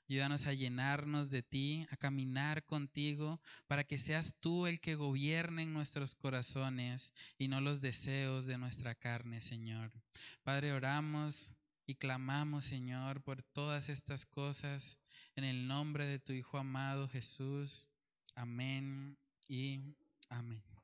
Ayúdanos 0.08 0.46
a 0.46 0.52
llenarnos 0.52 1.30
de 1.30 1.42
ti, 1.42 1.86
a 1.90 1.96
caminar 1.96 2.64
contigo, 2.64 3.40
para 3.66 3.84
que 3.84 3.98
seas 3.98 4.34
tú 4.40 4.66
el 4.66 4.80
que 4.80 4.94
gobierne 4.94 5.62
en 5.62 5.72
nuestros 5.72 6.14
corazones 6.14 7.12
y 7.38 7.48
no 7.48 7.60
los 7.60 7.80
deseos 7.80 8.46
de 8.46 8.58
nuestra 8.58 8.94
carne, 8.94 9.40
Señor. 9.40 9.92
Padre, 10.42 10.72
oramos 10.72 11.52
y 11.86 11.96
clamamos, 11.96 12.64
Señor, 12.64 13.22
por 13.22 13.42
todas 13.42 13.88
estas 13.88 14.26
cosas 14.26 14.98
en 15.34 15.44
el 15.44 15.66
nombre 15.66 16.06
de 16.06 16.18
tu 16.18 16.32
Hijo 16.32 16.58
amado 16.58 17.08
Jesús. 17.08 17.88
Amén 18.34 19.16
y 19.48 19.80
amén. 20.28 20.75